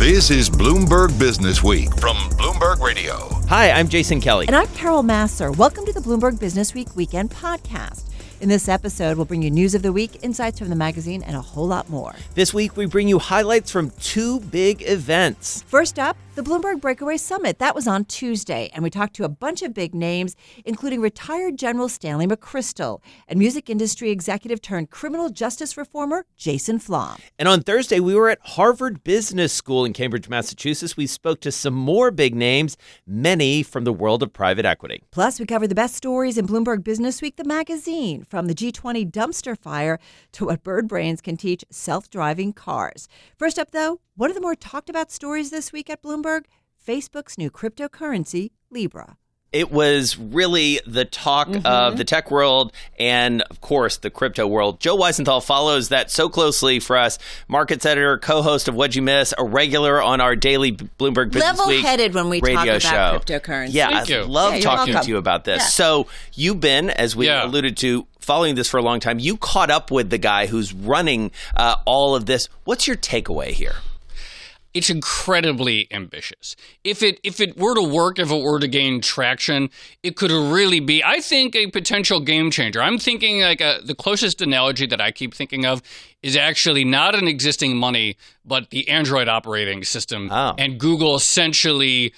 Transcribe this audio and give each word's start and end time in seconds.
This 0.00 0.30
is 0.30 0.48
Bloomberg 0.48 1.18
Business 1.18 1.62
Week 1.62 1.94
from 1.98 2.16
Bloomberg 2.38 2.80
Radio. 2.80 3.28
Hi, 3.50 3.70
I'm 3.70 3.86
Jason 3.86 4.18
Kelly. 4.18 4.46
And 4.46 4.56
I'm 4.56 4.66
Carol 4.68 5.02
Massar. 5.02 5.54
Welcome 5.54 5.84
to 5.84 5.92
the 5.92 6.00
Bloomberg 6.00 6.40
Business 6.40 6.72
Week 6.72 6.96
Weekend 6.96 7.30
Podcast. 7.30 8.09
In 8.40 8.48
this 8.48 8.70
episode, 8.70 9.18
we'll 9.18 9.26
bring 9.26 9.42
you 9.42 9.50
news 9.50 9.74
of 9.74 9.82
the 9.82 9.92
week, 9.92 10.24
insights 10.24 10.58
from 10.58 10.70
the 10.70 10.74
magazine, 10.74 11.22
and 11.22 11.36
a 11.36 11.42
whole 11.42 11.66
lot 11.66 11.90
more. 11.90 12.14
This 12.34 12.54
week, 12.54 12.74
we 12.74 12.86
bring 12.86 13.06
you 13.06 13.18
highlights 13.18 13.70
from 13.70 13.90
two 14.00 14.40
big 14.40 14.82
events. 14.88 15.62
First 15.68 15.98
up, 15.98 16.16
the 16.36 16.42
Bloomberg 16.42 16.80
Breakaway 16.80 17.18
Summit. 17.18 17.58
That 17.58 17.74
was 17.74 17.86
on 17.86 18.06
Tuesday, 18.06 18.70
and 18.72 18.82
we 18.82 18.88
talked 18.88 19.14
to 19.16 19.24
a 19.24 19.28
bunch 19.28 19.60
of 19.60 19.74
big 19.74 19.94
names, 19.94 20.36
including 20.64 21.02
retired 21.02 21.58
General 21.58 21.86
Stanley 21.86 22.26
McChrystal 22.26 23.02
and 23.28 23.38
music 23.38 23.68
industry 23.68 24.10
executive 24.10 24.62
turned 24.62 24.88
criminal 24.88 25.28
justice 25.28 25.76
reformer 25.76 26.24
Jason 26.38 26.78
Flom. 26.78 27.18
And 27.38 27.46
on 27.46 27.62
Thursday, 27.62 28.00
we 28.00 28.14
were 28.14 28.30
at 28.30 28.38
Harvard 28.42 29.04
Business 29.04 29.52
School 29.52 29.84
in 29.84 29.92
Cambridge, 29.92 30.30
Massachusetts. 30.30 30.96
We 30.96 31.06
spoke 31.06 31.40
to 31.42 31.52
some 31.52 31.74
more 31.74 32.10
big 32.10 32.34
names, 32.34 32.78
many 33.06 33.62
from 33.62 33.84
the 33.84 33.92
world 33.92 34.22
of 34.22 34.32
private 34.32 34.64
equity. 34.64 35.02
Plus, 35.10 35.40
we 35.40 35.44
covered 35.44 35.68
the 35.68 35.74
best 35.74 35.94
stories 35.94 36.38
in 36.38 36.46
Bloomberg 36.46 36.82
Business 36.82 37.20
Week, 37.20 37.36
the 37.36 37.44
magazine, 37.44 38.24
from 38.30 38.46
the 38.46 38.54
G20 38.54 39.10
dumpster 39.10 39.58
fire 39.58 39.98
to 40.32 40.46
what 40.46 40.62
bird 40.62 40.86
brains 40.88 41.20
can 41.20 41.36
teach 41.36 41.64
self 41.70 42.08
driving 42.08 42.52
cars. 42.52 43.08
First 43.36 43.58
up, 43.58 43.72
though, 43.72 44.00
one 44.14 44.30
of 44.30 44.36
the 44.36 44.40
more 44.40 44.54
talked 44.54 44.88
about 44.88 45.10
stories 45.10 45.50
this 45.50 45.72
week 45.72 45.90
at 45.90 46.02
Bloomberg 46.02 46.44
Facebook's 46.86 47.36
new 47.36 47.50
cryptocurrency, 47.50 48.52
Libra. 48.70 49.16
It 49.52 49.72
was 49.72 50.16
really 50.16 50.80
the 50.86 51.04
talk 51.04 51.48
mm-hmm. 51.48 51.66
of 51.66 51.96
the 51.96 52.04
tech 52.04 52.30
world 52.30 52.72
and, 53.00 53.42
of 53.42 53.60
course, 53.60 53.96
the 53.96 54.08
crypto 54.08 54.46
world. 54.46 54.78
Joe 54.78 54.96
Weisenthal 54.96 55.44
follows 55.44 55.88
that 55.88 56.08
so 56.08 56.28
closely 56.28 56.78
for 56.78 56.96
us. 56.96 57.18
Markets 57.48 57.84
editor, 57.84 58.16
co-host 58.16 58.68
of 58.68 58.76
What'd 58.76 58.94
You 58.94 59.02
Miss, 59.02 59.34
a 59.36 59.44
regular 59.44 60.00
on 60.00 60.20
our 60.20 60.36
daily 60.36 60.70
Bloomberg 60.70 61.32
Business 61.32 61.58
Level-headed 61.58 62.14
when 62.14 62.28
we 62.28 62.40
radio 62.40 62.78
talk 62.78 62.92
about 62.92 63.28
show. 63.28 63.38
cryptocurrency. 63.40 63.70
Yeah, 63.72 63.88
Thank 63.88 64.10
I 64.10 64.18
you. 64.20 64.24
love 64.24 64.54
yeah, 64.54 64.60
talking 64.60 64.94
welcome. 64.94 65.06
to 65.06 65.10
you 65.10 65.16
about 65.16 65.44
this. 65.44 65.62
Yeah. 65.62 65.66
So 65.66 66.06
you've 66.34 66.60
been, 66.60 66.90
as 66.90 67.16
we 67.16 67.26
Yeah. 67.26 67.44
alluded 67.44 67.76
to, 67.78 68.06
following 68.30 68.54
this 68.54 68.68
for 68.68 68.78
a 68.78 68.82
long 68.82 69.00
time. 69.00 69.18
You 69.18 69.36
caught 69.36 69.70
up 69.70 69.90
with 69.90 70.10
the 70.10 70.18
guy 70.18 70.46
who's 70.46 70.72
running 70.72 71.32
uh, 71.56 71.74
all 71.84 72.14
of 72.14 72.26
this. 72.26 72.48
What's 72.64 72.86
your 72.86 72.96
takeaway 72.96 73.48
here? 73.50 73.74
it's 74.72 74.88
incredibly 74.88 75.88
ambitious. 75.90 76.54
If 76.84 77.02
it 77.02 77.18
if 77.24 77.40
it 77.40 77.56
were 77.58 77.74
to 77.74 77.82
work, 77.82 78.20
if 78.20 78.30
it 78.30 78.40
were 78.40 78.60
to 78.60 78.68
gain 78.68 79.00
traction, 79.00 79.68
it 80.04 80.14
could 80.14 80.30
really 80.30 80.78
be, 80.78 81.02
I 81.02 81.18
think, 81.20 81.56
a 81.56 81.66
potential 81.72 82.20
game 82.20 82.52
changer. 82.52 82.80
I'm 82.80 82.96
thinking 82.96 83.40
like 83.40 83.60
a, 83.60 83.80
the 83.84 83.96
closest 83.96 84.40
analogy 84.40 84.86
that 84.86 85.00
I 85.00 85.10
keep 85.10 85.34
thinking 85.34 85.66
of 85.66 85.82
is 86.22 86.36
actually 86.36 86.84
not 86.84 87.16
an 87.16 87.26
existing 87.26 87.76
money, 87.76 88.16
but 88.44 88.70
the 88.70 88.88
Android 88.88 89.26
operating 89.26 89.82
system, 89.82 90.28
Oh. 90.30 90.54
and 90.56 90.78
Google 90.78 91.16
essentially 91.16 92.12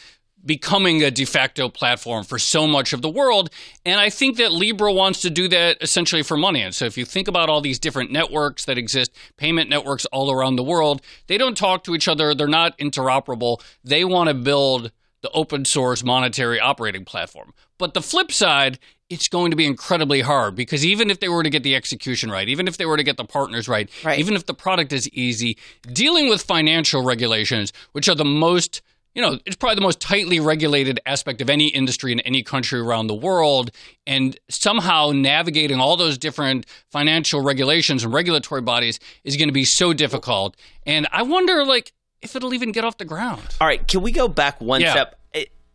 becoming 0.44 1.02
a 1.02 1.10
de 1.10 1.24
facto 1.24 1.68
platform 1.68 2.24
for 2.24 2.38
so 2.38 2.66
much 2.66 2.92
of 2.92 3.02
the 3.02 3.08
world. 3.08 3.50
And 3.86 4.00
I 4.00 4.10
think 4.10 4.36
that 4.38 4.52
Libra 4.52 4.92
wants 4.92 5.20
to 5.22 5.30
do 5.30 5.48
that 5.48 5.78
essentially 5.80 6.22
for 6.22 6.36
money. 6.36 6.62
And 6.62 6.74
so 6.74 6.84
if 6.84 6.98
you 6.98 7.04
think 7.04 7.28
about 7.28 7.48
all 7.48 7.60
these 7.60 7.78
different 7.78 8.10
networks 8.10 8.64
that 8.64 8.78
exist, 8.78 9.12
payment 9.36 9.70
networks 9.70 10.04
all 10.06 10.30
around 10.30 10.56
the 10.56 10.62
world, 10.62 11.00
they 11.28 11.38
don't 11.38 11.56
talk 11.56 11.84
to 11.84 11.94
each 11.94 12.08
other, 12.08 12.34
they're 12.34 12.48
not 12.48 12.76
interoperable. 12.78 13.62
They 13.84 14.04
want 14.04 14.28
to 14.28 14.34
build 14.34 14.90
the 15.22 15.30
open 15.30 15.64
source 15.64 16.02
monetary 16.02 16.58
operating 16.58 17.04
platform. 17.04 17.54
But 17.78 17.94
the 17.94 18.02
flip 18.02 18.32
side, 18.32 18.78
it's 19.08 19.28
going 19.28 19.50
to 19.52 19.56
be 19.56 19.66
incredibly 19.66 20.22
hard 20.22 20.56
because 20.56 20.84
even 20.84 21.10
if 21.10 21.20
they 21.20 21.28
were 21.28 21.42
to 21.42 21.50
get 21.50 21.62
the 21.62 21.76
execution 21.76 22.30
right, 22.30 22.48
even 22.48 22.66
if 22.66 22.76
they 22.76 22.86
were 22.86 22.96
to 22.96 23.04
get 23.04 23.16
the 23.18 23.24
partners 23.24 23.68
right, 23.68 23.88
Right. 24.02 24.18
even 24.18 24.34
if 24.34 24.46
the 24.46 24.54
product 24.54 24.92
is 24.92 25.08
easy, 25.10 25.56
dealing 25.92 26.28
with 26.28 26.42
financial 26.42 27.02
regulations, 27.04 27.72
which 27.92 28.08
are 28.08 28.14
the 28.16 28.24
most 28.24 28.82
you 29.14 29.22
know, 29.22 29.38
it's 29.44 29.56
probably 29.56 29.74
the 29.74 29.82
most 29.82 30.00
tightly 30.00 30.40
regulated 30.40 31.00
aspect 31.04 31.40
of 31.40 31.50
any 31.50 31.68
industry 31.68 32.12
in 32.12 32.20
any 32.20 32.42
country 32.42 32.80
around 32.80 33.08
the 33.08 33.14
world. 33.14 33.70
And 34.06 34.38
somehow 34.48 35.12
navigating 35.14 35.80
all 35.80 35.96
those 35.96 36.16
different 36.18 36.66
financial 36.90 37.40
regulations 37.42 38.04
and 38.04 38.12
regulatory 38.12 38.62
bodies 38.62 38.98
is 39.24 39.36
going 39.36 39.48
to 39.48 39.52
be 39.52 39.64
so 39.64 39.92
difficult. 39.92 40.56
And 40.86 41.06
I 41.12 41.22
wonder, 41.22 41.64
like, 41.64 41.92
if 42.22 42.36
it'll 42.36 42.54
even 42.54 42.72
get 42.72 42.84
off 42.84 42.98
the 42.98 43.04
ground. 43.04 43.42
All 43.60 43.66
right, 43.66 43.86
can 43.86 44.00
we 44.02 44.12
go 44.12 44.28
back 44.28 44.60
one 44.60 44.80
Yeah. 44.80 44.92
step? 44.92 45.18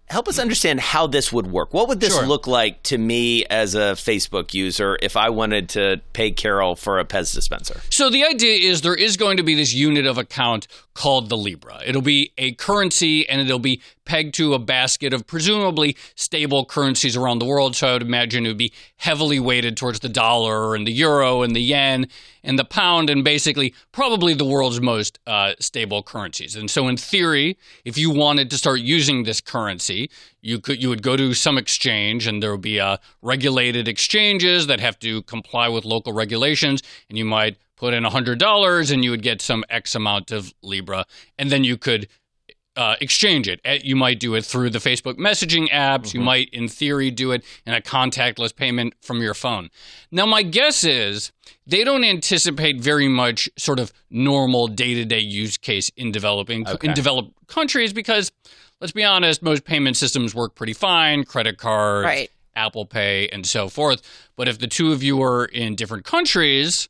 Help 0.10 0.30
us 0.30 0.40
understand 0.40 0.80
how 0.80 1.06
this 1.06 1.34
would 1.34 1.48
work. 1.48 1.74
What 1.74 1.90
would 1.90 2.00
this 2.00 2.14
Sure. 2.14 2.26
look 2.26 2.48
like 2.48 2.82
to 2.84 2.98
me 2.98 3.44
as 3.46 3.76
a 3.76 3.94
Facebook 3.96 4.54
user 4.54 4.98
if 5.02 5.18
I 5.18 5.30
wanted 5.30 5.68
to 5.70 6.00
pay 6.14 6.32
Carol 6.32 6.76
for 6.78 6.98
a 7.00 7.04
Pez 7.06 7.34
dispenser? 7.36 7.82
So 7.92 8.10
the 8.10 8.24
idea 8.26 8.70
is 8.70 8.82
there 8.82 8.96
is 8.96 9.18
going 9.18 9.36
to 9.36 9.44
be 9.44 9.54
this 9.54 9.74
unit 9.74 10.06
of 10.06 10.18
account 10.18 10.68
called 10.94 11.28
the 11.28 11.36
Libra. 11.36 11.82
It'll 11.86 12.02
be 12.02 12.32
a 12.38 12.54
currency 12.54 13.28
and 13.28 13.42
it'll 13.42 13.60
be 13.60 13.82
pegged 14.08 14.34
to 14.36 14.54
a 14.54 14.60
basket 14.60 15.14
of 15.14 15.28
presumably 15.28 15.96
stable 16.16 16.66
currencies 16.66 17.16
around 17.16 17.40
the 17.40 17.46
world. 17.46 17.76
So 17.76 17.90
I 17.90 17.94
would 17.94 18.02
imagine 18.02 18.46
it 18.46 18.50
would 18.50 18.58
be 18.58 18.74
heavily 18.96 19.40
weighted 19.40 19.78
towards 19.78 20.00
the 20.00 20.10
dollar 20.10 20.74
and 20.74 20.88
the 20.88 20.92
euro 20.92 21.44
and 21.44 21.56
the 21.56 21.62
yen 21.62 22.08
and 22.44 22.58
the 22.58 22.66
pound 22.66 23.10
and 23.10 23.24
basically 23.24 23.76
probably 23.92 24.34
the 24.34 24.46
world's 24.46 24.82
most 24.82 25.20
uh, 25.28 25.54
stable 25.60 26.02
currencies. 26.02 26.56
And 26.56 26.72
so 26.72 26.88
in 26.88 26.96
theory, 26.96 27.58
if 27.84 27.98
you 27.98 28.10
wanted 28.10 28.50
to 28.50 28.58
start 28.58 28.80
using 28.80 29.24
this 29.24 29.42
currency, 29.42 30.10
you 30.42 30.60
could 30.60 30.82
you 30.82 30.88
would 30.90 31.04
go 31.04 31.18
to 31.18 31.34
some 31.34 31.58
exchange 31.58 32.26
and 32.26 32.42
there 32.42 32.52
would 32.52 32.62
be 32.62 32.80
uh, 32.80 32.98
regulated 33.22 33.88
exchanges 33.88 34.68
that 34.68 34.80
have 34.80 34.98
to 35.00 35.22
comply 35.24 35.68
with 35.68 35.84
local 35.84 36.14
regulations 36.14 36.82
and 37.10 37.18
you 37.18 37.26
might 37.26 37.58
put 37.76 37.94
in 37.94 38.04
$100 38.04 38.92
and 38.92 39.04
you 39.04 39.12
would 39.12 39.22
get 39.22 39.42
some 39.42 39.64
x 39.70 39.94
amount 39.94 40.32
of 40.32 40.54
libra 40.64 41.06
and 41.38 41.52
then 41.52 41.64
you 41.66 41.78
could 41.78 42.08
uh, 42.78 42.96
exchange 43.02 43.48
it. 43.48 43.60
Uh, 43.66 43.78
You 43.84 43.96
might 43.96 44.20
do 44.20 44.36
it 44.36 44.46
through 44.46 44.70
the 44.70 44.80
Facebook 44.80 45.16
messaging 45.18 45.68
apps. 45.70 46.14
You 46.14 46.22
might, 46.22 46.50
in 46.52 46.68
theory, 46.68 47.12
do 47.12 47.32
it 47.32 47.44
in 47.66 47.74
a 47.74 47.82
contactless 47.82 48.56
payment 48.56 48.94
from 49.02 49.22
your 49.22 49.34
phone. 49.34 49.70
Now, 50.12 50.26
my 50.26 50.44
guess 50.44 50.84
is 50.84 51.32
they 51.66 51.84
don't 51.84 52.04
anticipate 52.04 52.80
very 52.80 53.08
much 53.08 53.50
sort 53.58 53.80
of 53.80 53.92
normal 54.10 54.68
day 54.68 54.94
to 54.94 55.04
day 55.06 55.20
use 55.20 55.58
case 55.58 55.90
in 55.98 56.12
developing 56.12 56.68
Okay. 56.68 56.88
in 56.88 56.94
developed 56.94 57.34
countries 57.48 57.92
because, 57.94 58.32
let's 58.80 58.94
be 58.94 59.04
honest, 59.04 59.42
most 59.42 59.66
payment 59.66 59.98
systems 59.98 60.34
work 60.36 60.56
pretty 60.56 60.74
fine. 60.74 61.24
Credit 61.24 61.58
cards, 61.58 62.06
Right. 62.06 62.30
Apple 62.56 62.86
Pay, 62.86 63.28
and 63.30 63.46
so 63.46 63.70
forth. 63.70 64.02
But 64.36 64.48
if 64.48 64.60
the 64.60 64.68
two 64.68 64.92
of 64.92 65.04
you 65.04 65.22
are 65.22 65.46
in 65.46 65.76
different 65.76 66.06
countries, 66.06 66.90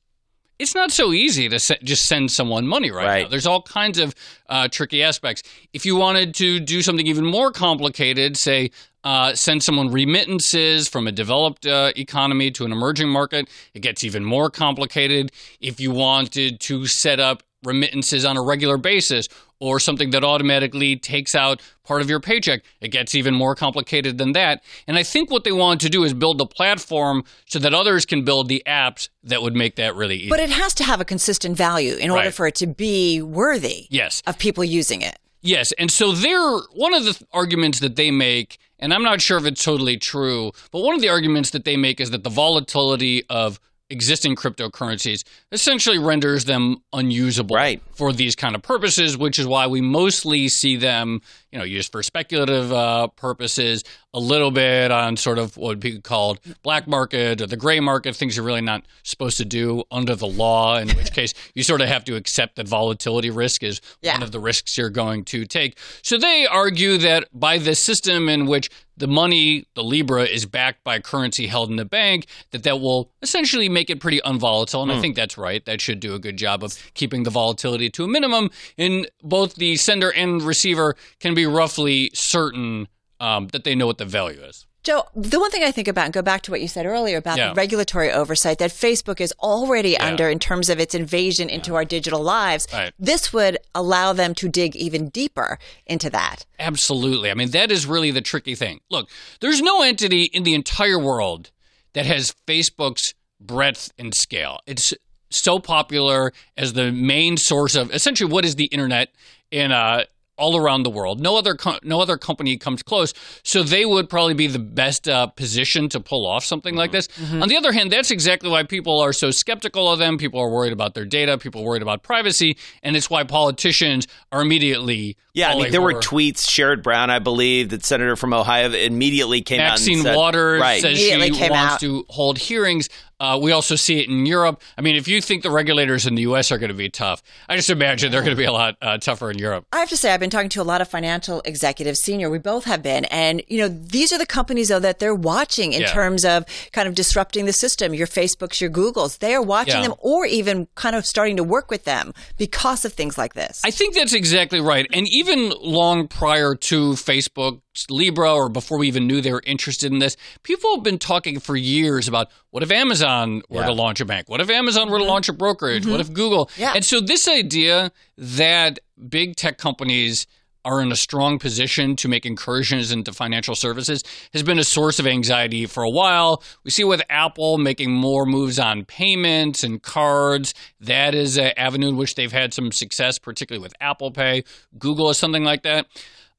it's 0.60 0.74
not 0.76 0.92
so 0.92 1.14
easy 1.14 1.48
to 1.50 1.60
se- 1.60 1.80
just 1.84 2.06
send 2.06 2.32
someone 2.32 2.68
money 2.68 2.90
right, 2.92 3.06
Right. 3.06 3.24
now. 3.24 3.30
There's 3.30 3.46
all 3.46 3.62
kinds 3.62 4.00
of 4.00 4.16
uh, 4.50 4.68
tricky 4.70 5.04
aspects. 5.04 5.44
If 5.74 5.86
you 5.86 5.96
wanted 5.96 6.34
to 6.36 6.60
do 6.60 6.82
something 6.82 7.06
even 7.08 7.26
more 7.26 7.52
complicated, 7.52 8.38
say 8.38 8.72
uh, 9.04 9.36
send 9.36 9.64
someone 9.64 9.90
remittances 9.92 10.88
from 10.90 11.08
a 11.08 11.12
developed 11.12 11.66
uh, 11.66 11.92
economy 11.96 12.52
to 12.52 12.66
an 12.66 12.72
emerging 12.72 13.10
market, 13.10 13.48
it 13.74 13.82
gets 13.82 14.04
even 14.04 14.26
more 14.26 14.50
complicated. 14.50 15.32
If 15.62 15.80
you 15.80 15.92
wanted 15.92 16.60
to 16.62 16.86
set 16.88 17.20
up 17.20 17.44
remittances 17.64 18.24
on 18.26 18.38
a 18.38 18.42
regular 18.42 18.78
basis 18.78 19.28
or 19.60 19.80
something 19.80 20.12
that 20.12 20.24
automatically 20.24 20.96
takes 20.96 21.34
out 21.36 21.62
part 21.84 22.02
of 22.02 22.10
your 22.10 22.20
paycheck. 22.20 22.64
It 22.82 22.90
gets 22.90 23.16
even 23.16 23.34
more 23.34 23.56
complicated 23.56 24.18
than 24.18 24.34
that. 24.34 24.64
And 24.88 24.98
I 24.98 25.04
think 25.04 25.32
what 25.32 25.44
they 25.44 25.52
want 25.52 25.82
to 25.82 25.90
do 25.90 26.04
is 26.04 26.14
build 26.14 26.40
a 26.42 26.46
platform 26.46 27.24
so 27.48 27.60
that 27.60 27.74
others 27.74 28.06
can 28.06 28.24
build 28.24 28.50
the 28.50 28.62
apps 28.68 29.10
that 29.24 29.42
would 29.42 29.56
make 29.56 29.76
that 29.76 29.96
really 29.96 30.18
easy. 30.18 30.30
But 30.30 30.40
it 30.40 30.50
has 30.50 30.74
to 30.76 30.84
have 30.84 31.02
a 31.02 31.06
consistent 31.06 31.58
value 31.58 31.96
in 31.96 32.10
order 32.12 32.26
Right. 32.26 32.34
for 32.34 32.48
it 32.48 32.56
to 32.56 32.68
be 32.68 33.22
worthy 33.22 33.88
yes. 33.90 34.22
of 34.28 34.38
people 34.38 34.64
using 34.64 35.02
it. 35.02 35.18
Yes, 35.42 35.72
and 35.74 35.90
so 35.92 36.12
they're 36.12 36.58
one 36.74 36.94
of 36.94 37.06
the 37.06 37.24
arguments 37.32 37.80
that 37.80 37.96
they 37.96 38.12
make, 38.12 38.58
and 38.80 38.94
I'm 38.94 39.04
not 39.04 39.22
sure 39.22 39.38
if 39.38 39.46
it's 39.46 39.64
totally 39.64 39.96
true, 39.98 40.52
but 40.72 40.82
one 40.82 40.96
of 40.96 41.02
the 41.02 41.10
arguments 41.10 41.52
that 41.52 41.64
they 41.64 41.78
make 41.78 42.02
is 42.02 42.10
that 42.10 42.24
the 42.24 42.30
volatility 42.30 43.24
of 43.30 43.60
existing 43.90 44.36
cryptocurrencies 44.36 45.24
essentially 45.52 45.98
renders 45.98 46.46
them 46.46 46.78
unusable 46.94 47.56
Right. 47.56 47.82
for 47.94 48.12
these 48.12 48.36
kind 48.36 48.56
of 48.56 48.62
purposes, 48.62 49.18
which 49.18 49.40
is 49.40 49.48
why 49.48 49.68
we 49.68 49.82
mostly 49.82 50.48
see 50.50 50.76
them, 50.76 51.22
you 51.58 51.64
know, 51.64 51.66
used 51.66 51.92
for 51.92 52.04
speculative 52.04 52.72
uh, 52.72 53.08
purposes, 53.08 53.84
a 54.14 54.20
little 54.20 54.52
bit 54.52 54.92
on 54.92 55.18
sort 55.18 55.40
of 55.40 55.58
what 55.58 55.70
would 55.70 55.80
be 55.80 56.00
called 56.00 56.40
black 56.62 56.88
market 56.88 57.42
or 57.42 57.48
the 57.48 57.58
gray 57.58 57.80
market, 57.80 58.16
things 58.16 58.38
you're 58.38 58.46
really 58.46 58.62
not 58.62 58.84
supposed 59.02 59.38
to 59.38 59.46
do 59.46 59.84
under 59.90 60.14
the 60.16 60.28
law, 60.28 60.78
in 60.78 60.88
which 60.90 61.12
case 61.20 61.34
you 61.56 61.64
sort 61.64 61.82
of 61.82 61.88
have 61.88 62.04
to 62.06 62.16
accept 62.16 62.58
that 62.58 62.68
volatility 62.68 63.32
risk 63.32 63.64
is 63.64 63.82
Yeah. 64.04 64.14
one 64.14 64.22
of 64.24 64.32
the 64.32 64.40
risks 64.40 64.78
you're 64.78 64.92
going 64.92 65.24
to 65.26 65.46
take. 65.46 65.80
So 66.04 66.20
they 66.20 66.46
argue 66.46 66.98
that 67.00 67.28
by 67.34 67.58
this 67.58 67.84
system 67.84 68.30
in 68.30 68.46
which 68.46 68.70
the 69.00 69.08
money, 69.08 69.68
the 69.76 69.84
Libra, 69.84 70.24
is 70.24 70.48
backed 70.48 70.84
by 70.84 71.00
currency 71.00 71.46
held 71.46 71.70
in 71.70 71.76
the 71.76 71.86
bank, 71.86 72.26
that 72.50 72.64
that 72.64 72.80
will 72.82 73.12
essentially 73.22 73.70
make 73.70 73.92
it 73.92 74.00
pretty 74.00 74.20
unvolatile. 74.24 74.82
And 74.82 74.92
I 74.92 75.00
think 75.00 75.16
that's 75.16 75.38
right. 75.38 75.64
That 75.66 75.82
should 75.82 76.00
do 76.00 76.16
a 76.16 76.20
good 76.20 76.36
job 76.36 76.64
of 76.64 76.76
keeping 76.96 77.22
the 77.22 77.30
volatility 77.30 77.92
to 77.92 78.04
a 78.06 78.08
minimum. 78.08 78.50
And 78.76 79.08
both 79.22 79.54
the 79.54 79.76
sender 79.76 80.10
and 80.12 80.42
receiver 80.42 80.96
can 81.20 81.36
be 81.36 81.46
roughly 81.48 82.12
certain 82.14 82.88
um, 83.20 83.48
that 83.48 83.64
they 83.64 83.76
know 83.76 83.88
what 83.88 83.98
the 83.98 84.06
value 84.06 84.42
is. 84.42 84.66
Joe, 84.84 85.04
the 85.16 85.38
one 85.40 85.52
thing 85.52 85.64
I 85.64 85.72
think 85.72 85.90
about, 85.90 86.06
and 86.06 86.14
go 86.14 86.22
back 86.22 86.44
to 86.44 86.52
what 86.52 86.62
you 86.62 86.68
said 86.70 86.86
earlier 86.86 87.18
about 87.18 87.38
Yeah. 87.38 87.50
the 87.50 87.56
regulatory 87.56 88.10
oversight 88.10 88.58
that 88.60 88.72
Facebook 88.72 89.20
is 89.20 89.34
already 89.40 89.98
under 89.98 90.30
in 90.30 90.40
terms 90.40 90.70
of 90.70 90.80
its 90.80 90.96
invasion 90.96 91.50
into 91.50 91.76
our 91.76 91.84
digital 91.84 92.22
lives, 92.22 92.68
Right. 92.72 92.94
this 92.98 93.34
would 93.34 93.58
allow 93.76 94.14
them 94.14 94.34
to 94.36 94.48
dig 94.48 94.78
even 94.78 95.10
deeper 95.10 95.60
into 95.86 96.10
that. 96.12 96.46
Absolutely. 96.58 97.30
I 97.30 97.34
mean, 97.34 97.50
that 97.52 97.70
is 97.70 97.86
really 97.86 98.12
the 98.12 98.22
tricky 98.22 98.56
thing. 98.56 98.80
Look, 98.90 99.10
there's 99.42 99.62
no 99.62 99.82
entity 99.82 100.24
in 100.26 100.44
the 100.44 100.54
entire 100.54 101.00
world 101.00 101.52
that 101.94 102.06
has 102.06 102.34
Facebook's 102.48 103.14
breadth 103.42 103.92
and 103.98 104.14
scale. 104.16 104.60
It's 104.68 104.94
so 105.30 105.60
popular 105.60 106.32
as 106.56 106.74
the 106.74 106.94
main 106.94 107.36
source 107.36 107.76
of 107.76 107.94
essentially 107.94 108.32
what 108.32 108.46
is 108.46 108.56
the 108.56 108.66
internet 108.66 109.10
in 109.52 109.74
uh, 109.74 110.04
all 110.38 110.58
around 110.58 110.84
the 110.84 110.90
world. 110.90 111.20
No 111.20 111.38
other 111.38 111.56
co- 111.56 111.80
no 111.84 112.02
other 112.02 112.18
company 112.18 112.58
comes 112.58 112.84
close. 112.84 113.14
So 113.44 113.64
they 113.64 113.86
would 113.86 114.10
probably 114.10 114.34
be 114.34 114.48
the 114.48 114.60
best 114.60 115.08
uh, 115.08 115.28
position 115.28 115.90
to 115.90 116.00
pull 116.00 116.28
off 116.28 116.44
something 116.46 116.76
like 116.76 116.92
this. 116.92 117.08
On 117.32 117.48
the 117.50 117.58
other 117.58 117.72
hand, 117.72 117.92
that's 117.92 118.12
exactly 118.12 118.50
why 118.50 118.64
people 118.64 119.00
are 119.00 119.14
so 119.14 119.32
skeptical 119.32 119.92
of 119.92 120.00
them. 120.00 120.18
People 120.18 120.40
are 120.40 120.50
worried 120.50 120.74
about 120.74 120.94
their 120.94 121.06
data. 121.06 121.38
People 121.38 121.62
are 121.62 121.66
worried 121.66 121.82
about 121.82 122.04
privacy, 122.04 122.58
and 122.84 122.96
it's 122.96 123.10
why 123.10 123.24
politicians 123.24 124.08
are 124.32 124.42
immediately 124.42 125.18
Yeah, 125.34 125.52
I 125.52 125.56
mean, 125.56 125.72
there 125.72 125.82
were 125.82 125.94
tweets. 125.94 126.46
Sherrod 126.46 126.84
Brown, 126.84 127.10
I 127.10 127.20
believe, 127.20 127.70
that 127.70 127.84
senator 127.84 128.16
from 128.16 128.34
Ohio 128.34 128.72
immediately 128.72 129.42
came 129.42 129.60
out 129.60 129.72
Maxine 129.72 130.04
Waters 130.04 130.62
right. 130.62 130.82
says 130.82 130.98
she 130.98 131.10
came 131.32 131.52
wants 131.52 131.74
out. 131.74 131.80
to 131.82 132.06
hold 132.10 132.38
hearings. 132.38 132.90
Uh, 133.20 133.40
we 133.42 133.52
also 133.52 133.76
see 133.76 134.00
it 134.00 134.08
in 134.10 134.26
Europe. 134.26 134.62
I 134.78 134.82
mean, 134.82 134.96
if 134.96 135.08
you 135.08 135.22
think 135.22 135.42
the 135.44 135.50
regulators 135.50 136.06
in 136.06 136.14
the 136.16 136.22
U.S. 136.24 136.52
are 136.52 136.58
going 136.60 136.70
to 136.70 136.76
be 136.76 136.90
tough, 136.90 137.24
I 137.50 137.56
just 137.56 137.70
imagine 137.70 138.12
they're 138.12 138.22
going 138.22 138.36
to 138.36 138.40
be 138.40 138.46
a 138.46 138.52
lot 138.52 138.78
uh, 138.82 138.98
tougher 139.00 139.32
in 139.32 139.40
Europe. 139.40 139.66
I 139.74 139.80
have 139.80 139.90
to 139.90 139.98
say, 139.98 140.14
I've 140.14 140.20
been 140.20 140.30
talking 140.30 140.50
to 140.50 140.62
a 140.62 140.64
lot 140.64 140.82
of 140.82 140.88
financial 140.88 141.42
executives, 141.44 142.00
senior. 142.00 142.30
We 142.30 142.38
both 142.38 142.66
have 142.66 142.84
been, 142.84 143.06
and 143.06 143.42
you 143.48 143.58
know, 143.58 143.68
these 143.70 144.14
are 144.14 144.20
the 144.20 144.26
companies 144.28 144.68
though 144.68 144.80
that 144.80 145.00
they're 145.00 145.16
watching 145.16 145.74
in 145.74 145.82
Yeah. 145.82 145.88
terms 145.94 146.26
of 146.26 146.46
kind 146.74 146.88
of 146.88 146.94
disrupting 146.94 147.46
the 147.46 147.54
system. 147.54 147.94
Your 147.96 148.08
Facebooks, 148.08 148.62
your 148.62 148.70
Googles, 148.70 149.18
they 149.18 149.34
are 149.34 149.42
watching 149.42 149.82
Yeah. 149.82 149.88
them, 149.90 149.96
or 150.00 150.26
even 150.28 150.68
kind 150.76 150.96
of 150.96 151.06
starting 151.06 151.38
to 151.38 151.44
work 151.44 151.72
with 151.72 151.86
them 151.86 152.14
because 152.38 152.86
of 152.86 152.94
things 152.94 153.18
like 153.18 153.34
this. 153.34 153.62
I 153.66 153.72
think 153.72 153.96
that's 153.96 154.14
exactly 154.14 154.62
right. 154.62 154.86
And 154.94 155.08
even 155.10 155.50
long 155.60 156.08
prior 156.08 156.54
to 156.56 156.92
Facebook, 156.92 157.62
Libra 157.90 158.34
or 158.34 158.50
before 158.50 158.78
we 158.80 158.88
even 158.88 159.06
knew 159.06 159.22
they 159.22 159.32
were 159.32 159.44
interested 159.46 159.92
in 159.92 160.00
this, 160.00 160.18
people 160.44 160.76
have 160.76 160.84
been 160.84 160.98
talking 160.98 161.40
for 161.40 161.56
years 161.56 162.08
about 162.08 162.28
what 162.58 162.64
if 162.64 162.72
Amazon 162.72 163.44
were 163.50 163.64
to 163.64 163.72
launch 163.72 164.02
a 164.02 164.06
bank? 164.06 164.28
What 164.30 164.42
if 164.42 164.50
Amazon 164.50 164.90
were 164.90 164.98
to 164.98 165.04
launch 165.04 165.30
a 165.30 165.34
brokerage? 165.34 165.86
What 165.86 166.00
if 166.00 166.12
Google? 166.12 166.50
Yeah. 166.58 166.74
And 166.74 166.84
so 166.84 167.00
this 167.00 167.28
idea 167.28 167.92
that 168.18 168.80
big 169.08 169.36
tech 169.36 169.60
companies 169.60 170.26
are 170.66 170.82
in 170.82 170.92
a 170.92 170.96
strong 170.96 171.38
position 171.38 171.96
to 171.98 172.08
make 172.08 172.26
incursions 172.26 172.92
into 172.92 173.14
financial 173.14 173.54
services 173.54 174.04
has 174.34 174.42
been 174.42 174.58
a 174.58 174.64
source 174.64 174.98
of 174.98 175.06
anxiety 175.06 175.68
for 175.68 175.84
a 175.84 175.90
while. 175.92 176.42
We 176.64 176.72
see 176.72 176.84
with 176.84 177.04
Apple 177.12 177.60
making 177.60 177.92
more 177.92 178.26
moves 178.26 178.58
on 178.58 178.86
payments 178.86 179.64
and 179.64 179.80
cards. 179.80 180.56
That 180.80 181.14
is 181.14 181.38
an 181.38 181.52
avenue 181.58 181.90
in 181.90 181.96
which 181.96 182.16
they've 182.16 182.32
had 182.32 182.56
some 182.56 182.72
success, 182.72 183.20
particularly 183.20 183.62
with 183.62 183.76
Apple 183.80 184.10
Pay. 184.10 184.46
Google 184.80 185.12
is 185.12 185.20
something 185.20 185.44
like 185.44 185.62
that. 185.62 185.86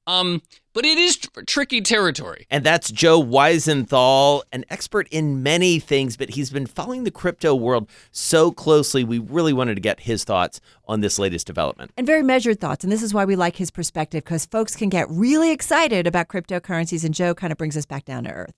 Um, 0.09 0.43
but 0.79 0.87
it 0.87 0.97
is 0.97 1.17
tr- 1.17 1.41
tricky 1.41 1.81
territory. 1.81 2.47
And 2.53 2.63
that's 2.63 2.93
Joe 2.93 3.21
Weisenthal, 3.21 4.43
an 4.53 4.65
expert 4.71 5.09
in 5.11 5.43
many 5.43 5.81
things, 5.81 6.17
but 6.17 6.31
he's 6.31 6.51
been 6.51 6.67
following 6.67 7.03
the 7.03 7.11
crypto 7.11 7.53
world 7.53 7.91
so 8.13 8.53
closely. 8.53 9.03
We 9.03 9.19
really 9.19 9.53
wanted 9.53 9.75
to 9.75 9.81
get 9.81 9.99
his 9.99 10.23
thoughts 10.23 10.61
on 10.87 11.01
this 11.01 11.19
latest 11.19 11.49
development. 11.49 11.91
And 11.97 12.07
very 12.07 12.23
measured 12.23 12.61
thoughts. 12.61 12.85
And 12.85 12.93
this 12.93 13.03
is 13.03 13.13
why 13.13 13.25
we 13.25 13.35
like 13.35 13.57
his 13.57 13.73
perspective 13.73 14.23
because 14.23 14.47
folks 14.47 14.77
can 14.77 14.89
get 14.89 15.11
really 15.11 15.51
excited 15.51 16.07
about 16.07 16.29
cryptocurrencies. 16.29 17.05
And 17.05 17.13
Joe 17.13 17.35
kind 17.35 17.51
of 17.51 17.59
brings 17.59 17.77
us 17.77 17.85
back 17.85 18.05
down 18.05 18.23
to 18.23 18.31
earth. 18.31 18.55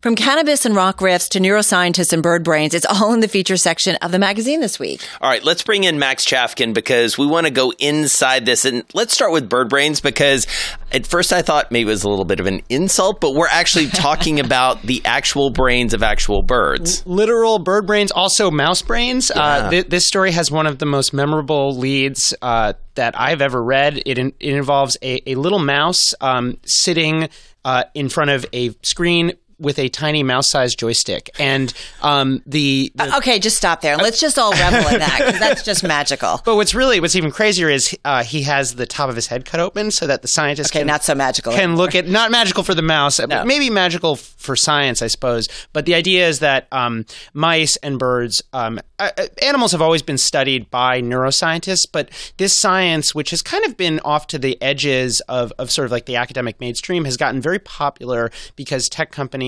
From 0.00 0.16
cannabis 0.16 0.66
and 0.66 0.76
rock 0.76 0.98
riffs 0.98 1.30
to 1.30 1.40
neuroscientists 1.40 2.12
and 2.12 2.22
bird 2.22 2.44
brains, 2.44 2.74
it's 2.74 2.84
all 2.84 3.14
in 3.14 3.20
the 3.20 3.28
feature 3.28 3.56
section 3.56 3.96
of 3.96 4.12
the 4.12 4.18
magazine 4.18 4.60
this 4.60 4.78
week. 4.78 5.00
All 5.20 5.30
right, 5.30 5.42
let's 5.42 5.62
bring 5.62 5.84
in 5.84 5.98
Max 5.98 6.26
Chafkin 6.26 6.74
because 6.74 7.16
we 7.16 7.26
want 7.26 7.46
to 7.46 7.50
go 7.52 7.72
inside 7.78 8.44
this. 8.44 8.66
And 8.66 8.84
let's 8.92 9.14
start 9.14 9.32
with 9.32 9.48
bird 9.48 9.70
brains 9.70 10.00
because 10.02 10.46
at 10.92 11.06
first 11.06 11.32
I 11.32 11.40
thought 11.40 11.72
maybe 11.72 11.88
it 11.88 11.92
was 11.92 12.04
a 12.04 12.10
little 12.10 12.26
bit 12.26 12.38
of 12.38 12.46
an 12.46 12.60
insult, 12.68 13.20
but 13.20 13.34
we're 13.34 13.48
actually 13.48 13.86
talking 13.88 14.40
about 14.40 14.82
the 14.82 15.00
actual 15.06 15.48
brains 15.48 15.94
of 15.94 16.02
actual 16.02 16.42
birds. 16.42 17.06
literal 17.06 17.58
bird 17.58 17.86
brains, 17.86 18.10
also 18.12 18.50
mouse 18.50 18.82
brains. 18.82 19.30
Uh, 19.30 19.70
th- 19.70 19.88
this 19.88 20.06
story 20.06 20.32
has 20.32 20.50
one 20.50 20.66
of 20.66 20.78
the 20.78 20.86
most 20.86 21.14
memorable 21.14 21.74
leads 21.74 22.34
uh, 22.42 22.74
that 22.96 23.18
I've 23.18 23.40
ever 23.40 23.62
read. 23.62 24.02
It, 24.04 24.18
in- 24.18 24.34
it 24.38 24.54
involves 24.54 24.98
a, 25.02 25.30
a 25.30 25.34
little 25.36 25.58
mouse 25.60 26.12
um, 26.20 26.58
sitting 26.66 27.30
uh, 27.64 27.84
in 27.94 28.10
front 28.10 28.28
of 28.30 28.44
a 28.52 28.70
screen 28.82 29.32
with 29.58 29.78
a 29.78 29.88
tiny 29.88 30.22
mouse-sized 30.22 30.78
joystick, 30.78 31.30
and 31.38 31.72
um, 32.02 32.42
the, 32.46 32.92
the 32.94 33.16
Okay, 33.18 33.38
just 33.38 33.56
stop 33.56 33.80
there. 33.80 33.96
Let's 33.96 34.20
just 34.20 34.38
all 34.38 34.52
revel 34.52 34.86
in 34.92 34.98
that 35.00 35.18
because 35.18 35.38
that's 35.40 35.62
just 35.62 35.82
magical. 35.84 36.40
but 36.44 36.56
what's 36.56 36.74
really 36.74 37.00
what's 37.00 37.16
even 37.16 37.30
crazier 37.30 37.68
is 37.68 37.96
uh, 38.04 38.22
he 38.24 38.42
has 38.42 38.74
the 38.74 38.86
top 38.86 39.08
of 39.08 39.16
his 39.16 39.26
head 39.26 39.44
cut 39.44 39.60
open 39.60 39.90
so 39.90 40.06
that 40.06 40.22
the 40.22 40.28
scientist 40.28 40.70
Okay, 40.72 40.80
can, 40.80 40.86
not 40.86 41.04
so 41.04 41.14
magical. 41.14 41.52
can 41.52 41.76
look 41.76 41.94
at 41.94 42.06
not 42.08 42.30
magical 42.30 42.62
for 42.62 42.74
the 42.74 42.82
mouse, 42.82 43.18
No. 43.20 43.26
but 43.28 43.46
maybe 43.46 43.70
magical 43.70 44.16
for 44.16 44.56
science, 44.56 45.02
I 45.02 45.06
suppose. 45.06 45.48
But 45.72 45.86
the 45.86 45.94
idea 45.94 46.28
is 46.28 46.40
that 46.40 46.66
um, 46.72 47.04
mice 47.32 47.76
and 47.76 47.98
birds, 47.98 48.42
um, 48.52 48.78
uh, 48.98 49.10
uh, 49.18 49.26
animals 49.42 49.72
have 49.72 49.82
always 49.82 50.02
been 50.02 50.18
studied 50.18 50.70
by 50.70 51.00
neuroscientists, 51.00 51.86
but 51.90 52.10
this 52.36 52.58
science, 52.58 53.14
which 53.14 53.30
has 53.30 53.42
kind 53.42 53.64
of 53.64 53.76
been 53.76 54.00
off 54.00 54.26
to 54.28 54.38
the 54.38 54.60
edges 54.62 55.20
of, 55.28 55.52
of 55.58 55.70
sort 55.70 55.86
of 55.86 55.92
like 55.92 56.06
the 56.06 56.16
academic 56.16 56.60
mainstream, 56.60 57.04
has 57.04 57.16
gotten 57.16 57.40
very 57.40 57.58
popular 57.58 58.30
because 58.56 58.88
tech 58.88 59.10
companies 59.10 59.43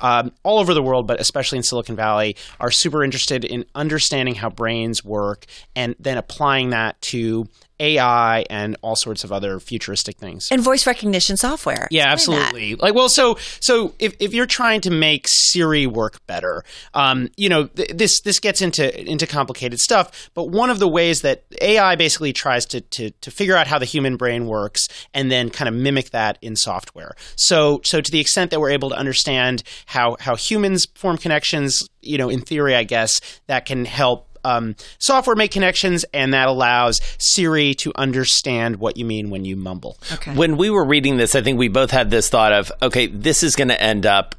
um, 0.00 0.32
all 0.42 0.58
over 0.58 0.74
the 0.74 0.82
world, 0.82 1.06
but 1.06 1.20
especially 1.20 1.58
in 1.58 1.62
Silicon 1.62 1.96
Valley, 1.96 2.36
are 2.58 2.70
super 2.70 3.02
interested 3.04 3.44
in 3.44 3.64
understanding 3.74 4.34
how 4.34 4.50
brains 4.50 5.04
work 5.04 5.46
and 5.74 5.94
then 5.98 6.18
applying 6.18 6.70
that 6.70 7.00
to 7.02 7.46
AI 7.80 8.44
and 8.50 8.76
all 8.82 8.94
sorts 8.94 9.24
of 9.24 9.32
other 9.32 9.58
futuristic 9.58 10.16
things. 10.18 10.48
and 10.50 10.60
voice 10.62 10.86
recognition 10.86 11.36
software. 11.36 11.88
Yeah, 11.90 12.12
Explain 12.12 12.38
that. 12.38 12.46
absolutely. 12.46 12.74
Like, 12.76 12.94
well, 12.94 13.08
so 13.08 13.38
so 13.60 13.94
if, 13.98 14.14
if 14.20 14.34
you're 14.34 14.46
trying 14.46 14.82
to 14.82 14.90
make 14.90 15.26
Siri 15.26 15.86
work 15.86 16.24
better, 16.26 16.62
um, 16.94 17.28
you 17.36 17.48
know, 17.48 17.66
th- 17.66 17.90
this 17.94 18.20
this 18.20 18.38
gets 18.38 18.60
into 18.60 18.84
into 19.10 19.26
complicated 19.26 19.78
stuff. 19.78 20.30
But 20.34 20.50
one 20.50 20.70
of 20.70 20.78
the 20.78 20.88
ways 20.88 21.22
that 21.22 21.44
AI 21.60 21.96
basically 21.96 22.32
tries 22.32 22.66
to 22.66 22.80
to 22.82 23.10
to 23.10 23.30
figure 23.30 23.56
out 23.56 23.66
how 23.66 23.78
the 23.78 23.86
human 23.86 24.16
brain 24.16 24.46
works 24.46 24.86
and 25.14 25.30
then 25.30 25.50
kind 25.50 25.68
of 25.68 25.74
mimic 25.74 26.10
that 26.10 26.38
in 26.42 26.56
software. 26.56 27.14
So 27.36 27.80
so 27.84 28.00
to 28.00 28.10
the 28.12 28.20
extent 28.20 28.50
that 28.50 28.60
we're 28.60 28.70
able 28.70 28.90
to 28.90 28.96
understand 28.96 29.62
how 29.86 30.16
how 30.20 30.36
humans 30.36 30.86
form 30.94 31.16
connections, 31.16 31.88
you 32.02 32.18
know, 32.18 32.28
in 32.28 32.42
theory, 32.42 32.74
I 32.74 32.84
guess 32.84 33.20
that 33.46 33.64
can 33.64 33.84
help 33.86 34.29
um, 34.44 34.76
software 34.98 35.36
make 35.36 35.50
connections, 35.50 36.04
and 36.14 36.34
that 36.34 36.48
allows 36.48 37.00
Siri 37.18 37.74
to 37.74 37.92
understand 37.96 38.76
what 38.76 38.96
you 38.96 39.04
mean 39.04 39.30
when 39.30 39.44
you 39.44 39.56
mumble. 39.56 39.98
Okay. 40.12 40.34
When 40.34 40.56
we 40.56 40.70
were 40.70 40.84
reading 40.84 41.16
this, 41.16 41.34
I 41.34 41.42
think 41.42 41.58
we 41.58 41.68
both 41.68 41.90
had 41.90 42.10
this 42.10 42.28
thought 42.28 42.52
of, 42.52 42.72
okay, 42.82 43.06
this 43.06 43.42
is 43.42 43.56
going 43.56 43.68
to 43.68 43.80
end 43.82 44.06
up 44.06 44.34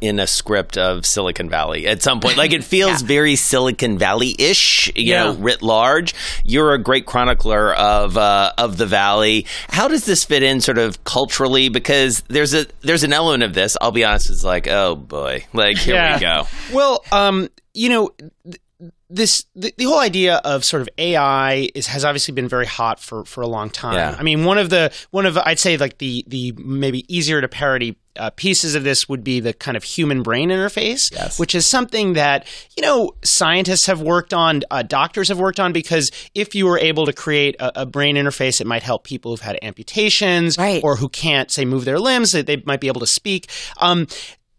in 0.00 0.18
a 0.20 0.26
script 0.26 0.76
of 0.78 1.04
Silicon 1.06 1.48
Valley 1.48 1.86
at 1.86 2.02
some 2.02 2.20
point. 2.20 2.36
Like 2.36 2.52
it 2.52 2.64
feels 2.76 3.02
very 3.02 3.36
Silicon 3.36 3.98
Valley 3.98 4.34
ish, 4.38 4.88
you 4.96 5.12
Yeah. 5.12 5.24
know, 5.24 5.34
writ 5.34 5.62
large. 5.62 6.14
You're 6.44 6.72
a 6.74 6.78
great 6.82 7.06
chronicler 7.06 7.74
of 7.74 8.16
uh, 8.16 8.52
of 8.58 8.76
the 8.76 8.86
Valley. 8.86 9.46
How 9.68 9.88
does 9.88 10.04
this 10.04 10.24
fit 10.24 10.42
in, 10.42 10.60
sort 10.60 10.78
of 10.78 11.02
culturally? 11.04 11.68
Because 11.68 12.22
there's 12.28 12.54
a 12.54 12.66
there's 12.82 13.02
an 13.04 13.12
element 13.12 13.42
of 13.42 13.54
this. 13.54 13.76
I'll 13.80 13.92
be 13.92 14.04
honest, 14.04 14.30
it's 14.30 14.44
like, 14.44 14.68
oh 14.68 14.96
boy, 14.96 15.44
like 15.52 15.76
here 15.78 16.12
we 16.14 16.20
go. 16.20 16.46
Well, 16.72 17.04
um, 17.12 17.48
you 17.74 17.88
know, 17.88 18.10
th- 18.44 18.60
this 19.08 19.44
the, 19.54 19.72
the 19.76 19.84
whole 19.84 20.00
idea 20.00 20.36
of 20.44 20.64
sort 20.64 20.82
of 20.82 20.88
AI 20.98 21.68
is 21.74 21.86
has 21.86 22.04
obviously 22.04 22.34
been 22.34 22.48
very 22.48 22.66
hot 22.66 22.98
for 23.00 23.24
for 23.24 23.40
a 23.42 23.46
long 23.46 23.70
time. 23.70 23.94
Yeah. 23.94 24.16
I 24.18 24.22
mean, 24.22 24.44
one 24.44 24.58
of 24.58 24.70
the 24.70 24.92
one 25.10 25.26
of 25.26 25.38
I'd 25.38 25.58
say 25.58 25.76
like 25.76 25.98
the 25.98 26.24
the 26.26 26.52
maybe 26.56 27.04
easier 27.14 27.40
to 27.40 27.48
parody. 27.48 27.96
Uh, 28.18 28.30
pieces 28.30 28.74
of 28.74 28.82
this 28.82 29.06
would 29.10 29.22
be 29.22 29.40
the 29.40 29.52
kind 29.52 29.76
of 29.76 29.84
human 29.84 30.22
brain 30.22 30.48
interface, 30.48 31.12
Yes. 31.12 31.38
which 31.38 31.54
is 31.54 31.66
something 31.66 32.14
that 32.14 32.46
you 32.74 32.82
know 32.82 33.12
scientists 33.22 33.84
have 33.84 34.00
worked 34.00 34.32
on, 34.32 34.62
uh, 34.70 34.80
doctors 34.82 35.28
have 35.28 35.38
worked 35.38 35.60
on, 35.60 35.70
because 35.74 36.10
if 36.34 36.54
you 36.54 36.64
were 36.64 36.78
able 36.78 37.04
to 37.04 37.12
create 37.12 37.56
a, 37.60 37.82
a 37.82 37.84
brain 37.84 38.16
interface, 38.16 38.58
it 38.58 38.66
might 38.66 38.82
help 38.82 39.04
people 39.04 39.32
who've 39.32 39.42
had 39.42 39.58
amputations 39.60 40.56
Right. 40.56 40.82
or 40.82 40.96
who 40.96 41.10
can't 41.10 41.50
say 41.50 41.66
move 41.66 41.84
their 41.84 41.98
limbs, 41.98 42.32
that 42.32 42.46
they 42.46 42.62
might 42.64 42.80
be 42.80 42.86
able 42.88 43.00
to 43.00 43.06
speak. 43.06 43.50
Um, 43.76 44.06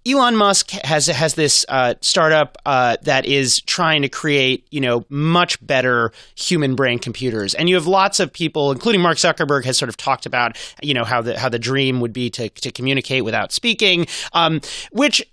Elon 0.07 0.35
Musk 0.35 0.71
has 0.71 1.07
has 1.07 1.33
this 1.33 1.65
uh, 1.67 1.95
startup 2.01 2.57
uh, 2.65 2.97
that 3.03 3.25
is 3.25 3.59
trying 3.61 4.03
to 4.03 4.09
create, 4.09 4.65
you 4.71 4.79
know, 4.79 5.05
much 5.09 5.65
better 5.65 6.11
human 6.35 6.75
brain 6.75 6.99
computers, 6.99 7.53
and 7.53 7.67
you 7.67 7.75
have 7.75 7.87
lots 7.87 8.19
of 8.19 8.31
people, 8.31 8.71
including 8.71 9.01
Mark 9.01 9.17
Zuckerberg, 9.17 9.65
has 9.65 9.77
sort 9.77 9.89
of 9.89 9.97
talked 9.97 10.25
about, 10.25 10.57
you 10.81 10.93
know, 10.93 11.03
how 11.03 11.21
the 11.21 11.37
how 11.37 11.49
the 11.49 11.59
dream 11.59 11.99
would 11.99 12.13
be 12.13 12.29
to 12.31 12.49
to 12.49 12.71
communicate 12.71 13.25
without 13.25 13.51
speaking, 13.51 14.07
um, 14.33 14.61
which. 14.91 15.25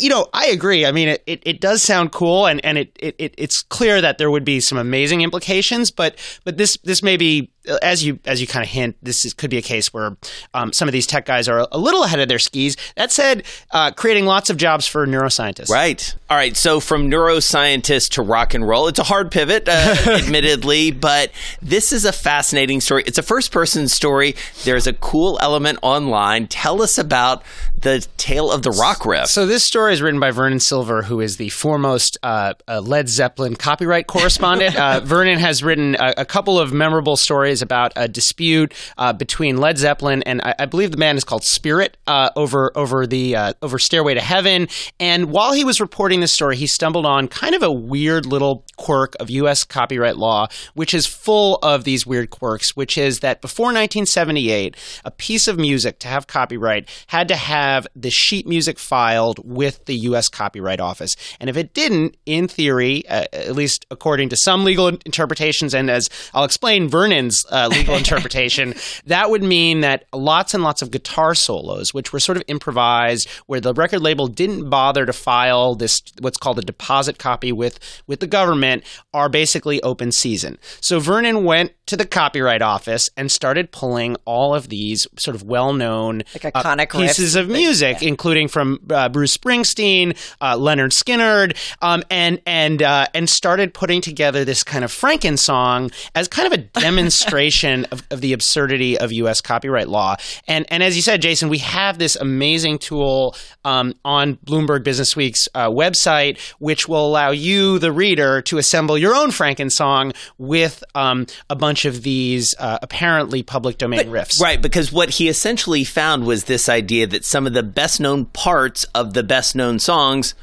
You 0.00 0.08
know, 0.08 0.26
I 0.32 0.46
agree. 0.46 0.86
I 0.86 0.92
mean, 0.92 1.08
it, 1.08 1.22
it, 1.26 1.42
it 1.44 1.60
does 1.60 1.82
sound 1.82 2.12
cool, 2.12 2.46
and, 2.46 2.64
and 2.64 2.78
it, 2.78 2.96
it, 2.98 3.14
it 3.18 3.34
it's 3.36 3.60
clear 3.60 4.00
that 4.00 4.16
there 4.16 4.30
would 4.30 4.42
be 4.42 4.58
some 4.58 4.78
amazing 4.78 5.20
implications. 5.20 5.90
But 5.90 6.16
but 6.44 6.56
this 6.56 6.78
this 6.82 7.02
may 7.02 7.18
be 7.18 7.52
as 7.82 8.04
you 8.04 8.18
as 8.24 8.40
you 8.40 8.46
kind 8.46 8.64
of 8.64 8.70
hint, 8.70 8.96
this 9.02 9.24
is, 9.24 9.34
could 9.34 9.50
be 9.50 9.58
a 9.58 9.62
case 9.62 9.92
where 9.92 10.16
um, 10.54 10.72
some 10.72 10.88
of 10.88 10.92
these 10.92 11.06
tech 11.06 11.26
guys 11.26 11.48
are 11.48 11.66
a 11.70 11.78
little 11.78 12.04
ahead 12.04 12.20
of 12.20 12.28
their 12.28 12.38
skis. 12.38 12.76
That 12.96 13.12
said, 13.12 13.44
uh, 13.70 13.92
creating 13.92 14.26
lots 14.26 14.50
of 14.50 14.56
jobs 14.56 14.86
for 14.86 15.06
neuroscientists. 15.06 15.68
Right. 15.68 16.14
All 16.28 16.36
right. 16.36 16.56
So 16.56 16.80
from 16.80 17.10
neuroscientist 17.10 18.10
to 18.12 18.22
rock 18.22 18.54
and 18.54 18.66
roll, 18.66 18.88
it's 18.88 18.98
a 18.98 19.04
hard 19.04 19.30
pivot, 19.30 19.68
uh, 19.68 19.96
admittedly, 20.06 20.90
but 20.90 21.30
this 21.60 21.92
is 21.92 22.04
a 22.04 22.12
fascinating 22.12 22.80
story. 22.80 23.04
It's 23.06 23.18
a 23.18 23.22
first 23.22 23.52
person 23.52 23.88
story. 23.88 24.34
There's 24.64 24.86
a 24.86 24.92
cool 24.92 25.38
element 25.40 25.78
online. 25.82 26.46
Tell 26.46 26.82
us 26.82 26.98
about 26.98 27.42
the 27.82 28.06
tale 28.16 28.50
of 28.50 28.62
the 28.62 28.70
rock 28.70 29.04
riff. 29.04 29.26
So 29.26 29.44
this 29.44 29.64
story 29.64 29.92
is 29.92 30.00
written 30.00 30.20
by 30.20 30.30
Vernon 30.30 30.60
Silver, 30.60 31.02
who 31.02 31.20
is 31.20 31.36
the 31.36 31.48
foremost 31.50 32.16
uh, 32.22 32.54
uh, 32.68 32.80
Led 32.80 33.08
Zeppelin 33.08 33.56
copyright 33.56 34.06
correspondent. 34.06 34.76
Uh, 34.82 35.00
Vernon 35.00 35.38
has 35.38 35.62
written 35.62 35.94
a, 35.96 36.14
a, 36.18 36.24
couple 36.24 36.58
of 36.58 36.72
memorable 36.72 37.16
stories 37.16 37.51
about 37.60 37.92
a 37.96 38.08
dispute 38.08 38.72
uh, 38.96 39.12
between 39.12 39.58
Led 39.58 39.76
Zeppelin 39.76 40.22
and 40.22 40.40
I, 40.42 40.54
I, 40.60 40.66
believe 40.66 40.90
the 40.90 40.96
band 40.96 41.18
is 41.18 41.24
called 41.24 41.44
Spirit 41.44 41.98
uh, 42.06 42.30
over 42.36 42.72
over 42.74 43.06
the 43.06 43.36
uh, 43.36 43.52
over 43.60 43.78
Stairway 43.78 44.14
to 44.14 44.20
Heaven. 44.20 44.68
And 44.98 45.26
while 45.30 45.52
he 45.52 45.64
was 45.64 45.80
reporting 45.80 46.20
this 46.20 46.32
story, 46.32 46.56
he 46.56 46.66
stumbled 46.66 47.04
on 47.04 47.28
kind 47.28 47.54
of 47.54 47.62
a 47.62 47.72
weird 47.72 48.24
little 48.24 48.64
quirk 48.76 49.14
of 49.20 49.28
U.S. 49.28 49.64
copyright 49.64 50.16
law, 50.16 50.46
which 50.74 50.94
is 50.94 51.06
full 51.06 51.56
of 51.62 51.84
these 51.84 52.06
weird 52.06 52.30
quirks. 52.30 52.76
Which 52.76 52.96
is 52.96 53.20
that 53.20 53.42
before 53.42 53.66
1978, 53.66 54.76
a 55.04 55.10
piece 55.10 55.48
of 55.48 55.58
music 55.58 55.98
to 55.98 56.08
have 56.08 56.26
copyright 56.26 56.88
had 57.08 57.28
to 57.28 57.36
have 57.36 57.72
have 57.72 57.86
the 57.96 58.10
sheet 58.10 58.46
music 58.46 58.78
filed 58.78 59.40
with 59.44 59.84
the 59.86 59.94
U.S. 60.08 60.28
Copyright 60.28 60.80
Office. 60.80 61.16
And 61.40 61.50
if 61.50 61.56
it 61.56 61.74
didn't, 61.74 62.16
in 62.26 62.48
theory, 62.48 63.06
uh, 63.08 63.26
at 63.32 63.54
least 63.54 63.86
according 63.90 64.28
to 64.30 64.36
some 64.36 64.64
legal 64.64 64.88
interpretations, 64.88 65.74
and 65.74 65.90
as 65.90 66.08
I'll 66.34 66.44
explain 66.44 66.88
Vernon's 66.88 67.41
uh, 67.50 67.68
legal 67.70 67.94
interpretation, 68.02 68.74
that 69.06 69.30
would 69.30 69.42
mean 69.42 69.80
that 69.80 70.04
lots 70.12 70.54
and 70.54 70.62
lots 70.62 70.82
of 70.82 70.90
guitar 70.90 71.34
solos, 71.34 71.92
which 71.92 72.12
were 72.12 72.20
sort 72.20 72.36
of 72.36 72.44
improvised, 72.46 73.28
where 73.46 73.60
the 73.60 73.74
record 73.74 74.00
label 74.00 74.26
didn't 74.26 74.68
bother 74.70 75.06
to 75.06 75.12
file 75.12 75.74
this 75.74 76.02
what's 76.20 76.38
called 76.38 76.58
a 76.58 76.62
deposit 76.62 77.18
copy 77.18 77.52
with 77.52 77.78
with 78.06 78.20
the 78.20 78.26
government, 78.26 78.84
are 79.12 79.28
basically 79.28 79.82
open 79.82 80.12
season. 80.12 80.58
So 80.80 81.00
Vernon 81.00 81.44
went 81.44 81.72
to 81.86 81.96
the 81.96 82.06
Copyright 82.06 82.62
Office 82.62 83.10
and 83.16 83.30
started 83.30 83.72
pulling 83.72 84.16
all 84.24 84.54
of 84.54 84.68
these 84.68 85.06
sort 85.18 85.34
of 85.34 85.42
well-known 85.42 86.22
like 86.42 86.54
iconic 86.54 86.94
uh, 86.94 86.98
pieces 86.98 87.34
of 87.34 87.48
music, 87.48 88.00
yeah. 88.00 88.08
including 88.08 88.48
from 88.48 88.78
uh, 88.90 89.08
Bruce 89.08 89.36
Springsteen, 89.36 90.16
uh, 90.40 90.56
Lynyrd 90.56 90.92
Skynyrd, 90.92 91.56
um, 91.82 92.02
and 92.10 92.40
and 92.46 92.82
uh, 92.82 93.06
and 93.14 93.28
started 93.28 93.74
putting 93.74 94.00
together 94.00 94.44
this 94.44 94.62
kind 94.62 94.84
of 94.84 94.90
Franken 94.90 95.38
song 95.38 95.90
as 96.14 96.28
kind 96.28 96.46
of 96.46 96.52
a 96.52 96.62
demonstration 96.80 97.22
of, 97.32 98.02
of, 98.10 98.20
the 98.20 98.32
absurdity 98.32 98.98
of 98.98 99.12
U.S. 99.12 99.40
copyright 99.40 99.88
law. 99.88 100.16
And 100.46 100.66
and 100.70 100.82
as 100.82 100.96
you 100.96 101.02
said, 101.02 101.22
Jason, 101.22 101.48
we 101.48 101.58
have 101.58 101.98
this 101.98 102.16
amazing 102.16 102.78
tool 102.78 103.34
um, 103.64 103.94
on 104.04 104.36
Bloomberg 104.44 104.84
Business 104.84 105.16
Week's 105.16 105.48
uh, 105.54 105.68
website, 105.68 106.38
which 106.58 106.88
will 106.88 107.06
allow 107.06 107.30
you, 107.30 107.78
the 107.78 107.92
reader, 107.92 108.42
to 108.42 108.58
assemble 108.58 108.98
your 108.98 109.14
own 109.14 109.30
Franken 109.30 109.70
song 109.70 110.12
with 110.38 110.84
um, 110.94 111.26
a 111.48 111.56
bunch 111.56 111.84
of 111.84 112.02
these 112.02 112.54
uh, 112.58 112.78
apparently 112.82 113.42
public 113.42 113.78
domain 113.78 114.10
but, 114.10 114.28
riffs. 114.28 114.40
Right, 114.40 114.60
because 114.60 114.92
what 114.92 115.10
he 115.10 115.28
essentially 115.28 115.84
found 115.84 116.24
was 116.24 116.44
this 116.44 116.68
idea 116.68 117.06
that 117.06 117.24
some 117.24 117.46
of 117.46 117.52
the 117.52 117.62
best 117.62 118.00
known 118.00 118.26
parts 118.26 118.84
of 118.94 119.14
the 119.14 119.22
best 119.22 119.56
known 119.56 119.78
songs 119.78 120.34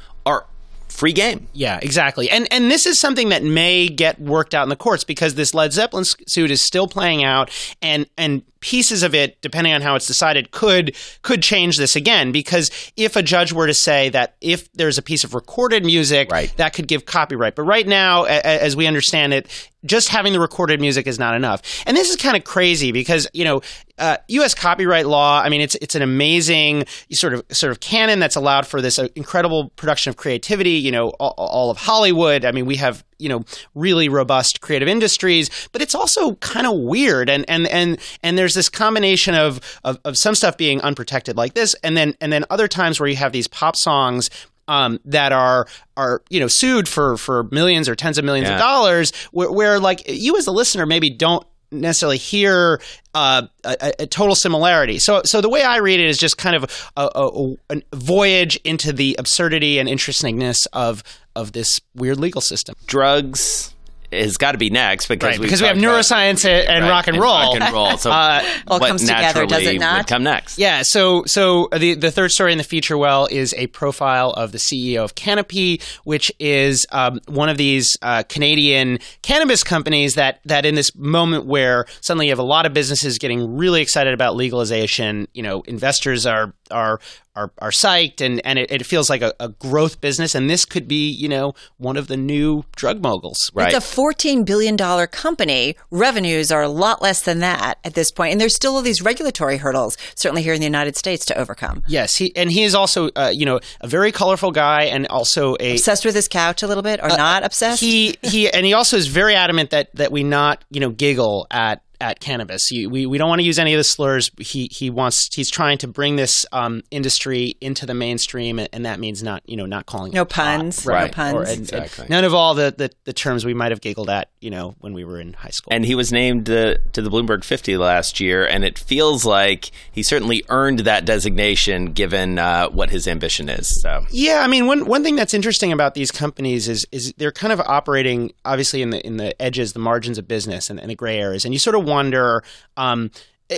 free 0.90 1.12
game. 1.12 1.48
Yeah, 1.52 1.78
exactly. 1.80 2.30
And 2.30 2.46
and 2.52 2.70
this 2.70 2.86
is 2.86 2.98
something 2.98 3.30
that 3.30 3.42
may 3.42 3.88
get 3.88 4.20
worked 4.20 4.54
out 4.54 4.64
in 4.64 4.68
the 4.68 4.76
courts 4.76 5.04
because 5.04 5.34
this 5.34 5.54
Led 5.54 5.72
Zeppelin 5.72 6.04
suit 6.04 6.50
is 6.50 6.62
still 6.62 6.88
playing 6.88 7.24
out 7.24 7.50
and 7.80 8.06
and 8.18 8.42
pieces 8.60 9.02
of 9.02 9.14
it 9.14 9.40
depending 9.40 9.72
on 9.72 9.80
how 9.80 9.94
it's 9.94 10.06
decided 10.06 10.50
could 10.50 10.94
could 11.22 11.42
change 11.42 11.78
this 11.78 11.96
again 11.96 12.30
because 12.32 12.70
if 12.96 13.16
a 13.16 13.22
judge 13.22 13.52
were 13.52 13.66
to 13.66 13.74
say 13.74 14.08
that 14.10 14.36
if 14.40 14.70
there's 14.72 14.98
a 14.98 15.02
piece 15.02 15.24
of 15.24 15.34
recorded 15.34 15.84
music 15.84 16.30
right. 16.30 16.52
that 16.56 16.74
could 16.74 16.86
give 16.86 17.06
copyright 17.06 17.54
but 17.54 17.62
right 17.62 17.86
now 17.86 18.24
as 18.24 18.76
we 18.76 18.86
understand 18.86 19.32
it 19.32 19.70
just 19.86 20.08
having 20.08 20.34
the 20.34 20.40
recorded 20.40 20.78
music 20.80 21.06
is 21.06 21.18
not 21.18 21.34
enough 21.34 21.62
and 21.86 21.96
this 21.96 22.10
is 22.10 22.16
kind 22.16 22.36
of 22.36 22.44
crazy 22.44 22.92
because 22.92 23.26
you 23.32 23.44
know 23.44 23.62
uh, 24.00 24.16
U.S. 24.28 24.54
copyright 24.54 25.06
law. 25.06 25.42
I 25.42 25.50
mean, 25.50 25.60
it's 25.60 25.74
it's 25.74 25.94
an 25.94 26.00
amazing 26.00 26.86
sort 27.12 27.34
of 27.34 27.44
sort 27.50 27.70
of 27.70 27.80
canon 27.80 28.18
that's 28.18 28.34
allowed 28.34 28.66
for 28.66 28.80
this 28.80 28.98
uh, 28.98 29.08
incredible 29.14 29.68
production 29.76 30.08
of 30.08 30.16
creativity. 30.16 30.70
You 30.70 30.90
know, 30.90 31.10
all, 31.20 31.34
all, 31.36 31.70
of 31.70 31.76
Hollywood. 31.76 32.46
I 32.46 32.52
mean, 32.52 32.64
we 32.64 32.76
have 32.76 33.04
you 33.20 33.28
know 33.28 33.44
really 33.74 34.08
robust 34.08 34.60
creative 34.60 34.88
industries, 34.88 35.50
but 35.72 35.82
it's 35.82 35.94
also 35.94 36.34
kind 36.36 36.66
of 36.66 36.78
weird. 36.78 37.28
And 37.28 37.44
and 37.48 37.66
and 37.68 37.98
and 38.22 38.38
there's 38.38 38.54
this 38.54 38.68
combination 38.68 39.34
of, 39.34 39.60
of 39.84 39.98
of 40.04 40.16
some 40.16 40.34
stuff 40.34 40.56
being 40.56 40.80
unprotected 40.80 41.36
like 41.36 41.54
this, 41.54 41.74
and 41.82 41.96
then 41.96 42.14
and 42.20 42.32
then 42.32 42.44
other 42.50 42.68
times 42.68 43.00
where 43.00 43.08
you 43.08 43.16
have 43.16 43.32
these 43.32 43.48
pop 43.48 43.76
songs 43.76 44.30
um, 44.70 45.00
that 45.04 45.32
are 45.32 45.66
are 45.96 46.22
you 46.30 46.38
know 46.38 46.46
sued 46.46 46.88
for 46.88 47.16
for 47.16 47.44
millions 47.50 47.88
or 47.88 47.96
tens 47.96 48.18
of 48.18 48.24
millions 48.24 48.48
yeah. 48.48 48.54
of 48.54 48.60
dollars, 48.60 49.12
where, 49.32 49.50
where, 49.50 49.80
like 49.80 50.02
you 50.06 50.36
as 50.36 50.46
a 50.46 50.52
listener 50.52 50.86
maybe 50.86 51.10
don't 51.10 51.44
necessarily 51.70 52.16
hear 52.16 52.80
uh, 53.14 53.42
a, 53.64 53.92
a, 54.00 54.06
total 54.06 54.34
similarity. 54.34 54.98
So, 54.98 55.22
so 55.24 55.40
the 55.40 55.48
way 55.48 55.62
I 55.62 55.76
read 55.78 56.00
it 56.00 56.06
is 56.06 56.18
just 56.18 56.38
kind 56.38 56.56
of 56.56 56.90
a, 56.96 57.08
a, 57.14 57.56
a 57.70 57.82
voyage 57.94 58.56
into 58.64 58.92
the 58.92 59.16
absurdity 59.18 59.78
and 59.78 59.88
interestingness 59.88 60.66
of 60.66 61.02
of 61.36 61.52
this 61.52 61.80
weird 61.94 62.18
legal 62.18 62.40
system. 62.40 62.74
Drugs, 62.86 63.74
has 64.12 64.36
got 64.36 64.52
to 64.52 64.58
be 64.58 64.70
next 64.70 65.08
because 65.08 65.26
right, 65.26 65.40
because 65.40 65.60
we 65.60 65.68
have 65.68 65.76
neuroscience 65.76 66.44
about, 66.44 66.68
and, 66.68 66.84
right, 66.84 66.90
rock 66.90 67.06
and 67.06 67.18
roll. 67.18 67.52
And 67.54 67.60
rock 67.60 67.68
and 67.68 67.74
roll. 67.74 67.96
So 67.96 68.10
uh, 68.12 68.44
all 68.66 68.80
comes 68.80 69.02
together, 69.02 69.46
does 69.46 69.66
it 69.66 69.78
not? 69.78 70.06
come 70.06 70.22
next. 70.22 70.58
Yeah. 70.58 70.82
So 70.82 71.24
so 71.26 71.68
the 71.76 71.94
the 71.94 72.10
third 72.10 72.30
story 72.30 72.52
in 72.52 72.58
the 72.58 72.64
feature 72.64 72.96
well 72.96 73.26
is 73.30 73.54
a 73.56 73.66
profile 73.68 74.30
of 74.30 74.52
the 74.52 74.58
CEO 74.58 75.04
of 75.04 75.14
Canopy, 75.14 75.80
which 76.04 76.32
is 76.38 76.86
um, 76.90 77.20
one 77.26 77.48
of 77.48 77.56
these 77.56 77.96
uh, 78.02 78.22
Canadian 78.28 78.98
cannabis 79.22 79.64
companies 79.64 80.14
that 80.14 80.40
that 80.44 80.64
in 80.64 80.74
this 80.74 80.94
moment 80.94 81.46
where 81.46 81.86
suddenly 82.00 82.26
you 82.26 82.32
have 82.32 82.38
a 82.38 82.42
lot 82.42 82.66
of 82.66 82.72
businesses 82.72 83.18
getting 83.18 83.56
really 83.56 83.82
excited 83.82 84.14
about 84.14 84.36
legalization, 84.36 85.28
you 85.32 85.42
know, 85.42 85.62
investors 85.62 86.26
are 86.26 86.54
are 86.70 87.00
are, 87.36 87.52
are 87.58 87.70
psyched 87.70 88.20
and, 88.20 88.40
and 88.44 88.58
it, 88.58 88.70
it 88.70 88.84
feels 88.84 89.08
like 89.08 89.22
a, 89.22 89.32
a, 89.40 89.48
growth 89.48 90.00
business. 90.00 90.34
And 90.34 90.50
this 90.50 90.64
could 90.64 90.88
be, 90.88 91.08
you 91.10 91.28
know, 91.28 91.54
one 91.78 91.96
of 91.96 92.08
the 92.08 92.16
new 92.16 92.64
drug 92.76 93.02
moguls. 93.02 93.50
Right. 93.54 93.72
It's 93.72 93.92
a 93.92 94.00
$14 94.00 94.44
billion 94.44 94.76
company. 94.76 95.76
Revenues 95.90 96.50
are 96.50 96.62
a 96.62 96.68
lot 96.68 97.00
less 97.00 97.22
than 97.22 97.38
that 97.38 97.78
at 97.84 97.94
this. 97.94 98.12
And 98.18 98.40
there's 98.40 98.54
still 98.54 98.74
all 98.76 98.82
these 98.82 99.00
regulatory 99.00 99.58
hurdles, 99.58 99.96
certainly 100.14 100.42
here 100.42 100.54
in 100.54 100.60
the 100.60 100.66
United 100.66 100.96
States, 100.96 101.24
to 101.26 101.38
overcome. 101.38 101.82
Yes. 101.86 102.16
He, 102.16 102.34
and 102.36 102.50
he 102.50 102.64
is 102.64 102.74
also, 102.74 103.10
uh, 103.16 103.32
you 103.32 103.46
know, 103.46 103.60
a 103.80 103.86
very 103.86 104.12
colorful 104.12 104.50
guy 104.50 104.84
and 104.84 105.06
also 105.06 105.56
a. 105.60 105.72
Obsessed 105.72 106.04
with 106.04 106.14
his 106.14 106.28
couch 106.28 106.62
a 106.62 106.66
little 106.66 106.82
bit 106.82 107.00
or 107.00 107.10
uh, 107.10 107.16
not 107.16 107.44
obsessed? 107.44 107.80
He, 107.80 108.16
he, 108.22 108.50
and 108.50 108.66
he 108.66 108.74
also 108.74 108.96
is 108.96 109.06
very 109.06 109.34
adamant 109.34 109.70
that, 109.70 109.94
that 109.94 110.12
we 110.12 110.24
not, 110.24 110.64
you 110.70 110.80
know, 110.80 110.90
giggle 110.90 111.46
at 111.50 111.82
at 112.00 112.20
cannabis. 112.20 112.66
He, 112.66 112.86
we, 112.86 113.06
we 113.06 113.18
don't 113.18 113.28
want 113.28 113.40
to 113.40 113.46
use 113.46 113.58
any 113.58 113.74
of 113.74 113.78
the 113.78 113.84
slurs. 113.84 114.30
He 114.38 114.68
he 114.70 114.90
wants 114.90 115.34
he's 115.34 115.50
trying 115.50 115.78
to 115.78 115.88
bring 115.88 116.16
this 116.16 116.46
um, 116.52 116.82
industry 116.90 117.56
into 117.60 117.86
the 117.86 117.94
mainstream, 117.94 118.58
and 118.58 118.86
that 118.86 118.98
means 118.98 119.22
not 119.22 119.42
you 119.48 119.56
know 119.56 119.66
not 119.66 119.86
calling 119.86 120.12
no 120.12 120.24
puns, 120.24 120.86
right? 120.86 121.06
No 121.06 121.12
puns, 121.12 121.34
or, 121.34 121.42
and, 121.42 121.60
exactly. 121.60 122.02
And 122.02 122.10
none 122.10 122.24
of 122.24 122.34
all 122.34 122.54
the, 122.54 122.74
the, 122.76 122.90
the 123.04 123.12
terms 123.12 123.44
we 123.44 123.54
might 123.54 123.72
have 123.72 123.80
giggled 123.80 124.08
at 124.08 124.30
you 124.40 124.50
know 124.50 124.74
when 124.80 124.92
we 124.92 125.04
were 125.04 125.20
in 125.20 125.34
high 125.34 125.50
school. 125.50 125.72
And 125.72 125.84
he 125.84 125.94
was 125.94 126.12
named 126.12 126.48
uh, 126.48 126.76
to 126.92 127.02
the 127.02 127.10
Bloomberg 127.10 127.44
50 127.44 127.76
last 127.76 128.20
year, 128.20 128.46
and 128.46 128.64
it 128.64 128.78
feels 128.78 129.24
like 129.24 129.70
he 129.92 130.02
certainly 130.02 130.44
earned 130.48 130.80
that 130.80 131.04
designation 131.04 131.92
given 131.92 132.38
uh, 132.38 132.68
what 132.68 132.90
his 132.90 133.06
ambition 133.06 133.48
is. 133.48 133.80
So 133.82 134.04
yeah, 134.10 134.40
I 134.42 134.46
mean 134.46 134.66
one 134.66 134.86
one 134.86 135.02
thing 135.02 135.16
that's 135.16 135.34
interesting 135.34 135.72
about 135.72 135.94
these 135.94 136.10
companies 136.10 136.68
is 136.68 136.86
is 136.92 137.12
they're 137.16 137.32
kind 137.32 137.52
of 137.52 137.60
operating 137.60 138.32
obviously 138.44 138.82
in 138.82 138.90
the 138.90 139.04
in 139.06 139.16
the 139.18 139.40
edges, 139.40 139.72
the 139.72 139.78
margins 139.78 140.18
of 140.18 140.26
business, 140.26 140.70
and, 140.70 140.80
and 140.80 140.90
the 140.90 140.94
gray 140.94 141.18
areas, 141.18 141.44
and 141.44 141.52
you 141.52 141.58
sort 141.58 141.76
of 141.76 141.84
wonder. 141.90 142.42
Um, 142.76 143.10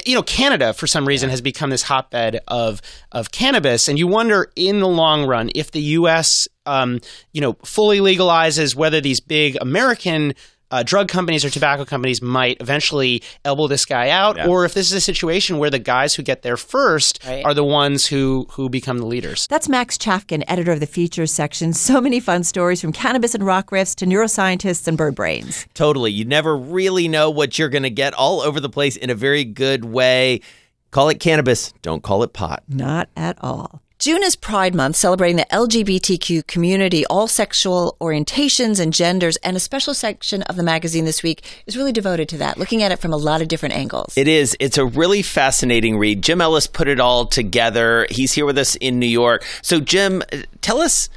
you 0.06 0.14
know, 0.14 0.22
Canada 0.22 0.72
for 0.72 0.86
some 0.86 1.06
reason 1.06 1.28
has 1.28 1.42
become 1.42 1.70
this 1.70 1.82
hotbed 1.82 2.40
of 2.48 2.80
of 3.12 3.30
cannabis, 3.30 3.88
and 3.88 3.98
you 3.98 4.06
wonder 4.06 4.50
in 4.56 4.80
the 4.80 4.88
long 4.88 5.26
run 5.26 5.50
if 5.54 5.70
the 5.70 5.82
U.S. 5.82 6.48
Um, 6.64 7.00
you 7.32 7.40
know 7.40 7.54
fully 7.64 7.98
legalizes 7.98 8.74
whether 8.74 9.00
these 9.00 9.20
big 9.20 9.58
American 9.60 10.34
uh, 10.72 10.82
drug 10.82 11.08
companies 11.08 11.44
or 11.44 11.50
tobacco 11.50 11.84
companies 11.84 12.20
might 12.20 12.56
eventually 12.60 13.22
elbow 13.44 13.68
this 13.68 13.84
guy 13.84 14.08
out, 14.08 14.36
yeah. 14.36 14.48
or 14.48 14.64
if 14.64 14.74
this 14.74 14.86
is 14.86 14.92
a 14.92 15.00
situation 15.00 15.58
where 15.58 15.70
the 15.70 15.78
guys 15.78 16.14
who 16.14 16.22
get 16.22 16.42
there 16.42 16.56
first 16.56 17.24
right. 17.26 17.44
are 17.44 17.54
the 17.54 17.62
ones 17.64 18.06
who 18.06 18.46
who 18.50 18.68
become 18.68 18.98
the 18.98 19.06
leaders. 19.06 19.46
That's 19.48 19.68
Max 19.68 19.96
Chafkin, 19.98 20.42
editor 20.48 20.72
of 20.72 20.80
the 20.80 20.86
features 20.86 21.32
section. 21.32 21.72
So 21.72 22.00
many 22.00 22.18
fun 22.20 22.42
stories 22.42 22.80
from 22.80 22.92
cannabis 22.92 23.34
and 23.34 23.44
rock 23.44 23.70
riffs 23.70 23.94
to 23.96 24.06
neuroscientists 24.06 24.88
and 24.88 24.96
bird 24.96 25.14
brains. 25.14 25.66
Totally. 25.74 26.10
You 26.10 26.24
never 26.24 26.56
really 26.56 27.06
know 27.06 27.30
what 27.30 27.58
you're 27.58 27.68
going 27.68 27.82
to 27.82 27.90
get 27.90 28.14
all 28.14 28.40
over 28.40 28.58
the 28.58 28.70
place 28.70 28.96
in 28.96 29.10
a 29.10 29.14
very 29.14 29.44
good 29.44 29.84
way. 29.84 30.40
Call 30.90 31.08
it 31.08 31.20
cannabis, 31.20 31.72
don't 31.82 32.02
call 32.02 32.22
it 32.22 32.32
pot. 32.32 32.62
Not 32.68 33.08
at 33.16 33.36
all. 33.40 33.82
June 34.02 34.24
is 34.24 34.34
Pride 34.34 34.74
Month, 34.74 34.96
celebrating 34.96 35.36
the 35.36 35.46
LGBTQ 35.52 36.48
community, 36.48 37.06
all 37.06 37.28
sexual 37.28 37.96
orientations 38.00 38.80
and 38.80 38.92
genders, 38.92 39.36
and 39.44 39.56
a 39.56 39.60
special 39.60 39.94
section 39.94 40.42
of 40.42 40.56
the 40.56 40.64
magazine 40.64 41.04
this 41.04 41.22
week 41.22 41.62
is 41.68 41.76
really 41.76 41.92
devoted 41.92 42.28
to 42.30 42.38
that, 42.38 42.58
looking 42.58 42.82
at 42.82 42.90
it 42.90 42.98
from 42.98 43.12
a 43.12 43.16
lot 43.16 43.40
of 43.42 43.46
different 43.46 43.76
angles. 43.76 44.18
It 44.18 44.26
is. 44.26 44.56
It's 44.58 44.76
a 44.76 44.84
really 44.84 45.22
fascinating 45.22 45.98
read. 45.98 46.20
Jim 46.20 46.40
Ellis 46.40 46.66
put 46.66 46.88
it 46.88 46.98
all 46.98 47.26
together. 47.26 48.08
He's 48.10 48.32
here 48.32 48.44
with 48.44 48.58
us 48.58 48.74
in 48.74 48.98
New 48.98 49.06
York. 49.06 49.46
So, 49.62 49.78
Jim, 49.78 50.20
uh, 50.32 50.38
tell 50.62 50.80
us 50.80 51.08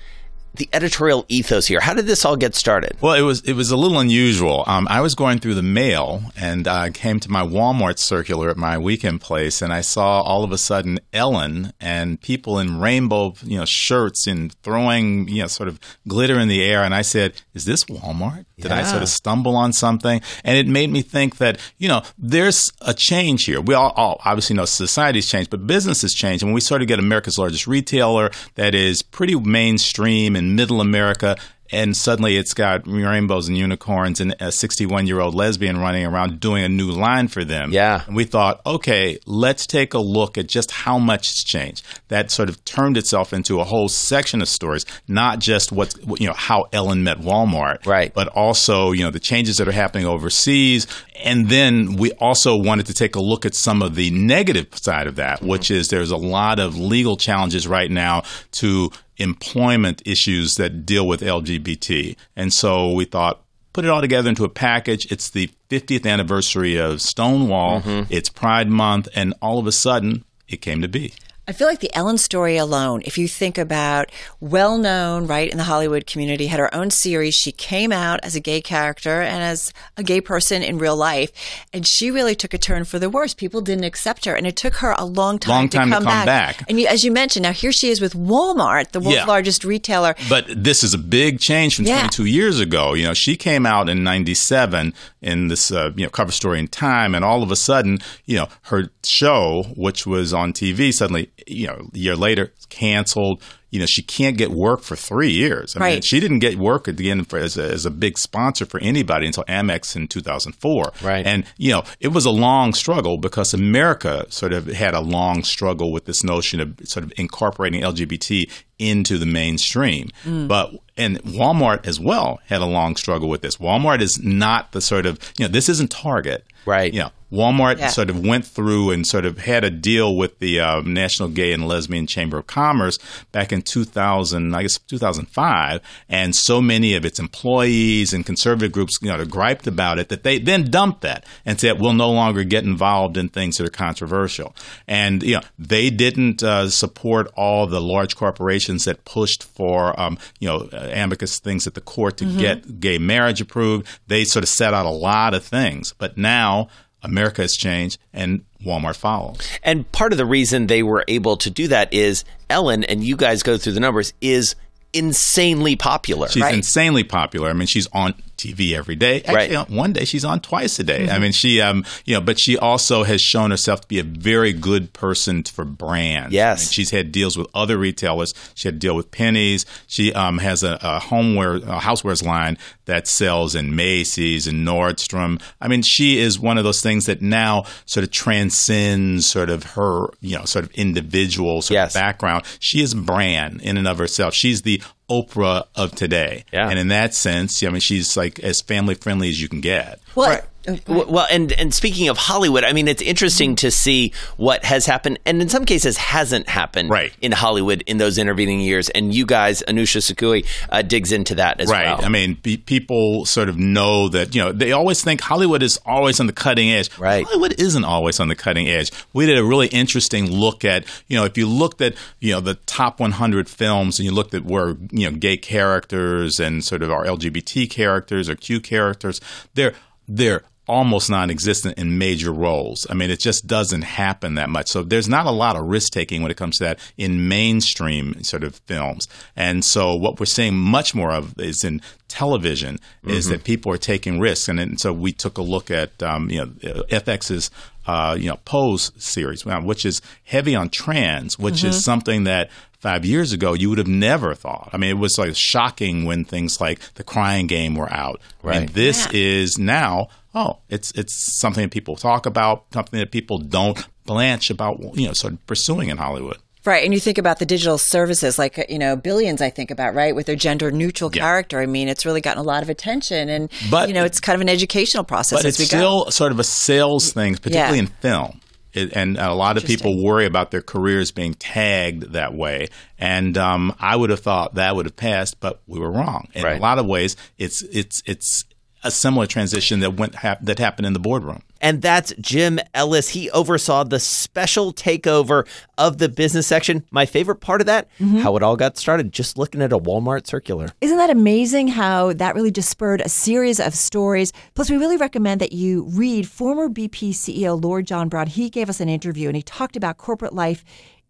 the 0.57 0.69
editorial 0.73 1.25
ethos 1.27 1.67
here. 1.67 1.79
How 1.79 1.93
did 1.93 2.05
this 2.05 2.25
all 2.25 2.35
get 2.35 2.55
started? 2.55 2.97
Well, 3.01 3.13
it 3.13 3.21
was 3.21 3.41
it 3.41 3.53
was 3.53 3.71
a 3.71 3.77
little 3.77 3.99
unusual. 3.99 4.63
Um, 4.67 4.87
I 4.89 5.01
was 5.01 5.15
going 5.15 5.39
through 5.39 5.55
the 5.55 5.63
mail 5.63 6.23
and 6.35 6.67
I 6.67 6.87
uh, 6.87 6.91
came 6.93 7.19
to 7.21 7.31
my 7.31 7.41
Walmart 7.41 7.99
circular 7.99 8.49
at 8.49 8.57
my 8.57 8.77
weekend 8.77 9.21
place, 9.21 9.61
and 9.61 9.73
I 9.73 9.81
saw 9.81 10.21
all 10.21 10.43
of 10.43 10.51
a 10.51 10.57
sudden 10.57 10.99
Ellen 11.13 11.73
and 11.79 12.19
people 12.21 12.59
in 12.59 12.79
rainbow 12.79 13.33
you 13.43 13.57
know 13.57 13.65
shirts 13.65 14.27
and 14.27 14.53
throwing 14.63 15.27
you 15.27 15.41
know 15.41 15.47
sort 15.47 15.69
of 15.69 15.79
glitter 16.07 16.39
in 16.39 16.47
the 16.47 16.63
air, 16.63 16.83
and 16.83 16.93
I 16.93 17.01
said, 17.01 17.41
"Is 17.53 17.65
this 17.65 17.85
Walmart? 17.85 18.45
Did 18.57 18.71
yeah. 18.71 18.77
I 18.77 18.83
sort 18.83 19.03
of 19.03 19.09
stumble 19.09 19.55
on 19.55 19.73
something?" 19.73 20.21
And 20.43 20.57
it 20.57 20.67
made 20.67 20.91
me 20.91 21.01
think 21.01 21.37
that 21.37 21.59
you 21.77 21.87
know 21.87 22.03
there's 22.17 22.71
a 22.81 22.93
change 22.93 23.45
here. 23.45 23.61
We 23.61 23.73
all, 23.73 23.91
all 23.95 24.21
obviously 24.25 24.55
know 24.55 24.65
society's 24.65 25.27
changed, 25.27 25.49
but 25.49 25.67
business 25.67 26.01
has 26.01 26.13
changed, 26.13 26.43
and 26.43 26.49
when 26.49 26.55
we 26.55 26.61
sort 26.61 26.81
of 26.81 26.87
get 26.87 26.99
America's 26.99 27.37
largest 27.37 27.67
retailer 27.67 28.31
that 28.55 28.75
is 28.75 29.01
pretty 29.01 29.35
mainstream 29.35 30.35
in 30.35 30.55
middle 30.55 30.81
America 30.81 31.37
and 31.75 31.95
suddenly 31.95 32.37
it's 32.37 32.53
got 32.53 32.87
rainbows 32.87 33.49
and 33.49 33.57
unicorns 33.57 34.21
and 34.21 34.33
a 34.39 34.51
61 34.51 35.07
year 35.07 35.19
old 35.19 35.35
lesbian 35.35 35.77
running 35.77 36.05
around 36.05 36.39
doing 36.39 36.63
a 36.63 36.69
new 36.69 36.89
line 36.89 37.27
for 37.27 37.43
them. 37.43 37.71
Yeah. 37.71 38.03
And 38.07 38.15
we 38.15 38.23
thought, 38.23 38.61
okay, 38.65 39.19
let's 39.25 39.67
take 39.67 39.93
a 39.93 39.99
look 39.99 40.37
at 40.37 40.47
just 40.47 40.71
how 40.71 40.97
much 40.97 41.29
it's 41.29 41.43
changed. 41.43 41.85
That 42.07 42.31
sort 42.31 42.47
of 42.47 42.63
turned 42.63 42.95
itself 42.95 43.33
into 43.33 43.59
a 43.59 43.65
whole 43.65 43.89
section 43.89 44.41
of 44.41 44.47
stories, 44.47 44.85
not 45.09 45.39
just 45.39 45.73
what's, 45.73 45.97
you 46.17 46.27
know, 46.27 46.33
how 46.33 46.65
Ellen 46.71 47.03
met 47.03 47.19
Walmart, 47.19 47.85
right. 47.85 48.13
but 48.13 48.29
also, 48.29 48.93
you 48.93 49.03
know, 49.03 49.11
the 49.11 49.19
changes 49.19 49.57
that 49.57 49.67
are 49.67 49.73
happening 49.73 50.07
overseas. 50.07 50.87
And 51.23 51.49
then 51.49 51.97
we 51.97 52.13
also 52.13 52.55
wanted 52.55 52.85
to 52.85 52.93
take 52.93 53.15
a 53.15 53.21
look 53.21 53.45
at 53.45 53.53
some 53.53 53.81
of 53.81 53.95
the 53.95 54.11
negative 54.11 54.67
side 54.77 55.07
of 55.07 55.17
that, 55.17 55.41
which 55.41 55.69
is 55.69 55.89
there's 55.89 56.11
a 56.11 56.17
lot 56.17 56.59
of 56.59 56.77
legal 56.77 57.17
challenges 57.17 57.67
right 57.67 57.91
now 57.91 58.23
to 58.51 58.91
employment 59.17 60.01
issues 60.05 60.55
that 60.55 60.85
deal 60.85 61.07
with 61.07 61.21
LGBT. 61.21 62.15
And 62.35 62.53
so 62.53 62.91
we 62.91 63.05
thought, 63.05 63.41
put 63.73 63.85
it 63.85 63.89
all 63.89 64.01
together 64.01 64.29
into 64.29 64.43
a 64.43 64.49
package. 64.49 65.11
It's 65.11 65.29
the 65.29 65.49
50th 65.69 66.05
anniversary 66.05 66.77
of 66.77 67.01
Stonewall, 67.01 67.81
mm-hmm. 67.81 68.11
it's 68.13 68.29
Pride 68.29 68.69
Month, 68.69 69.07
and 69.15 69.33
all 69.41 69.59
of 69.59 69.67
a 69.67 69.71
sudden, 69.71 70.23
it 70.47 70.57
came 70.57 70.81
to 70.81 70.87
be. 70.87 71.13
I 71.47 71.51
feel 71.51 71.67
like 71.67 71.79
the 71.79 71.93
Ellen 71.95 72.17
story 72.17 72.57
alone, 72.57 73.03
if 73.05 73.19
you 73.19 73.27
think 73.27 73.59
about 73.59 74.11
well 74.39 74.79
known, 74.79 75.27
right, 75.27 75.49
in 75.49 75.57
the 75.57 75.63
Hollywood 75.63 76.07
community, 76.07 76.47
had 76.47 76.59
her 76.59 76.73
own 76.73 76.89
series. 76.89 77.35
She 77.35 77.51
came 77.51 77.91
out 77.91 78.19
as 78.23 78.35
a 78.35 78.39
gay 78.39 78.61
character 78.61 79.21
and 79.21 79.43
as 79.43 79.71
a 79.95 80.01
gay 80.01 80.21
person 80.21 80.63
in 80.63 80.79
real 80.79 80.95
life. 80.95 81.31
And 81.71 81.85
she 81.85 82.09
really 82.09 82.33
took 82.33 82.55
a 82.55 82.57
turn 82.57 82.83
for 82.83 82.97
the 82.97 83.11
worse. 83.11 83.35
People 83.35 83.61
didn't 83.61 83.83
accept 83.83 84.25
her. 84.25 84.33
And 84.35 84.47
it 84.47 84.55
took 84.55 84.75
her 84.77 84.95
a 84.97 85.05
long 85.05 85.37
time, 85.37 85.51
long 85.51 85.69
time 85.69 85.89
to, 85.89 85.93
come, 85.93 86.03
to 86.03 86.09
come 86.09 86.25
back. 86.25 86.25
back. 86.25 86.65
And 86.67 86.79
you, 86.79 86.87
as 86.87 87.03
you 87.03 87.11
mentioned, 87.11 87.43
now 87.43 87.53
here 87.53 87.71
she 87.71 87.89
is 87.89 88.01
with 88.01 88.13
Walmart, 88.13 88.91
the 88.91 88.99
world's 88.99 89.17
yeah. 89.17 89.25
largest 89.25 89.63
retailer. 89.63 90.15
But 90.27 90.45
this 90.47 90.83
is 90.83 90.95
a 90.95 90.99
big 90.99 91.39
change 91.39 91.75
from 91.75 91.85
yeah. 91.85 91.99
22 91.99 92.25
years 92.25 92.59
ago. 92.59 92.93
You 92.93 93.03
know, 93.03 93.13
she 93.13 93.35
came 93.35 93.67
out 93.67 93.87
in 93.87 94.03
97 94.03 94.95
in 95.21 95.47
this, 95.49 95.71
uh, 95.71 95.91
you 95.95 96.05
know, 96.05 96.09
cover 96.09 96.31
story 96.31 96.59
in 96.59 96.67
Time. 96.69 97.13
And 97.13 97.23
all 97.23 97.43
of 97.43 97.51
a 97.51 97.55
sudden, 97.55 97.99
you 98.25 98.37
know, 98.37 98.47
her 98.63 98.89
show, 99.03 99.63
which 99.75 100.07
was 100.07 100.33
on 100.33 100.51
TV, 100.51 100.91
suddenly, 100.91 101.29
you 101.47 101.67
know, 101.67 101.89
a 101.93 101.97
year 101.97 102.15
later, 102.15 102.51
canceled 102.69 103.43
you 103.75 103.79
know, 103.81 103.85
she 103.85 104.01
can't 104.01 104.37
get 104.37 104.51
work 104.51 104.83
for 104.83 104.95
three 104.95 105.31
years. 105.31 105.75
I 105.75 105.79
right. 105.81 105.93
mean, 105.95 106.01
she 106.01 106.21
didn't 106.21 106.39
get 106.39 106.57
work 106.57 106.87
again 106.87 107.25
for, 107.25 107.37
as, 107.37 107.57
a, 107.57 107.73
as 107.73 107.85
a 107.85 107.91
big 107.91 108.17
sponsor 108.17 108.65
for 108.65 108.79
anybody 108.79 109.25
until 109.25 109.43
Amex 109.49 109.97
in 109.97 110.07
2004. 110.07 110.93
Right. 111.03 111.27
And, 111.27 111.43
you 111.57 111.73
know, 111.73 111.83
it 111.99 112.09
was 112.09 112.23
a 112.23 112.31
long 112.31 112.73
struggle 112.73 113.17
because 113.17 113.53
America 113.53 114.27
sort 114.29 114.53
of 114.53 114.67
had 114.67 114.93
a 114.93 115.01
long 115.01 115.43
struggle 115.43 115.91
with 115.91 116.05
this 116.05 116.23
notion 116.23 116.61
of 116.61 116.79
sort 116.85 117.03
of 117.03 117.11
incorporating 117.17 117.81
LGBT 117.81 118.49
into 118.79 119.17
the 119.17 119.25
mainstream. 119.25 120.09
Mm. 120.23 120.47
But 120.47 120.71
and 120.95 121.21
Walmart 121.23 121.85
as 121.85 121.99
well 121.99 122.39
had 122.45 122.61
a 122.61 122.65
long 122.65 122.95
struggle 122.95 123.27
with 123.27 123.41
this. 123.41 123.57
Walmart 123.57 123.99
is 123.99 124.23
not 124.23 124.71
the 124.71 124.79
sort 124.79 125.05
of 125.05 125.19
you 125.37 125.45
know 125.45 125.51
this 125.51 125.67
isn't 125.67 125.91
Target, 125.91 126.45
right? 126.65 126.93
You 126.93 127.01
know, 127.01 127.11
Walmart 127.31 127.79
yeah. 127.79 127.87
sort 127.87 128.09
of 128.09 128.25
went 128.25 128.45
through 128.45 128.91
and 128.91 129.05
sort 129.05 129.25
of 129.25 129.39
had 129.39 129.63
a 129.63 129.69
deal 129.69 130.15
with 130.15 130.39
the 130.39 130.59
uh, 130.59 130.81
National 130.81 131.29
Gay 131.29 131.51
and 131.51 131.67
Lesbian 131.67 132.07
Chamber 132.07 132.37
of 132.37 132.47
Commerce 132.47 132.99
back 133.31 133.51
in 133.51 133.61
2000, 133.61 134.55
I 134.55 134.61
guess 134.61 134.77
2005, 134.79 135.81
and 136.07 136.35
so 136.35 136.61
many 136.61 136.95
of 136.95 137.05
its 137.05 137.19
employees 137.19 138.13
and 138.13 138.25
conservative 138.25 138.71
groups, 138.71 138.99
you 139.01 139.09
know, 139.09 139.25
griped 139.25 139.67
about 139.67 139.99
it 139.99 140.09
that 140.09 140.23
they 140.23 140.39
then 140.39 140.69
dumped 140.69 141.01
that 141.01 141.25
and 141.45 141.59
said 141.59 141.79
we'll 141.79 141.93
no 141.93 142.11
longer 142.11 142.43
get 142.43 142.63
involved 142.63 143.17
in 143.17 143.29
things 143.29 143.57
that 143.57 143.67
are 143.67 143.71
controversial. 143.71 144.55
And 144.87 145.23
you 145.23 145.35
know, 145.35 145.41
they 145.57 145.89
didn't 145.89 146.43
uh, 146.43 146.69
support 146.69 147.31
all 147.35 147.67
the 147.67 147.81
large 147.81 148.15
corporations 148.15 148.85
that 148.85 149.05
pushed 149.05 149.43
for 149.43 149.99
um, 149.99 150.17
you 150.39 150.47
know 150.47 150.69
amicus 150.71 151.39
things 151.39 151.67
at 151.67 151.73
the 151.73 151.81
court 151.81 152.17
to 152.17 152.25
mm-hmm. 152.25 152.39
get 152.39 152.79
gay 152.79 152.97
marriage 152.97 153.41
approved. 153.41 153.87
They 154.07 154.25
sort 154.25 154.43
of 154.43 154.49
set 154.49 154.73
out 154.73 154.85
a 154.85 154.89
lot 154.89 155.33
of 155.33 155.43
things, 155.43 155.93
but 155.97 156.17
now 156.17 156.69
America 157.05 157.41
has 157.41 157.55
changed 157.55 157.99
and 158.13 158.43
Walmart 158.65 158.95
follows. 158.95 159.37
And 159.63 159.89
part 159.91 160.11
of 160.11 160.17
the 160.17 160.25
reason 160.25 160.67
they 160.67 160.83
were 160.83 161.05
able 161.07 161.37
to 161.37 161.49
do 161.49 161.67
that 161.69 161.93
is 161.93 162.25
Ellen, 162.49 162.83
and 162.83 163.03
you 163.03 163.15
guys 163.15 163.43
go 163.43 163.57
through 163.57 163.73
the 163.73 163.79
numbers, 163.79 164.13
is 164.21 164.55
insanely 164.93 165.75
popular. 165.75 166.27
She's 166.27 166.41
right? 166.41 166.55
insanely 166.55 167.03
popular. 167.03 167.49
I 167.49 167.53
mean, 167.53 167.67
she's 167.67 167.87
on 167.93 168.15
TV 168.53 168.77
every 168.77 168.95
day. 168.95 169.21
Actually, 169.23 169.55
right. 169.55 169.69
one 169.69 169.93
day 169.93 170.05
she's 170.05 170.25
on 170.25 170.39
twice 170.39 170.79
a 170.79 170.83
day. 170.83 171.05
Mm-hmm. 171.05 171.15
I 171.15 171.19
mean, 171.19 171.31
she, 171.31 171.61
um, 171.61 171.85
you 172.05 172.13
know, 172.13 172.21
but 172.21 172.39
she 172.39 172.57
also 172.57 173.03
has 173.03 173.21
shown 173.21 173.51
herself 173.51 173.81
to 173.81 173.87
be 173.87 173.99
a 173.99 174.03
very 174.03 174.53
good 174.53 174.93
person 174.93 175.43
for 175.43 175.65
brands. 175.65 176.33
Yes, 176.33 176.59
I 176.59 176.61
mean, 176.61 176.71
she's 176.71 176.91
had 176.91 177.11
deals 177.11 177.37
with 177.37 177.47
other 177.53 177.77
retailers. 177.77 178.33
She 178.53 178.67
had 178.67 178.75
a 178.75 178.79
deal 178.79 178.95
with 178.95 179.11
Penney's. 179.11 179.65
She 179.87 180.13
um, 180.13 180.39
has 180.39 180.63
a, 180.63 180.77
a 180.81 180.99
homeware, 180.99 181.55
a 181.55 181.79
housewares 181.79 182.23
line 182.23 182.57
that 182.85 183.07
sells 183.07 183.55
in 183.55 183.75
Macy's 183.75 184.47
and 184.47 184.65
Nordstrom. 184.65 185.41
I 185.59 185.67
mean, 185.67 185.81
she 185.81 186.19
is 186.19 186.39
one 186.39 186.57
of 186.57 186.63
those 186.63 186.81
things 186.81 187.05
that 187.07 187.21
now 187.21 187.65
sort 187.85 188.03
of 188.03 188.11
transcends 188.11 189.25
sort 189.25 189.49
of 189.49 189.63
her, 189.63 190.07
you 190.21 190.37
know, 190.37 190.45
sort 190.45 190.65
of 190.65 190.71
individual 190.71 191.61
sort 191.61 191.75
yes. 191.75 191.95
of 191.95 191.99
background. 191.99 192.45
She 192.59 192.81
is 192.81 192.93
brand 192.93 193.61
in 193.61 193.77
and 193.77 193.87
of 193.87 193.97
herself. 193.97 194.33
She's 194.33 194.61
the 194.61 194.81
Oprah 195.09 195.65
of 195.75 195.93
today. 195.93 196.45
Yeah. 196.51 196.69
And 196.69 196.79
in 196.79 196.87
that 196.89 197.13
sense, 197.13 197.63
I 197.63 197.69
mean, 197.69 197.81
she's 197.81 198.17
like 198.17 198.39
as 198.39 198.61
family 198.61 198.95
friendly 198.95 199.29
as 199.29 199.41
you 199.41 199.47
can 199.47 199.61
get. 199.61 199.99
Well, 200.15 200.29
right. 200.29 200.43
Well, 200.87 201.27
and 201.29 201.51
and 201.53 201.73
speaking 201.73 202.09
of 202.09 202.17
Hollywood, 202.17 202.63
I 202.63 202.73
mean, 202.73 202.87
it's 202.87 203.01
interesting 203.01 203.55
to 203.57 203.71
see 203.71 204.13
what 204.37 204.63
has 204.65 204.85
happened, 204.85 205.19
and 205.25 205.41
in 205.41 205.49
some 205.49 205.65
cases 205.65 205.97
hasn't 205.97 206.49
happened 206.49 206.89
right. 206.89 207.13
in 207.21 207.31
Hollywood 207.31 207.83
in 207.85 207.97
those 207.97 208.17
intervening 208.17 208.59
years. 208.59 208.89
And 208.89 209.13
you 209.13 209.25
guys, 209.25 209.63
Anusha 209.67 210.01
Sakoui, 210.01 210.45
uh, 210.69 210.81
digs 210.81 211.11
into 211.11 211.35
that 211.35 211.59
as 211.59 211.69
right. 211.69 211.85
well. 211.85 211.97
Right. 211.97 212.05
I 212.05 212.09
mean, 212.09 212.37
be, 212.41 212.57
people 212.57 213.25
sort 213.25 213.49
of 213.49 213.57
know 213.57 214.09
that 214.09 214.33
you 214.33 214.41
know 214.41 214.51
they 214.51 214.71
always 214.71 215.03
think 215.03 215.21
Hollywood 215.21 215.61
is 215.61 215.79
always 215.85 216.19
on 216.19 216.27
the 216.27 216.33
cutting 216.33 216.71
edge. 216.71 216.97
Right. 216.97 217.25
Hollywood 217.25 217.59
isn't 217.59 217.85
always 217.85 218.19
on 218.19 218.27
the 218.27 218.35
cutting 218.35 218.67
edge. 218.67 218.91
We 219.13 219.25
did 219.25 219.37
a 219.37 219.43
really 219.43 219.67
interesting 219.67 220.31
look 220.31 220.65
at 220.65 220.85
you 221.07 221.17
know 221.17 221.25
if 221.25 221.37
you 221.37 221.47
looked 221.47 221.81
at 221.81 221.95
you 222.19 222.33
know 222.33 222.41
the 222.41 222.55
top 222.55 222.99
100 222.99 223.49
films 223.49 223.99
and 223.99 224.05
you 224.05 224.11
looked 224.11 224.33
at 224.33 224.45
where 224.45 224.77
you 224.91 225.09
know 225.09 225.17
gay 225.17 225.37
characters 225.37 226.39
and 226.39 226.63
sort 226.63 226.81
of 226.81 226.91
our 226.91 227.05
LGBT 227.05 227.69
characters 227.69 228.29
or 228.29 228.35
Q 228.35 228.59
characters, 228.59 229.21
they're 229.53 229.73
they're 230.07 230.43
almost 230.67 231.09
non-existent 231.09 231.77
in 231.77 231.97
major 231.97 232.31
roles. 232.31 232.87
I 232.89 232.93
mean, 232.93 233.09
it 233.09 233.19
just 233.19 233.47
doesn't 233.47 233.83
happen 233.83 234.35
that 234.35 234.49
much. 234.49 234.67
So 234.67 234.83
there's 234.83 235.07
not 235.07 235.25
a 235.25 235.31
lot 235.31 235.55
of 235.55 235.65
risk 235.65 235.91
taking 235.93 236.21
when 236.21 236.31
it 236.31 236.37
comes 236.37 236.57
to 236.57 236.63
that 236.65 236.79
in 236.97 237.27
mainstream 237.27 238.23
sort 238.23 238.43
of 238.43 238.55
films. 238.65 239.07
And 239.35 239.63
so 239.63 239.95
what 239.95 240.19
we're 240.19 240.25
seeing 240.25 240.55
much 240.55 240.95
more 240.95 241.11
of 241.11 241.39
is 241.39 241.63
in 241.63 241.81
television 242.07 242.75
mm-hmm. 242.77 243.11
is 243.11 243.27
that 243.27 243.43
people 243.43 243.71
are 243.71 243.77
taking 243.77 244.19
risks. 244.19 244.47
And, 244.47 244.59
and 244.59 244.79
so 244.79 244.93
we 244.93 245.11
took 245.11 245.37
a 245.37 245.41
look 245.41 245.69
at 245.69 246.01
um, 246.01 246.29
you 246.29 246.39
know 246.39 246.47
FX's 246.89 247.51
uh, 247.87 248.15
you 248.19 248.29
know 248.29 248.37
Pose 248.45 248.91
series, 248.97 249.45
which 249.45 249.85
is 249.85 250.01
heavy 250.23 250.55
on 250.55 250.69
trans, 250.69 251.37
which 251.39 251.55
mm-hmm. 251.55 251.67
is 251.67 251.83
something 251.83 252.23
that 252.25 252.49
five 252.79 253.05
years 253.05 253.31
ago 253.31 253.53
you 253.53 253.69
would 253.69 253.77
have 253.77 253.87
never 253.87 254.35
thought. 254.35 254.69
I 254.73 254.77
mean, 254.77 254.91
it 254.91 254.99
was 254.99 255.17
like 255.17 255.35
shocking 255.35 256.05
when 256.05 256.25
things 256.25 256.61
like 256.61 256.79
the 256.95 257.03
Crying 257.03 257.47
Game 257.47 257.75
were 257.75 257.91
out. 257.91 258.21
Right. 258.43 258.57
And 258.57 258.69
this 258.69 259.05
yeah. 259.05 259.19
is 259.19 259.57
now 259.57 260.09
oh, 260.35 260.59
it's 260.69 260.91
it's 260.91 261.39
something 261.39 261.63
that 261.63 261.71
people 261.71 261.95
talk 261.95 262.25
about, 262.25 262.65
something 262.73 262.99
that 262.99 263.11
people 263.11 263.39
don't 263.39 263.87
blanch 264.05 264.51
about, 264.51 264.79
you 264.95 265.07
know, 265.07 265.13
sort 265.13 265.33
of 265.33 265.47
pursuing 265.47 265.89
in 265.89 265.97
Hollywood. 265.97 266.37
Right. 266.65 266.83
And 266.83 266.93
you 266.93 266.99
think 266.99 267.17
about 267.17 267.39
the 267.39 267.45
digital 267.45 267.77
services 267.77 268.39
like, 268.39 268.65
you 268.69 268.79
know, 268.79 268.95
billions, 268.95 269.41
I 269.41 269.49
think 269.49 269.71
about, 269.71 269.93
right, 269.93 270.15
with 270.15 270.25
their 270.25 270.35
gender 270.35 270.71
neutral 270.71 271.11
yeah. 271.13 271.21
character. 271.21 271.59
I 271.59 271.65
mean, 271.65 271.87
it's 271.87 272.05
really 272.05 272.21
gotten 272.21 272.39
a 272.39 272.43
lot 272.43 272.63
of 272.63 272.69
attention. 272.69 273.29
And, 273.29 273.51
but, 273.69 273.87
you 273.87 273.93
know, 273.93 274.03
it's 274.03 274.19
kind 274.19 274.35
of 274.35 274.41
an 274.41 274.49
educational 274.49 275.03
process 275.03 275.39
but 275.39 275.45
as 275.45 275.53
it's 275.53 275.59
we 275.59 275.65
still 275.65 276.05
go. 276.05 276.09
sort 276.09 276.31
of 276.31 276.39
a 276.39 276.43
sales 276.43 277.13
thing, 277.13 277.35
particularly 277.35 277.77
yeah. 277.77 277.83
in 277.83 277.87
film. 277.87 278.41
It, 278.73 278.91
and 278.93 279.17
a 279.17 279.33
lot 279.33 279.55
of 279.55 279.63
people 279.63 280.03
worry 280.03 280.25
about 280.25 280.51
their 280.51 280.61
careers 280.61 281.11
being 281.11 281.33
tagged 281.35 282.11
that 282.11 282.33
way. 282.33 282.67
And 282.99 283.37
um, 283.37 283.73
I 283.79 283.95
would 283.95 284.09
have 284.09 284.19
thought 284.19 284.55
that 284.55 284.75
would 284.75 284.85
have 284.85 284.97
passed, 284.97 285.39
but 285.39 285.61
we 285.65 285.79
were 285.79 285.89
wrong. 285.89 286.27
In 286.33 286.43
Right. 286.43 286.57
a 286.57 286.61
lot 286.61 286.77
of 286.77 286.85
ways, 286.85 287.15
it's 287.37 287.61
it's 287.61 288.03
it's 288.05 288.43
a 288.83 288.91
similar 288.91 289.27
transition 289.27 289.79
that 289.79 289.91
went 289.91 290.15
hap- 290.15 290.41
that 290.43 290.59
happened 290.59 290.87
in 290.87 290.93
the 290.93 290.99
boardroom. 290.99 291.43
And 291.65 291.81
that's 291.81 292.13
Jim 292.21 292.59
Ellis. 292.75 293.09
He 293.09 293.31
oversaw 293.31 293.83
the 293.83 293.99
special 293.99 294.71
takeover 294.71 295.47
of 295.79 295.97
the 295.97 296.07
business 296.07 296.45
section. 296.45 296.83
My 296.91 297.07
favorite 297.07 297.37
part 297.37 297.59
of 297.59 297.65
that, 297.65 297.89
mm-hmm. 297.99 298.17
how 298.17 298.37
it 298.37 298.43
all 298.43 298.55
got 298.55 298.77
started, 298.77 299.11
just 299.11 299.35
looking 299.35 299.63
at 299.63 299.73
a 299.73 299.79
Walmart 299.79 300.27
circular. 300.27 300.69
Isn't 300.79 300.97
that 300.97 301.09
amazing 301.09 301.69
how 301.69 302.13
that 302.13 302.35
really 302.35 302.51
just 302.51 302.69
spurred 302.69 303.01
a 303.01 303.09
series 303.09 303.59
of 303.59 303.73
stories? 303.73 304.31
Plus, 304.53 304.69
we 304.69 304.77
really 304.77 304.97
recommend 304.97 305.41
that 305.41 305.53
you 305.53 305.85
read 305.85 306.27
former 306.27 306.69
BP 306.69 307.09
CEO 307.09 307.59
Lord 307.59 307.87
John 307.87 308.09
Browne. 308.09 308.27
He 308.27 308.51
gave 308.51 308.69
us 308.69 308.79
an 308.79 308.87
interview 308.87 309.27
and 309.27 309.35
he 309.35 309.41
talked 309.41 309.75
about 309.75 309.97
corporate 309.97 310.33
life 310.33 310.63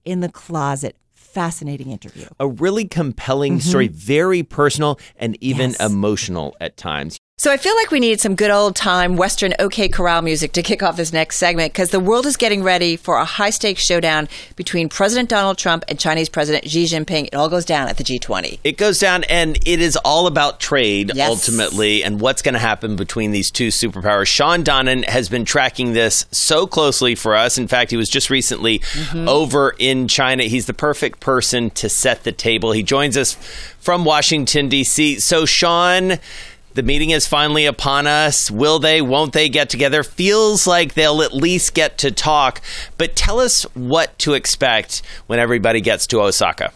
in 0.06 0.22
the 0.22 0.30
closet. 0.30 0.96
Fascinating 1.16 1.92
interview. 1.92 2.28
A 2.40 2.48
really 2.48 2.86
compelling 2.86 3.58
mm-hmm. 3.58 3.70
story, 3.70 3.90
very 3.90 4.42
personal 4.42 5.02
and 5.18 5.38
even 5.42 5.72
Yes. 5.72 5.82
emotional 5.82 6.56
at 6.62 6.78
times. 6.78 7.20
So 7.38 7.52
I 7.52 7.58
feel 7.58 7.76
like 7.76 7.92
we 7.92 8.00
need 8.00 8.22
some 8.22 8.36
good 8.36 8.50
old 8.50 8.78
time 8.78 9.18
Western 9.18 9.54
OK 9.60 9.90
Corral 9.90 10.22
music 10.22 10.54
to 10.54 10.64
kick 10.64 10.82
off 10.82 10.96
this 10.96 11.12
next 11.12 11.36
segment 11.36 11.74
because 11.74 11.90
the 11.90 12.00
world 12.00 12.26
is 12.26 12.38
getting 12.38 12.64
ready 12.64 12.96
for 12.96 13.18
a 13.18 13.26
high 13.26 13.50
stakes 13.50 13.84
showdown 13.84 14.30
between 14.56 14.88
President 14.88 15.28
Donald 15.28 15.58
Trump 15.58 15.84
and 15.90 16.00
Chinese 16.00 16.30
President 16.30 16.66
Xi 16.66 16.86
Jinping. 16.86 17.26
It 17.26 17.36
all 17.36 17.50
goes 17.50 17.66
down 17.66 17.90
at 17.90 17.98
the 17.98 18.06
G20. 18.06 18.60
It 18.64 18.78
goes 18.78 19.00
down, 19.00 19.26
and 19.26 19.58
it 19.66 19.82
is 19.82 19.98
all 19.98 20.28
about 20.28 20.62
trade 20.62 21.12
Yes. 21.14 21.30
ultimately, 21.30 22.06
and 22.06 22.22
what's 22.22 22.42
going 22.42 22.54
to 22.54 22.60
happen 22.60 22.96
between 22.96 23.32
these 23.32 23.52
two 23.52 23.68
superpowers. 23.68 24.28
Shawn 24.28 24.64
Donnan 24.64 25.04
has 25.04 25.28
been 25.28 25.44
tracking 25.44 25.92
this 25.92 26.26
so 26.32 26.66
closely 26.66 27.16
for 27.16 27.36
us. 27.36 27.58
In 27.58 27.68
fact, 27.68 27.92
he 27.92 27.98
was 27.98 28.08
just 28.08 28.30
recently 28.30 28.80
mm-hmm. 28.80 29.28
over 29.28 29.76
in 29.78 30.08
China. 30.08 30.44
He's 30.44 30.68
the 30.68 30.74
perfect 30.74 31.20
person 31.20 31.70
to 31.72 31.90
set 31.90 32.24
the 32.24 32.32
table. 32.32 32.72
He 32.72 32.82
joins 32.82 33.18
us 33.18 33.34
from 33.82 34.06
Washington 34.06 34.70
D.C. 34.70 35.20
So, 35.20 35.46
Shawn. 35.46 36.14
The 36.76 36.84
meeting 36.84 37.12
is 37.12 37.26
finally 37.26 37.66
upon 37.66 38.06
us. 38.06 38.52
Will 38.52 38.80
they, 38.80 39.02
won't 39.02 39.32
they 39.32 39.48
get 39.48 39.70
together? 39.70 40.04
Feels 40.04 40.68
like 40.68 40.94
they'll 40.94 41.22
at 41.22 41.32
least 41.32 41.74
get 41.74 41.98
to 42.00 42.12
talk. 42.12 42.60
But 42.98 43.16
tell 43.16 43.40
us 43.40 43.64
what 43.76 44.20
to 44.20 44.34
expect 44.34 45.02
when 45.28 45.40
everybody 45.40 45.80
gets 45.80 46.06
to 46.08 46.20
Osaka. 46.20 46.74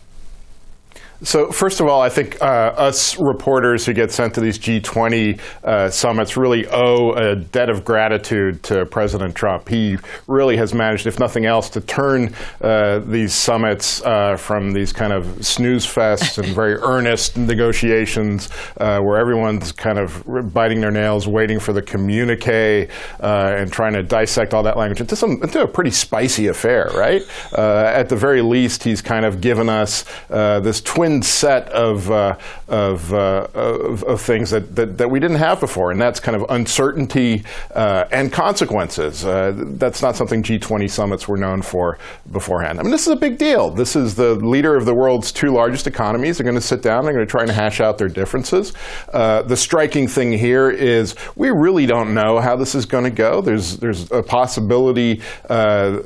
So, 1.22 1.52
first 1.52 1.82
of 1.82 1.88
all, 1.88 2.02
I 2.02 2.08
think 2.08 2.42
uh, 2.42 2.46
us 2.46 3.20
reporters 3.20 3.86
who 3.86 3.92
get 3.92 4.10
sent 4.10 4.34
to 4.36 4.42
these 4.42 4.58
G20 4.58 5.38
uh, 5.66 5.90
summits 5.90 6.38
really 6.38 6.66
owe 6.68 7.12
a 7.12 7.36
debt 7.36 7.70
of 7.70 7.84
gratitude 7.84 8.64
to 8.64 8.86
President 8.86 9.36
Trump. 9.36 9.68
He 9.68 9.98
really 10.28 10.56
has 10.56 10.74
managed, 10.74 11.08
if 11.08 11.20
nothing 11.20 11.46
else, 11.46 11.70
to 11.72 11.82
turn 11.82 12.34
uh, 12.62 13.00
these 13.00 13.34
summits 13.34 14.02
uh, 14.04 14.38
from 14.38 14.72
these 14.72 14.94
kind 14.94 15.12
of 15.12 15.46
snooze 15.46 15.86
fests 15.86 16.38
and 16.42 16.56
very 16.56 16.76
earnest 16.82 17.36
negotiations 17.36 18.48
uh, 18.78 19.02
where 19.02 19.18
everyone's 19.18 19.74
kind 19.74 20.00
of 20.00 20.24
biting 20.54 20.80
their 20.80 20.92
nails, 20.92 21.28
waiting 21.28 21.60
for 21.60 21.74
the 21.74 21.82
communique 21.82 22.88
uh, 23.20 23.56
and 23.58 23.74
trying 23.74 23.92
to 23.92 24.04
dissect 24.04 24.54
all 24.54 24.64
that 24.64 24.78
language 24.78 25.02
into, 25.02 25.18
some, 25.18 25.32
into 25.44 25.62
a 25.62 25.68
pretty 25.68 25.92
spicy 25.92 26.48
affair, 26.48 26.90
right? 26.96 27.24
Uh, 27.58 27.92
at 27.94 28.08
the 28.08 28.16
very 28.16 28.42
least, 28.42 28.86
he's 28.86 29.02
kind 29.02 29.26
of 29.26 29.42
given 29.42 29.68
us 29.68 30.06
uh, 30.30 30.62
this 30.62 30.80
twin 30.80 31.09
set 31.22 31.70
of, 31.70 32.10
uh, 32.12 32.38
of, 32.68 33.14
uh, 33.14 33.48
of, 33.54 34.04
of 34.04 34.22
things 34.22 34.50
that, 34.52 34.76
that, 34.76 34.98
that 34.98 35.10
we 35.10 35.20
didn't 35.20 35.38
have 35.38 35.60
before, 35.60 35.92
and 35.92 36.00
that's 36.00 36.20
kind 36.20 36.36
of 36.36 36.46
uncertainty 36.50 37.44
uh, 37.74 38.06
and 38.12 38.32
consequences. 38.32 39.26
Uh, 39.26 39.54
that's 39.56 40.02
not 40.02 40.16
something 40.16 40.44
G20 40.44 40.90
summits 40.90 41.28
were 41.28 41.38
known 41.38 41.62
for 41.62 41.98
beforehand. 42.32 42.80
I 42.80 42.84
mean, 42.84 42.92
this 42.92 43.08
is 43.08 43.14
a 43.14 43.16
big 43.16 43.38
deal. 43.38 43.70
This 43.70 43.96
is 43.96 44.16
the 44.16 44.36
leader 44.36 44.76
of 44.76 44.86
the 44.86 44.94
world's 44.94 45.32
two 45.32 45.52
largest 45.52 45.88
economies. 45.88 46.38
They're 46.38 46.46
going 46.46 46.56
to 46.56 46.62
sit 46.62 46.82
down, 46.82 47.04
they're 47.04 47.14
going 47.14 47.26
to 47.26 47.32
try 47.32 47.42
and 47.42 47.52
hash 47.52 47.82
out 47.82 47.98
their 47.98 48.10
differences. 48.10 48.74
Uh, 49.14 49.42
the 49.42 49.58
striking 49.58 50.08
thing 50.08 50.32
here 50.32 50.70
is 50.70 51.16
we 51.36 51.50
really 51.50 51.86
don't 51.86 52.14
know 52.14 52.40
how 52.40 52.56
this 52.56 52.76
is 52.76 52.86
going 52.86 53.06
to 53.06 53.10
go. 53.10 53.42
There's, 53.42 53.78
there's 53.78 54.12
a 54.12 54.24
possibility, 54.24 55.22
uh, 55.50 56.00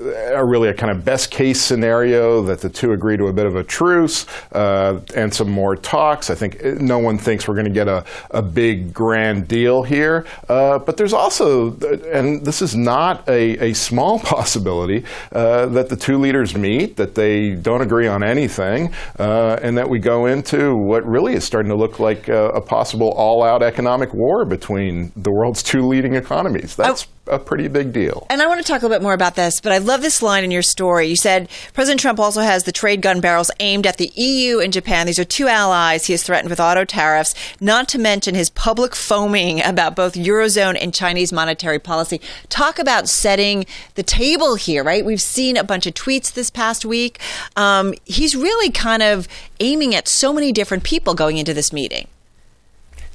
really 0.44 0.70
a 0.70 0.74
kind 0.74 0.92
of 0.92 1.04
best 1.04 1.32
case 1.32 1.62
scenario 1.62 2.42
that 2.44 2.62
the 2.62 2.70
two 2.70 2.94
agree 2.94 3.18
to 3.18 3.28
a 3.28 3.34
bit 3.34 3.46
of 3.46 3.56
a 3.56 3.63
truce 3.63 4.26
uh, 4.52 4.92
and 5.15 5.34
some 5.34 5.49
more 5.49 5.75
talks. 5.75 6.29
I 6.29 6.36
think 6.36 6.63
uh, 6.63 6.75
no 6.79 6.99
one 6.99 7.17
thinks 7.17 7.47
we're 7.47 7.56
going 7.56 7.65
to 7.65 7.71
get 7.71 7.88
a, 7.88 8.03
a 8.32 8.41
big 8.41 8.93
grand 8.93 9.47
deal 9.47 9.84
here. 9.84 10.25
Uh, 10.49 10.79
but 10.79 10.97
there's 10.97 11.13
also, 11.13 11.75
and 12.12 12.45
this 12.45 12.62
is 12.62 12.75
not 12.75 13.27
a, 13.27 13.69
a 13.69 13.73
small 13.73 14.19
possibility, 14.34 15.06
uh, 15.32 15.67
that 15.67 15.89
the 15.89 15.95
two 15.95 16.17
leaders 16.17 16.56
meet, 16.56 16.95
that 16.97 17.15
they 17.15 17.51
don't 17.51 17.82
agree 17.82 18.08
on 18.08 18.23
anything, 18.23 18.93
uh, 19.19 19.58
and 19.62 19.77
that 19.77 19.89
we 19.89 19.99
go 19.99 20.25
into 20.25 20.75
what 20.75 21.06
really 21.06 21.34
is 21.34 21.43
starting 21.43 21.69
to 21.69 21.77
look 21.77 21.99
like 21.99 22.27
a, 22.27 22.49
a 22.49 22.62
possible 22.62 23.12
all 23.12 23.43
out 23.43 23.62
economic 23.62 24.13
war 24.13 24.45
between 24.45 25.12
the 25.15 25.32
world's 25.32 25.63
two 25.63 25.82
leading 25.82 26.15
economies. 26.15 26.75
That's 26.75 27.08
a 27.27 27.39
pretty 27.39 27.67
big 27.67 27.93
deal. 27.93 28.27
And 28.29 28.41
I 28.41 28.47
want 28.47 28.59
to 28.59 28.67
talk 28.67 28.81
a 28.81 28.86
little 28.86 28.97
bit 28.97 29.03
more 29.03 29.13
about 29.13 29.36
this, 29.36 29.62
but 29.62 29.71
I 29.71 29.77
love 29.77 30.01
this 30.01 30.21
line 30.21 30.43
in 30.43 30.51
your 30.51 30.62
story. 30.62 31.07
You 31.07 31.15
said 31.15 31.49
President 31.73 32.01
Trump 32.01 32.19
also 32.19 32.41
has 32.41 32.63
the 32.63 32.71
trade 32.71 33.01
gun 33.01 33.21
barrels 33.21 33.49
aimed 33.59 33.88
at 33.88 33.97
the 33.97 34.12
EU 34.15 34.59
and 34.59 34.73
Japan. 34.73 35.05
These 35.05 35.19
are 35.19 35.23
two 35.23 35.47
allies 35.47 36.05
he 36.05 36.13
has 36.13 36.23
threatened 36.23 36.49
with 36.49 36.59
auto 36.59 36.83
tariffs, 36.83 37.33
not 37.62 37.88
to 37.89 37.97
mention 37.97 38.36
his 38.36 38.49
public 38.49 38.93
foaming 38.95 39.63
about 39.63 39.95
both 39.95 40.15
Eurozone 40.15 40.77
and 40.79 40.93
Chinese 40.93 41.31
monetary 41.31 41.79
policy. 41.79 42.19
Talk 42.49 42.77
about 42.77 43.07
setting 43.07 43.65
the 43.95 44.03
table 44.03 44.55
here, 44.55 44.83
right? 44.83 45.05
We've 45.05 45.21
seen 45.21 45.55
a 45.55 45.63
bunch 45.63 45.88
of 45.88 45.93
tweets 45.93 46.33
this 46.33 46.49
past 46.49 46.86
week. 46.86 47.19
Um, 47.55 47.93
he's 48.03 48.36
really 48.36 48.69
kind 48.69 49.01
of 49.01 49.27
aiming 49.59 49.95
at 49.95 50.07
so 50.07 50.33
many 50.33 50.51
different 50.51 50.83
people 50.83 51.13
going 51.13 51.38
into 51.38 51.53
this 51.53 51.71
meeting. 51.71 52.07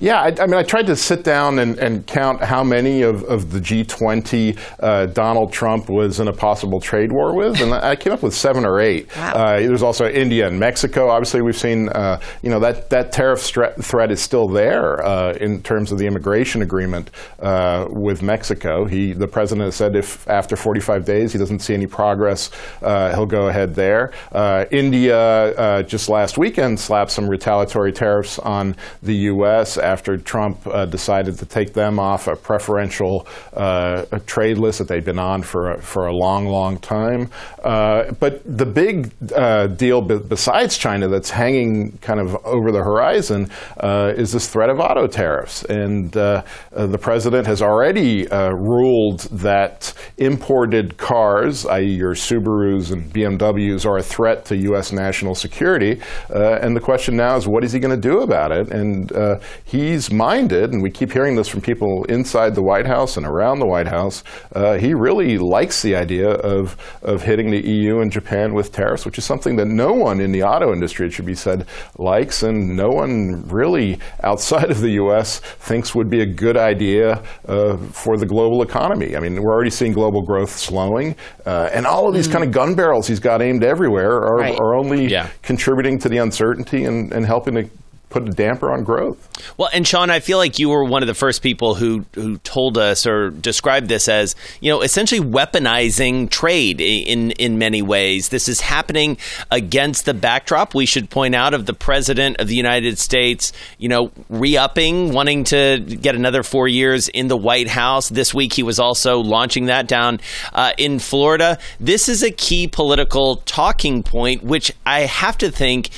Yeah, 0.00 0.20
I, 0.20 0.26
I 0.28 0.46
mean, 0.46 0.54
I 0.54 0.62
tried 0.62 0.86
to 0.86 0.96
sit 0.96 1.24
down 1.24 1.58
and, 1.58 1.76
and 1.78 2.06
count 2.06 2.40
how 2.40 2.62
many 2.62 3.02
of, 3.02 3.24
of 3.24 3.50
the 3.50 3.58
G20 3.58 4.56
uh, 4.78 5.06
Donald 5.06 5.52
Trump 5.52 5.88
was 5.88 6.20
in 6.20 6.28
a 6.28 6.32
possible 6.32 6.80
trade 6.80 7.10
war 7.10 7.34
with, 7.34 7.60
and 7.60 7.74
I 7.74 7.96
came 7.96 8.12
up 8.12 8.22
with 8.22 8.34
seven 8.34 8.64
or 8.64 8.78
eight. 8.78 9.14
Wow. 9.16 9.32
Uh, 9.32 9.58
there's 9.58 9.82
also 9.82 10.08
India 10.08 10.46
and 10.46 10.60
Mexico. 10.60 11.08
Obviously, 11.08 11.42
we've 11.42 11.58
seen, 11.58 11.88
uh, 11.88 12.20
you 12.42 12.50
know, 12.50 12.60
that, 12.60 12.90
that 12.90 13.10
tariff 13.10 13.40
stre- 13.40 13.82
threat 13.82 14.12
is 14.12 14.22
still 14.22 14.46
there 14.46 15.04
uh, 15.04 15.32
in 15.32 15.62
terms 15.62 15.90
of 15.90 15.98
the 15.98 16.06
immigration 16.06 16.62
agreement 16.62 17.10
uh, 17.40 17.88
with 17.90 18.22
Mexico. 18.22 18.84
He, 18.84 19.12
the 19.12 19.26
president 19.26 19.64
has 19.64 19.74
said 19.74 19.96
if 19.96 20.28
after 20.28 20.54
45 20.54 21.04
days 21.06 21.32
he 21.32 21.40
doesn't 21.40 21.58
see 21.58 21.74
any 21.74 21.88
progress, 21.88 22.52
uh, 22.82 23.12
he'll 23.14 23.26
go 23.26 23.48
ahead 23.48 23.74
there. 23.74 24.12
Uh, 24.30 24.64
India 24.70 25.18
uh, 25.18 25.82
just 25.82 26.08
last 26.08 26.38
weekend 26.38 26.78
slapped 26.78 27.10
some 27.10 27.28
retaliatory 27.28 27.92
tariffs 27.92 28.38
on 28.38 28.76
the 29.02 29.14
U.S. 29.14 29.76
after 29.88 30.18
Trump 30.18 30.66
uh, 30.66 30.84
decided 30.84 31.38
to 31.38 31.46
take 31.46 31.72
them 31.72 31.98
off 31.98 32.26
a 32.28 32.36
preferential 32.36 33.26
uh, 33.54 34.04
trade 34.26 34.58
list 34.58 34.78
that 34.78 34.88
they'd 34.88 35.04
been 35.04 35.18
on 35.18 35.42
for 35.42 35.72
a, 35.72 35.80
for 35.80 36.06
a 36.06 36.12
long, 36.14 36.46
long 36.46 36.78
time. 36.78 37.30
Uh, 37.64 38.12
but 38.20 38.42
the 38.44 38.66
big 38.66 39.12
uh, 39.34 39.66
deal 39.66 40.02
be- 40.02 40.18
besides 40.18 40.76
China 40.76 41.08
that's 41.08 41.30
hanging 41.30 41.96
kind 41.98 42.20
of 42.20 42.36
over 42.44 42.70
the 42.70 42.82
horizon 42.90 43.50
uh, 43.78 44.12
is 44.16 44.30
this 44.32 44.46
threat 44.48 44.68
of 44.68 44.78
auto 44.78 45.06
tariffs. 45.06 45.64
And 45.64 46.12
the 46.12 46.98
president 47.00 47.46
has 47.46 47.62
already 47.62 48.26
ruled 48.26 49.20
that 49.48 49.94
imported 50.18 50.96
cars, 50.98 51.64
i.e., 51.66 51.84
your 51.84 52.14
Subarus 52.14 52.92
and 52.92 53.12
BMWs, 53.12 53.86
are 53.86 53.98
a 53.98 54.02
threat 54.02 54.44
to 54.46 54.56
U.S. 54.70 54.92
national 54.92 55.34
security. 55.34 56.00
And 56.28 56.76
the 56.76 56.80
question 56.80 57.16
now 57.16 57.36
is, 57.36 57.48
what 57.48 57.64
is 57.64 57.72
he 57.72 57.80
going 57.80 57.98
to 58.00 58.08
do 58.08 58.20
about 58.20 58.52
it? 58.52 58.70
And 58.70 59.10
uh, 59.12 59.38
he's 59.78 60.10
minded, 60.12 60.72
and 60.72 60.82
we 60.82 60.90
keep 60.90 61.12
hearing 61.12 61.36
this 61.36 61.48
from 61.48 61.60
people 61.60 62.04
inside 62.08 62.54
the 62.54 62.62
White 62.62 62.86
House 62.86 63.16
and 63.16 63.24
around 63.24 63.58
the 63.60 63.66
White 63.66 63.86
House. 63.88 64.24
Uh, 64.54 64.74
he 64.78 64.92
really 64.94 65.38
likes 65.38 65.82
the 65.82 65.94
idea 65.94 66.30
of 66.30 66.76
of 67.02 67.22
hitting 67.22 67.50
the 67.50 67.60
EU 67.66 68.00
and 68.00 68.10
Japan 68.10 68.54
with 68.54 68.72
tariffs, 68.72 69.04
which 69.06 69.18
is 69.18 69.24
something 69.24 69.56
that 69.56 69.66
no 69.68 69.92
one 69.92 70.20
in 70.20 70.32
the 70.32 70.42
auto 70.42 70.72
industry, 70.72 71.06
it 71.06 71.12
should 71.12 71.26
be 71.26 71.34
said, 71.34 71.66
likes, 71.98 72.42
and 72.42 72.76
no 72.76 72.88
one 72.88 73.44
really 73.48 73.98
outside 74.24 74.70
of 74.70 74.80
the 74.80 74.90
U.S. 75.02 75.38
thinks 75.40 75.94
would 75.94 76.10
be 76.10 76.20
a 76.22 76.26
good 76.26 76.56
idea 76.56 77.22
uh, 77.46 77.76
for 77.92 78.16
the 78.16 78.26
global 78.26 78.62
economy. 78.62 79.16
I 79.16 79.20
mean, 79.20 79.40
we're 79.42 79.52
already 79.54 79.70
seeing 79.70 79.92
global 79.92 80.22
growth 80.22 80.50
slowing, 80.50 81.14
uh, 81.46 81.70
and 81.72 81.86
all 81.86 82.08
of 82.08 82.14
these 82.14 82.28
kind 82.28 82.44
of 82.44 82.50
gun 82.52 82.74
barrels 82.74 83.06
he's 83.06 83.20
got 83.20 83.40
aimed 83.42 83.64
everywhere 83.64 84.10
are, 84.12 84.38
Right. 84.38 84.58
are 84.58 84.74
only 84.74 85.06
Yeah. 85.06 85.28
contributing 85.42 85.98
to 86.00 86.08
the 86.08 86.18
uncertainty 86.18 86.84
and, 86.84 87.12
and 87.12 87.24
helping 87.26 87.54
to 87.54 87.68
put 88.10 88.26
a 88.26 88.30
damper 88.30 88.70
on 88.72 88.84
growth. 88.84 89.28
Well, 89.56 89.68
and 89.72 89.86
Shawn, 89.86 90.10
I 90.10 90.20
feel 90.20 90.38
like 90.38 90.58
you 90.58 90.70
were 90.70 90.84
one 90.84 91.02
of 91.02 91.06
the 91.06 91.14
first 91.14 91.42
people 91.42 91.74
who 91.74 92.04
who 92.14 92.38
told 92.38 92.78
us 92.78 93.06
or 93.06 93.30
described 93.30 93.88
this 93.88 94.08
as 94.08 94.34
you 94.60 94.70
know 94.70 94.82
essentially 94.82 95.20
weaponizing 95.20 96.30
trade 96.30 96.80
in 96.80 97.32
in 97.32 97.58
many 97.58 97.82
ways. 97.82 98.30
This 98.30 98.48
is 98.48 98.60
happening 98.60 99.18
against 99.50 100.04
the 100.04 100.14
backdrop. 100.14 100.74
We 100.74 100.86
should 100.86 101.10
point 101.10 101.34
out 101.34 101.54
of 101.54 101.66
the 101.66 101.74
president 101.74 102.40
of 102.40 102.48
the 102.48 102.56
United 102.56 102.98
States, 102.98 103.52
you 103.78 103.88
know, 103.88 104.10
re-upping, 104.28 105.12
wanting 105.12 105.44
to 105.44 105.80
get 105.80 106.14
another 106.14 106.42
four 106.42 106.68
years 106.68 107.08
in 107.08 107.28
the 107.28 107.36
White 107.36 107.68
House. 107.68 108.08
This 108.08 108.34
week, 108.34 108.52
he 108.52 108.62
was 108.62 108.78
also 108.78 109.18
launching 109.18 109.66
that 109.66 109.86
down 109.86 110.20
uh, 110.52 110.72
in 110.78 110.98
Florida. 110.98 111.58
This 111.78 112.08
is 112.08 112.22
a 112.22 112.30
key 112.30 112.66
political 112.66 113.36
talking 113.36 114.02
point, 114.02 114.42
which 114.42 114.72
I 114.84 115.00
have 115.00 115.38
to 115.38 115.50
think 115.50 115.90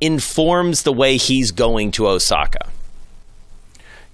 informs 0.00 0.82
the 0.82 0.92
way 0.92 1.16
he's 1.16 1.50
going 1.50 1.90
to 1.92 2.06
Osaka. 2.06 2.68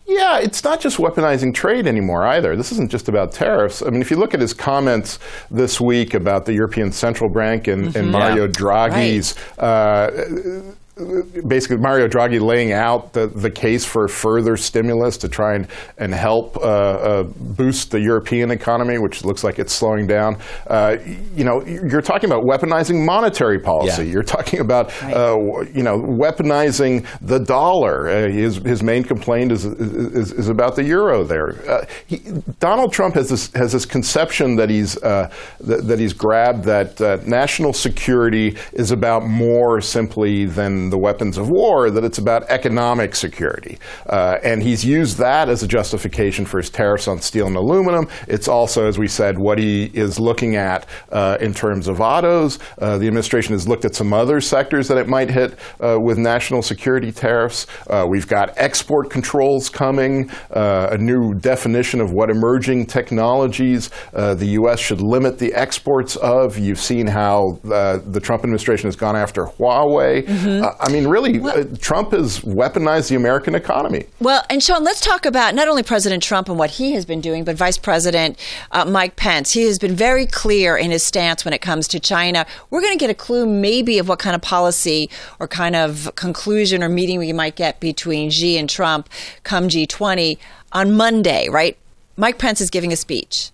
Yeah, 0.07 0.41
it's 0.41 0.65
not 0.65 0.81
just 0.81 0.99
weaponizing 0.99 1.55
trade 1.55 1.87
anymore 1.87 2.27
either. 2.27 2.57
This 2.57 2.73
isn't 2.73 2.91
just 2.91 3.09
about 3.09 3.33
tariffs. 3.33 3.83
I 3.83 3.91
mean, 3.91 4.03
if 4.03 4.11
you 4.11 4.17
look 4.17 4.35
at 4.35 4.41
his 4.41 4.53
comments 4.53 5.19
this 5.51 5.81
week 5.81 6.13
about 6.13 6.45
the 6.45 6.53
European 6.53 6.93
Central 6.93 7.31
Bank 7.31 7.69
and, 7.69 7.87
mm-hmm. 7.87 7.99
and 7.99 8.11
Mario 8.11 8.45
yeah. 8.45 8.51
Draghi's 8.51 9.35
right. 9.59 9.65
uh, 9.65 10.63
basically 10.95 11.79
Mario 11.79 12.07
Draghi 12.07 12.39
laying 12.39 12.73
out 12.73 13.15
the, 13.15 13.27
the 13.27 13.51
case 13.51 13.83
for 13.83 14.09
further 14.09 14.59
stimulus 14.59 15.17
to 15.19 15.29
try 15.29 15.55
and, 15.55 15.67
and 15.97 16.13
help 16.13 16.57
uh, 16.59 16.61
uh, 16.61 17.23
boost 17.23 17.91
the 17.93 18.01
European 18.01 18.51
economy, 18.51 18.99
which 18.99 19.25
looks 19.25 19.43
like 19.43 19.59
it's 19.59 19.73
slowing 19.73 20.07
down. 20.07 20.37
Uh, 20.67 20.99
you 21.35 21.45
know, 21.45 21.65
you're 21.65 22.03
talking 22.03 22.31
about 22.31 22.45
weaponizing 22.45 23.07
monetary 23.07 23.59
policy. 23.59 24.05
Yeah. 24.05 24.13
You're 24.13 24.23
talking 24.23 24.61
about, 24.61 24.93
right. 25.03 25.15
Uh, 25.15 25.65
you 25.73 25.83
know, 25.83 25.99
weaponizing 25.99 27.07
the 27.23 27.39
dollar. 27.39 28.09
Uh, 28.09 28.29
his, 28.29 28.57
his 28.57 28.83
main 28.83 29.03
complaint 29.03 29.51
is, 29.51 29.65
is, 29.65 30.33
is 30.33 30.49
about 30.51 30.77
the 30.77 30.85
euro 30.85 31.25
there. 31.25 31.71
Uh, 31.71 31.87
he, 32.07 32.19
Donald 32.61 32.93
Trump 32.93 33.15
has 33.15 33.31
this, 33.31 33.51
has 33.55 33.73
this 33.73 33.87
conception 33.87 34.57
that 34.57 34.69
he's, 34.69 34.95
that, 34.97 35.31
that, 35.61 35.99
he's 35.99 36.13
grabbed 36.13 36.65
that 36.65 37.01
national 37.27 37.73
security 37.73 38.59
is 38.75 38.91
about 38.91 39.25
more 39.27 39.81
simply 39.81 40.45
than 40.45 40.82
the 40.91 40.99
weapons 40.99 41.39
of 41.39 41.49
war, 41.51 41.91
that 41.91 42.05
it's 42.05 42.19
about 42.19 42.45
economic 42.49 43.15
security. 43.15 43.79
Uh, 44.07 44.39
and 44.43 44.63
he's 44.63 44.85
used 44.85 45.19
that 45.19 45.49
as 45.49 45.63
a 45.63 45.69
justification 45.69 46.45
for 46.45 46.59
his 46.59 46.71
tariffs 46.71 47.09
on 47.09 47.21
steel 47.21 47.47
and 47.47 47.57
aluminum. 47.57 48.09
It's 48.29 48.49
also, 48.49 48.87
as 48.87 48.99
we 48.99 49.09
said, 49.09 49.39
what 49.39 49.59
he 49.59 49.85
is 49.95 50.19
looking 50.19 50.57
at 50.57 50.87
uh, 51.11 51.39
in 51.41 51.55
terms 51.55 51.89
of 51.89 52.01
autos. 52.01 52.59
Uh, 52.79 52.99
the 52.99 53.07
administration 53.07 53.53
has 53.55 53.69
looked 53.69 53.85
at 53.85 53.95
some 53.95 54.13
other 54.13 54.41
sectors 54.41 54.89
that 54.89 54.99
it 54.99 55.09
might 55.09 55.31
hit 55.31 55.59
uh, 55.81 55.99
with 56.01 56.19
national 56.19 56.63
security 56.63 57.13
tariffs. 57.13 57.67
Uh, 57.89 58.07
we've 58.09 58.29
got 58.29 58.53
export 58.57 59.11
controls 59.11 59.69
coming, 59.69 60.31
uh, 60.51 60.89
a 60.91 60.99
new 60.99 61.35
definition 61.35 62.01
of 62.01 62.13
what 62.13 62.31
emerging 62.31 62.87
technologies 62.87 63.91
the 64.13 64.47
U.S. 64.53 64.81
should 64.81 65.01
limit 65.01 65.39
the 65.39 65.53
exports 65.55 66.17
of. 66.17 66.59
You've 66.59 66.81
seen 66.81 67.07
how 67.07 67.59
the 67.63 68.21
Trump 68.23 68.45
administration 68.45 68.89
has 68.89 68.97
gone 68.97 69.17
after 69.17 69.45
Huawei. 69.45 70.27
Mm-hmm. 70.27 70.65
I 70.81 70.91
mean, 70.91 71.07
really, 71.07 71.39
well, 71.39 71.59
uh, 71.59 71.65
Trump 71.81 72.13
has 72.13 72.41
weaponized 72.41 73.09
the 73.09 73.17
American 73.17 73.55
economy. 73.55 74.07
Well, 74.21 74.45
and 74.51 74.63
Shawn, 74.63 74.85
let's 74.85 75.01
talk 75.01 75.27
about 75.27 75.55
not 75.55 75.69
only 75.69 75.83
President 75.83 76.23
Trump 76.23 76.49
and 76.49 76.59
what 76.59 76.71
he 76.71 76.93
has 76.93 77.05
been 77.05 77.21
doing, 77.21 77.45
but 77.45 77.57
Vice 77.57 77.79
President 77.79 78.39
uh, 78.71 78.85
Mike 78.85 79.17
Pence. 79.17 79.53
He 79.53 79.63
has 79.63 79.79
been 79.79 79.95
very 79.95 80.27
clear 80.27 80.77
in 80.77 80.91
his 80.91 81.03
stance 81.03 81.45
when 81.45 81.55
it 81.55 81.61
comes 81.61 81.89
to 81.89 82.01
China. 82.01 82.47
We're 82.71 82.81
going 82.81 82.93
to 82.93 82.99
get 82.99 83.11
a 83.11 83.15
clue, 83.15 83.47
maybe, 83.47 83.99
of 83.99 84.09
what 84.09 84.19
kind 84.19 84.35
of 84.35 84.43
policy 84.43 85.11
or 85.39 85.49
kind 85.49 85.77
of 85.77 86.11
conclusion 86.17 86.83
or 86.83 86.89
meeting 86.89 87.19
we 87.19 87.33
might 87.33 87.57
get 87.57 87.81
between 87.81 88.31
Xi 88.31 88.59
and 88.59 88.69
Trump 88.69 89.09
come 89.45 89.69
G20 89.69 90.39
on 90.73 90.93
Monday, 90.93 91.49
right? 91.49 91.77
Mike 92.17 92.39
Pence 92.39 92.61
is 92.61 92.71
giving 92.71 92.93
a 92.93 92.97
speech. 92.97 93.51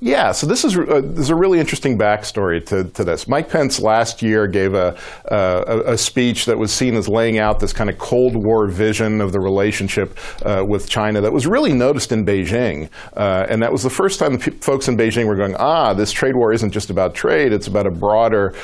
Yeah, 0.00 0.32
so 0.32 0.46
this 0.46 0.64
is 0.64 0.76
uh, 0.76 1.02
there's 1.04 1.30
a 1.30 1.36
really 1.36 1.58
interesting 1.58 1.98
backstory 1.98 2.64
to, 2.66 2.84
to 2.84 3.04
this. 3.04 3.28
Mike 3.28 3.48
Pence 3.48 3.80
last 3.80 4.22
year 4.22 4.46
gave 4.46 4.74
a, 4.74 4.96
uh, 5.30 5.82
a, 5.86 5.98
speech 5.98 6.46
that 6.46 6.58
was 6.58 6.72
seen 6.72 6.94
as 6.94 7.08
laying 7.08 7.38
out 7.38 7.60
this 7.60 7.72
kind 7.72 7.90
of 7.90 7.98
Cold 7.98 8.34
War 8.34 8.66
vision 8.68 9.20
of 9.20 9.32
the 9.32 9.40
relationship 9.40 10.18
uh, 10.44 10.64
with 10.66 10.88
China 10.88 11.20
that 11.20 11.32
was 11.32 11.46
really 11.46 11.72
noticed 11.72 12.12
in 12.12 12.24
Beijing, 12.24 12.88
uh, 13.16 13.46
and 13.48 13.62
that 13.62 13.70
was 13.70 13.82
the 13.82 13.90
first 13.90 14.18
time 14.18 14.32
the 14.32 14.38
pe- 14.38 14.58
folks 14.58 14.88
in 14.88 14.96
Beijing 14.96 15.26
were 15.26 15.36
going, 15.36 15.54
ah, 15.58 15.92
this 15.92 16.12
trade 16.12 16.34
war 16.34 16.52
isn't 16.52 16.70
just 16.70 16.90
about 16.90 17.14
trade; 17.14 17.52
it's 17.52 17.66
about 17.66 17.86
a 17.86 17.90
broader 17.90 18.54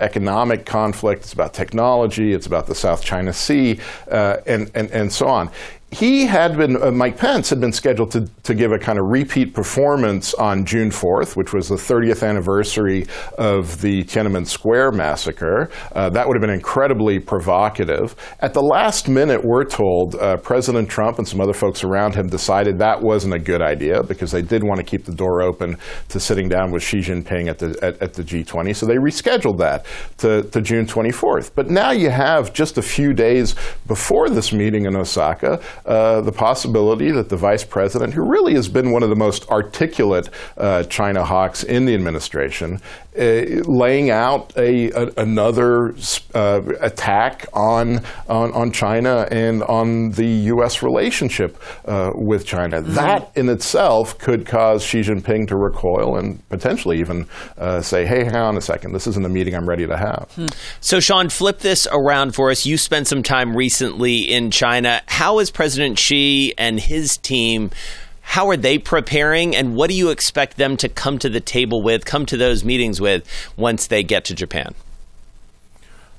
economic 0.00 0.66
conflict. 0.66 1.22
It's 1.22 1.32
about 1.32 1.54
technology. 1.54 2.32
It's 2.32 2.46
about 2.46 2.66
the 2.66 2.74
South 2.74 3.04
China 3.04 3.32
Sea, 3.32 3.78
and 4.10 4.70
and 4.74 4.90
and 4.90 5.12
so 5.12 5.28
on 5.28 5.50
he 5.94 6.26
had 6.26 6.56
been, 6.56 6.82
uh, 6.82 6.90
Mike 6.90 7.16
Pence 7.16 7.48
had 7.50 7.60
been 7.60 7.72
scheduled 7.72 8.10
to, 8.10 8.26
to 8.42 8.54
give 8.54 8.72
a 8.72 8.78
kind 8.78 8.98
of 8.98 9.04
repeat 9.06 9.54
performance 9.54 10.34
on 10.34 10.64
June 10.64 10.90
4th, 10.90 11.36
which 11.36 11.52
was 11.52 11.68
the 11.68 11.76
30th 11.76 12.28
anniversary 12.28 13.06
of 13.38 13.80
the 13.80 14.02
Tiananmen 14.04 14.46
Square 14.46 14.92
massacre. 14.92 15.70
Uh, 15.92 16.10
that 16.10 16.26
would 16.26 16.36
have 16.36 16.40
been 16.40 16.50
incredibly 16.50 17.20
provocative. 17.20 18.16
At 18.40 18.54
the 18.54 18.60
last 18.60 19.08
minute, 19.08 19.44
we're 19.44 19.64
told 19.64 20.16
uh, 20.16 20.36
President 20.38 20.88
Trump 20.88 21.18
and 21.18 21.28
some 21.28 21.40
other 21.40 21.52
folks 21.52 21.84
around 21.84 22.16
him 22.16 22.26
decided 22.26 22.78
that 22.78 23.00
wasn't 23.00 23.34
a 23.34 23.38
good 23.38 23.62
idea 23.62 24.02
because 24.02 24.32
they 24.32 24.42
did 24.42 24.64
want 24.64 24.78
to 24.78 24.84
keep 24.84 25.04
the 25.04 25.14
door 25.14 25.42
open 25.42 25.76
to 26.08 26.18
sitting 26.18 26.48
down 26.48 26.72
with 26.72 26.82
Xi 26.82 26.98
Jinping 26.98 27.48
at 27.48 27.58
the, 27.58 27.78
at, 27.82 28.02
at 28.02 28.14
the 28.14 28.24
G20. 28.24 28.74
So 28.74 28.84
they 28.86 28.96
rescheduled 28.96 29.58
that 29.58 29.86
to, 30.18 30.42
to 30.42 30.60
June 30.60 30.86
24th. 30.86 31.52
But 31.54 31.70
now 31.70 31.92
you 31.92 32.10
have 32.10 32.52
just 32.52 32.78
a 32.78 32.82
few 32.82 33.12
days 33.12 33.54
before 33.86 34.28
this 34.28 34.52
meeting 34.52 34.86
in 34.86 34.96
Osaka, 34.96 35.60
uh, 35.86 36.22
the 36.22 36.32
possibility 36.32 37.10
that 37.10 37.28
the 37.28 37.36
vice 37.36 37.62
president, 37.62 38.14
who 38.14 38.22
really 38.22 38.54
has 38.54 38.68
been 38.68 38.90
one 38.90 39.02
of 39.02 39.10
the 39.10 39.16
most 39.16 39.46
articulate 39.50 40.30
uh, 40.56 40.82
China 40.84 41.24
hawks 41.24 41.62
in 41.62 41.84
the 41.84 41.94
administration, 41.94 42.80
uh, 43.18 43.44
laying 43.66 44.10
out 44.10 44.52
a, 44.56 44.90
a 44.92 45.12
another 45.18 45.94
uh, 46.34 46.62
attack 46.80 47.46
on, 47.52 48.00
on, 48.28 48.50
on 48.52 48.72
China 48.72 49.28
and 49.30 49.62
on 49.64 50.10
the 50.12 50.26
U.S. 50.26 50.82
relationship 50.82 51.62
uh, 51.84 52.12
with 52.14 52.46
China. 52.46 52.80
Mm-hmm. 52.80 52.94
That 52.94 53.30
in 53.34 53.50
itself 53.50 54.18
could 54.18 54.46
cause 54.46 54.82
Xi 54.82 55.02
Jinping 55.02 55.48
to 55.48 55.56
recoil 55.56 56.16
and 56.16 56.46
potentially 56.48 56.98
even 56.98 57.28
say, 57.82 58.06
"Hey, 58.06 58.24
hang 58.24 58.36
on 58.36 58.56
a 58.56 58.62
second, 58.62 58.92
this 58.92 59.06
isn't 59.06 59.24
a 59.24 59.28
meeting 59.28 59.54
I'm 59.54 59.68
ready 59.68 59.86
to 59.86 59.96
have." 59.96 60.32
Hmm. 60.34 60.46
So, 60.80 60.98
Shawn, 60.98 61.28
flip 61.28 61.58
this 61.58 61.86
around 61.92 62.34
for 62.34 62.50
us. 62.50 62.64
You 62.64 62.78
spent 62.78 63.06
some 63.06 63.22
time 63.22 63.54
recently 63.54 64.20
in 64.20 64.50
China. 64.50 65.02
How 65.06 65.38
is 65.40 65.50
President 65.50 65.73
President 65.74 65.98
Xi 65.98 66.54
and 66.56 66.78
his 66.78 67.16
team 67.16 67.68
how 68.20 68.48
are 68.48 68.56
they 68.56 68.78
preparing 68.78 69.56
and 69.56 69.74
what 69.74 69.90
do 69.90 69.96
you 69.96 70.10
expect 70.10 70.56
them 70.56 70.76
to 70.76 70.88
come 70.88 71.18
to 71.18 71.28
the 71.28 71.40
table 71.40 71.82
with 71.82 72.04
come 72.04 72.24
to 72.26 72.36
those 72.36 72.62
meetings 72.62 73.00
with 73.00 73.26
once 73.56 73.88
they 73.88 74.04
get 74.04 74.24
to 74.24 74.36
japan 74.36 74.72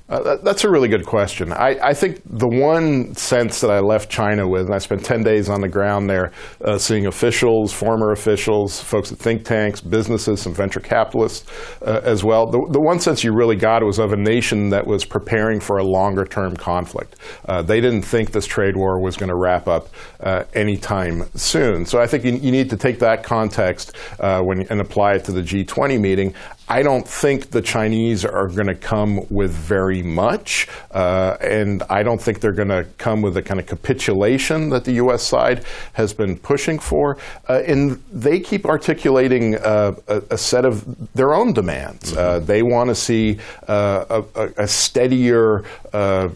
uh, 0.08 0.22
that, 0.22 0.44
that's 0.44 0.62
a 0.62 0.70
really 0.70 0.88
good 0.88 1.04
question. 1.04 1.52
I, 1.52 1.76
I, 1.82 1.92
think 1.92 2.20
the 2.24 2.46
one 2.46 3.12
sense 3.16 3.60
that 3.60 3.72
I 3.72 3.80
left 3.80 4.08
China 4.08 4.46
with, 4.48 4.66
and 4.66 4.74
I 4.74 4.78
spent 4.78 5.04
10 5.04 5.24
days 5.24 5.48
on 5.48 5.60
the 5.60 5.68
ground 5.68 6.08
there 6.08 6.30
uh, 6.64 6.78
seeing 6.78 7.06
officials, 7.06 7.72
former 7.72 8.12
officials, 8.12 8.80
folks 8.80 9.10
at 9.10 9.18
think 9.18 9.44
tanks, 9.44 9.80
businesses, 9.80 10.40
some 10.40 10.54
venture 10.54 10.78
capitalists 10.78 11.50
uh, 11.82 12.00
as 12.04 12.22
well. 12.22 12.46
The, 12.46 12.64
the, 12.70 12.80
one 12.80 13.00
sense 13.00 13.24
you 13.24 13.32
really 13.34 13.56
got 13.56 13.82
was 13.82 13.98
of 13.98 14.12
a 14.12 14.16
nation 14.16 14.68
that 14.70 14.86
was 14.86 15.04
preparing 15.04 15.58
for 15.58 15.78
a 15.78 15.84
longer 15.84 16.24
term 16.24 16.56
conflict. 16.56 17.16
Uh, 17.48 17.62
they 17.62 17.80
didn't 17.80 18.02
think 18.02 18.30
this 18.30 18.46
trade 18.46 18.76
war 18.76 19.02
was 19.02 19.16
going 19.16 19.30
to 19.30 19.36
wrap 19.36 19.66
up 19.66 19.88
uh, 20.20 20.44
anytime 20.54 21.24
soon. 21.34 21.84
So 21.84 22.00
I 22.00 22.06
think 22.06 22.24
you, 22.24 22.34
you, 22.34 22.52
need 22.52 22.70
to 22.70 22.76
take 22.76 23.00
that 23.00 23.24
context 23.24 23.96
when, 24.18 24.66
and 24.70 24.80
apply 24.80 25.14
it 25.14 25.24
to 25.24 25.32
the 25.32 25.42
G20 25.42 26.00
meeting. 26.00 26.32
I 26.68 26.82
don't 26.82 27.06
think 27.06 27.50
the 27.50 27.62
Chinese 27.62 28.24
are 28.24 28.48
going 28.48 28.66
to 28.66 28.74
come 28.74 29.20
with 29.30 29.52
very 29.52 30.02
much, 30.02 30.66
uh, 30.90 31.36
and 31.40 31.84
I 31.88 32.02
don't 32.02 32.20
think 32.20 32.40
they're 32.40 32.52
going 32.52 32.70
to 32.70 32.84
come 32.98 33.22
with 33.22 33.34
the 33.34 33.42
kind 33.42 33.60
of 33.60 33.66
capitulation 33.66 34.70
that 34.70 34.84
the 34.84 34.94
U.S. 34.94 35.22
side 35.22 35.64
has 35.92 36.12
been 36.12 36.36
pushing 36.36 36.80
for. 36.80 37.18
Uh, 37.48 37.62
and 37.66 38.02
they 38.12 38.40
keep 38.40 38.66
articulating 38.66 39.54
uh, 39.56 39.92
a, 40.08 40.22
a, 40.30 40.38
set 40.38 40.64
of 40.64 40.84
their 41.14 41.34
own 41.34 41.52
demands. 41.52 42.16
Uh, 42.16 42.36
mm-hmm. 42.38 42.46
they 42.46 42.62
want 42.62 42.88
to 42.88 42.96
see 42.96 43.38
uh, 43.68 44.22
a, 44.34 44.48
a, 44.56 44.66
steadier 44.66 45.62
uh, 45.92 46.28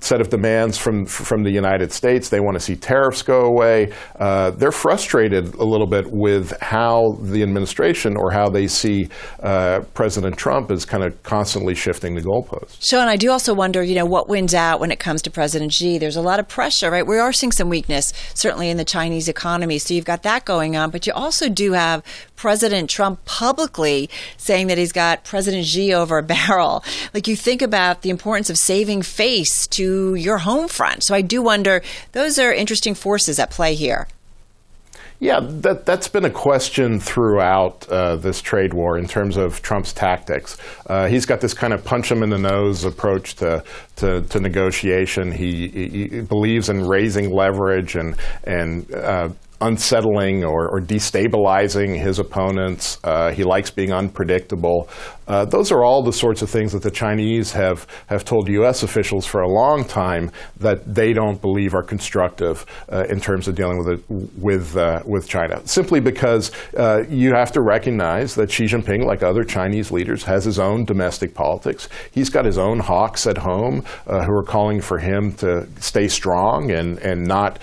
set 0.00 0.22
of 0.22 0.30
demands 0.30 0.78
from 0.78 1.04
from 1.04 1.42
the 1.42 1.50
United 1.50 1.92
States. 1.92 2.30
They 2.30 2.40
want 2.40 2.54
to 2.54 2.60
see 2.60 2.74
tariffs 2.74 3.22
go 3.22 3.44
away. 3.44 3.92
they're 4.18 4.72
frustrated 4.72 5.54
a 5.56 5.64
little 5.64 5.86
bit 5.86 6.06
with 6.10 6.58
how 6.62 7.18
the 7.20 7.42
administration 7.42 8.16
or 8.16 8.30
how 8.30 8.48
they 8.48 8.66
see. 8.66 9.08
Uh, 9.42 9.57
uh, 9.58 9.80
President 9.94 10.36
Trump 10.36 10.70
is 10.70 10.84
kind 10.84 11.02
of 11.02 11.20
constantly 11.24 11.74
shifting 11.74 12.14
the 12.14 12.20
goalposts. 12.20 12.76
Shawn, 12.80 13.08
I 13.08 13.16
do 13.16 13.30
also 13.32 13.52
wonder, 13.52 13.82
you 13.82 13.96
know, 13.96 14.06
what 14.06 14.28
wins 14.28 14.54
out 14.54 14.78
when 14.78 14.92
it 14.92 15.00
comes 15.00 15.20
to 15.22 15.30
President 15.30 15.72
Xi. 15.72 15.98
There's 15.98 16.14
a 16.14 16.22
lot 16.22 16.38
of 16.38 16.46
pressure, 16.46 16.90
right? 16.90 17.04
We 17.04 17.18
are 17.18 17.32
seeing 17.32 17.50
some 17.50 17.68
weakness, 17.68 18.12
certainly 18.34 18.70
in 18.70 18.76
the 18.76 18.84
Chinese 18.84 19.28
economy. 19.28 19.78
So 19.78 19.94
you've 19.94 20.04
got 20.04 20.22
that 20.22 20.44
going 20.44 20.76
on, 20.76 20.90
but 20.90 21.06
you 21.08 21.12
also 21.12 21.48
do 21.48 21.72
have 21.72 22.04
President 22.36 22.88
Trump 22.88 23.24
publicly 23.24 24.08
saying 24.36 24.68
that 24.68 24.78
he's 24.78 24.92
got 24.92 25.24
President 25.24 25.66
Xi 25.66 25.92
over 25.92 26.18
a 26.18 26.22
barrel. 26.34 26.84
Like 27.12 27.26
you 27.26 27.34
think 27.34 27.60
about 27.60 28.02
the 28.02 28.10
importance 28.10 28.50
of 28.50 28.58
saving 28.58 29.02
face 29.02 29.66
to 29.68 30.14
your 30.14 30.38
home 30.38 30.68
front. 30.68 31.02
So 31.02 31.16
I 31.16 31.22
do 31.22 31.42
wonder, 31.42 31.82
those 32.12 32.38
are 32.38 32.52
interesting 32.52 32.94
forces 32.94 33.40
at 33.40 33.50
play 33.50 33.74
here. 33.74 34.06
Yeah, 35.20 35.40
that, 35.42 35.84
that's 35.84 36.06
been 36.06 36.24
a 36.24 36.30
question 36.30 37.00
throughout 37.00 37.88
uh, 37.88 38.16
this 38.16 38.40
trade 38.40 38.72
war 38.72 38.96
in 38.96 39.08
terms 39.08 39.36
of 39.36 39.60
Trump's 39.62 39.92
tactics. 39.92 40.56
Uh, 40.86 41.08
he's 41.08 41.26
got 41.26 41.40
this 41.40 41.54
kind 41.54 41.72
of 41.72 41.84
punch 41.84 42.10
him 42.10 42.22
in 42.22 42.30
the 42.30 42.38
nose 42.38 42.84
approach 42.84 43.34
to, 43.36 43.64
to, 43.96 44.22
to 44.22 44.40
negotiation. 44.40 45.32
He, 45.32 45.68
he, 45.68 45.88
he, 45.88 46.20
believes 46.20 46.68
in 46.68 46.86
raising 46.86 47.32
leverage 47.32 47.96
and, 47.96 48.14
and 48.44 48.94
uh, 48.94 49.30
unsettling 49.60 50.44
or, 50.44 50.68
or, 50.68 50.80
destabilizing 50.80 52.00
his 52.00 52.20
opponents. 52.20 52.98
Uh, 53.02 53.32
he 53.32 53.42
likes 53.42 53.70
being 53.70 53.92
unpredictable. 53.92 54.88
Uh, 55.28 55.44
those 55.44 55.70
are 55.70 55.84
all 55.84 56.02
the 56.02 56.12
sorts 56.12 56.40
of 56.42 56.48
things 56.48 56.72
that 56.72 56.82
the 56.82 56.90
Chinese 56.90 57.52
have, 57.52 57.86
have 58.06 58.24
told 58.24 58.48
U.S. 58.48 58.82
officials 58.82 59.26
for 59.26 59.42
a 59.42 59.48
long 59.48 59.84
time 59.84 60.30
that 60.56 60.94
they 60.94 61.12
don't 61.12 61.40
believe 61.40 61.74
are 61.74 61.82
constructive 61.82 62.64
uh, 62.90 63.04
in 63.10 63.20
terms 63.20 63.46
of 63.46 63.54
dealing 63.54 63.78
with, 63.78 63.88
it, 63.88 64.04
with, 64.38 64.76
uh, 64.76 65.02
with 65.04 65.28
China. 65.28 65.64
Simply 65.66 66.00
because 66.00 66.50
uh, 66.76 67.02
you 67.08 67.34
have 67.34 67.52
to 67.52 67.60
recognize 67.60 68.34
that 68.36 68.50
Xi 68.50 68.64
Jinping, 68.64 69.04
like 69.04 69.22
other 69.22 69.44
Chinese 69.44 69.92
leaders, 69.92 70.24
has 70.24 70.44
his 70.44 70.58
own 70.58 70.84
domestic 70.84 71.34
politics. 71.34 71.88
He's 72.10 72.30
got 72.30 72.46
his 72.46 72.56
own 72.56 72.80
hawks 72.80 73.26
at 73.26 73.38
home 73.38 73.84
uh, 74.06 74.24
who 74.24 74.32
are 74.32 74.42
calling 74.42 74.80
for 74.80 74.98
him 74.98 75.32
to 75.34 75.68
stay 75.80 76.08
strong 76.08 76.70
and, 76.70 76.98
and 77.00 77.26
not 77.26 77.58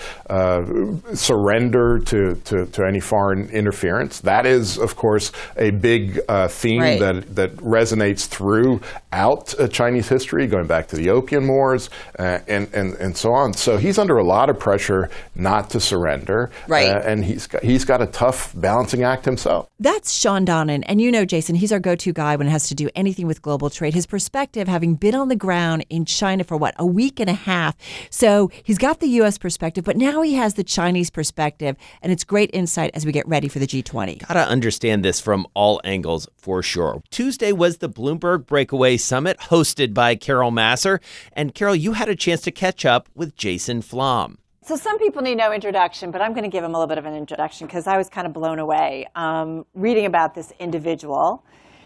surrender 1.14 1.98
to, 1.98 2.34
to, 2.44 2.66
to, 2.66 2.86
any 2.86 3.00
foreign 3.00 3.48
interference. 3.50 4.20
That 4.20 4.46
is, 4.46 4.78
of 4.78 4.94
course, 4.94 5.32
a 5.56 5.70
big 5.70 6.20
theme 6.48 6.80
right. 6.80 7.00
that, 7.00 7.34
that 7.34 7.55
resonates 7.56 8.26
throughout 8.26 9.58
uh, 9.58 9.68
Chinese 9.68 10.08
history, 10.08 10.46
going 10.46 10.66
back 10.66 10.88
to 10.88 10.96
the 10.96 11.10
Opium 11.10 11.48
Wars 11.48 11.90
uh, 12.18 12.38
and, 12.46 12.72
and, 12.74 12.94
and 12.94 13.16
so 13.16 13.32
on. 13.32 13.52
So 13.54 13.76
he's 13.76 13.98
under 13.98 14.16
a 14.16 14.24
lot 14.24 14.50
of 14.50 14.58
pressure 14.58 15.10
not 15.34 15.70
to 15.70 15.80
surrender. 15.80 16.50
Right. 16.68 16.88
Uh, 16.88 17.00
and 17.04 17.24
he's 17.24 17.46
got, 17.46 17.62
he's 17.62 17.84
got 17.84 18.02
a 18.02 18.06
tough 18.06 18.52
balancing 18.54 19.02
act 19.02 19.24
himself. 19.24 19.68
That's 19.78 20.12
Shawn 20.12 20.44
Donnan. 20.44 20.84
And 20.86 21.00
you 21.00 21.10
know, 21.10 21.24
Jason, 21.24 21.56
he's 21.56 21.72
our 21.72 21.80
go 21.80 21.94
to 21.96 22.12
guy 22.12 22.36
when 22.36 22.46
it 22.46 22.50
has 22.50 22.68
to 22.68 22.74
do 22.74 22.88
anything 22.94 23.26
with 23.26 23.42
global 23.42 23.70
trade. 23.70 23.94
His 23.94 24.06
perspective, 24.06 24.68
having 24.68 24.94
been 24.94 25.14
on 25.14 25.28
the 25.28 25.36
ground 25.36 25.84
in 25.90 26.04
China 26.04 26.44
for 26.44 26.56
what, 26.56 26.74
a 26.78 26.86
week 26.86 27.20
and 27.20 27.30
a 27.30 27.34
half. 27.34 27.76
So 28.10 28.50
he's 28.62 28.78
got 28.78 29.00
the 29.00 29.08
U.S. 29.20 29.38
perspective, 29.38 29.84
but 29.84 29.96
now 29.96 30.22
he 30.22 30.34
has 30.34 30.54
the 30.54 30.64
Chinese 30.64 31.10
perspective. 31.10 31.76
And 32.02 32.12
it's 32.12 32.24
great 32.24 32.50
insight 32.52 32.90
as 32.94 33.06
we 33.06 33.12
get 33.12 33.26
ready 33.28 33.48
for 33.48 33.58
the 33.58 33.66
G20. 33.66 34.26
Gotta 34.26 34.46
understand 34.46 35.04
this 35.04 35.20
from 35.20 35.46
all 35.54 35.80
angles 35.84 36.28
for 36.36 36.62
sure. 36.62 37.02
Tuesday 37.10 37.45
Tuesday 37.46 37.56
was 37.56 37.76
the 37.76 37.88
Bloomberg 37.88 38.44
Breakaway 38.44 38.96
Summit 38.96 39.38
hosted 39.38 39.94
by 39.94 40.16
Carol 40.16 40.50
Massar. 40.50 41.00
And 41.32 41.54
Carol, 41.54 41.76
you 41.76 41.92
had 41.92 42.08
a 42.08 42.16
chance 42.16 42.40
to 42.40 42.50
catch 42.50 42.84
up 42.84 43.08
with 43.14 43.36
Jason 43.36 43.82
Flom. 43.82 44.38
So 44.62 44.74
some 44.74 44.98
people 44.98 45.22
need 45.22 45.36
no 45.36 45.52
introduction, 45.52 46.10
but 46.10 46.20
I'm 46.20 46.32
going 46.32 46.42
to 46.42 46.50
give 46.50 46.64
him 46.64 46.74
a 46.74 46.74
little 46.76 46.88
bit 46.88 46.98
of 46.98 47.04
an 47.04 47.14
introduction 47.14 47.68
because 47.68 47.86
I 47.86 47.96
was 47.96 48.08
kind 48.08 48.26
of 48.26 48.32
blown 48.32 48.58
away 48.58 49.06
um, 49.14 49.64
reading 49.74 50.06
about 50.06 50.34
this 50.34 50.52
individual. 50.58 51.44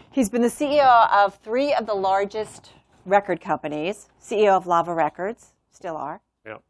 He's 0.09 0.31
been 0.31 0.41
the 0.41 0.47
CEO 0.47 1.07
of 1.11 1.35
three 1.43 1.75
of 1.75 1.85
the 1.85 1.93
largest 1.93 2.71
record 3.05 3.39
companies, 3.39 4.09
CEO 4.19 4.57
of 4.57 4.65
Lava 4.65 4.95
Records, 4.95 5.53
still 5.69 5.95
are. 5.95 6.21
Yep. 6.43 6.63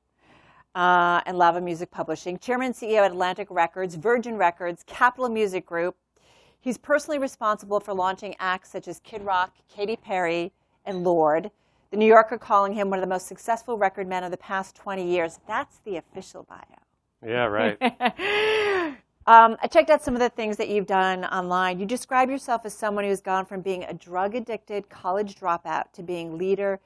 Uh, 0.75 1.21
and 1.25 1.37
Lava 1.37 1.61
Music 1.61 1.91
Publishing, 1.91 2.37
chairman 2.39 2.67
and 2.67 2.75
CEO 2.75 3.05
at 3.05 3.11
Atlantic 3.11 3.47
Records, 3.49 3.95
Virgin 3.95 4.35
Records, 4.35 4.83
Capitol 4.85 5.29
Music 5.29 5.65
Group, 5.65 5.95
He's 6.61 6.77
personally 6.77 7.17
responsible 7.17 7.79
for 7.79 7.93
launching 7.93 8.35
acts 8.39 8.69
such 8.71 8.87
as 8.87 8.99
Kid 8.99 9.23
Rock, 9.23 9.55
Katy 9.67 9.95
Perry, 9.95 10.51
and 10.85 11.03
Lorde. 11.03 11.49
The 11.89 11.97
New 11.97 12.05
Yorker 12.05 12.37
calling 12.37 12.73
him 12.73 12.89
one 12.89 12.99
of 12.99 13.01
the 13.01 13.13
most 13.13 13.27
successful 13.27 13.77
record 13.77 14.07
men 14.07 14.23
of 14.23 14.31
the 14.31 14.37
past 14.37 14.75
20 14.75 15.05
years. 15.05 15.39
That's 15.47 15.79
the 15.79 15.97
official 15.97 16.43
bio. 16.43 16.59
Yeah, 17.25 17.45
right. 17.45 17.77
um, 19.27 19.57
I 19.61 19.67
checked 19.67 19.89
out 19.89 20.03
some 20.03 20.13
of 20.13 20.21
the 20.21 20.29
things 20.29 20.55
that 20.57 20.69
you've 20.69 20.85
done 20.85 21.25
online. 21.25 21.79
You 21.79 21.87
describe 21.87 22.29
yourself 22.29 22.61
as 22.65 22.75
someone 22.75 23.05
who's 23.05 23.21
gone 23.21 23.45
from 23.45 23.61
being 23.61 23.83
a 23.83 23.93
drug 23.93 24.35
addicted 24.35 24.87
college 24.89 25.35
dropout 25.35 25.91
to 25.93 26.03
being 26.03 26.37
leader 26.37 26.79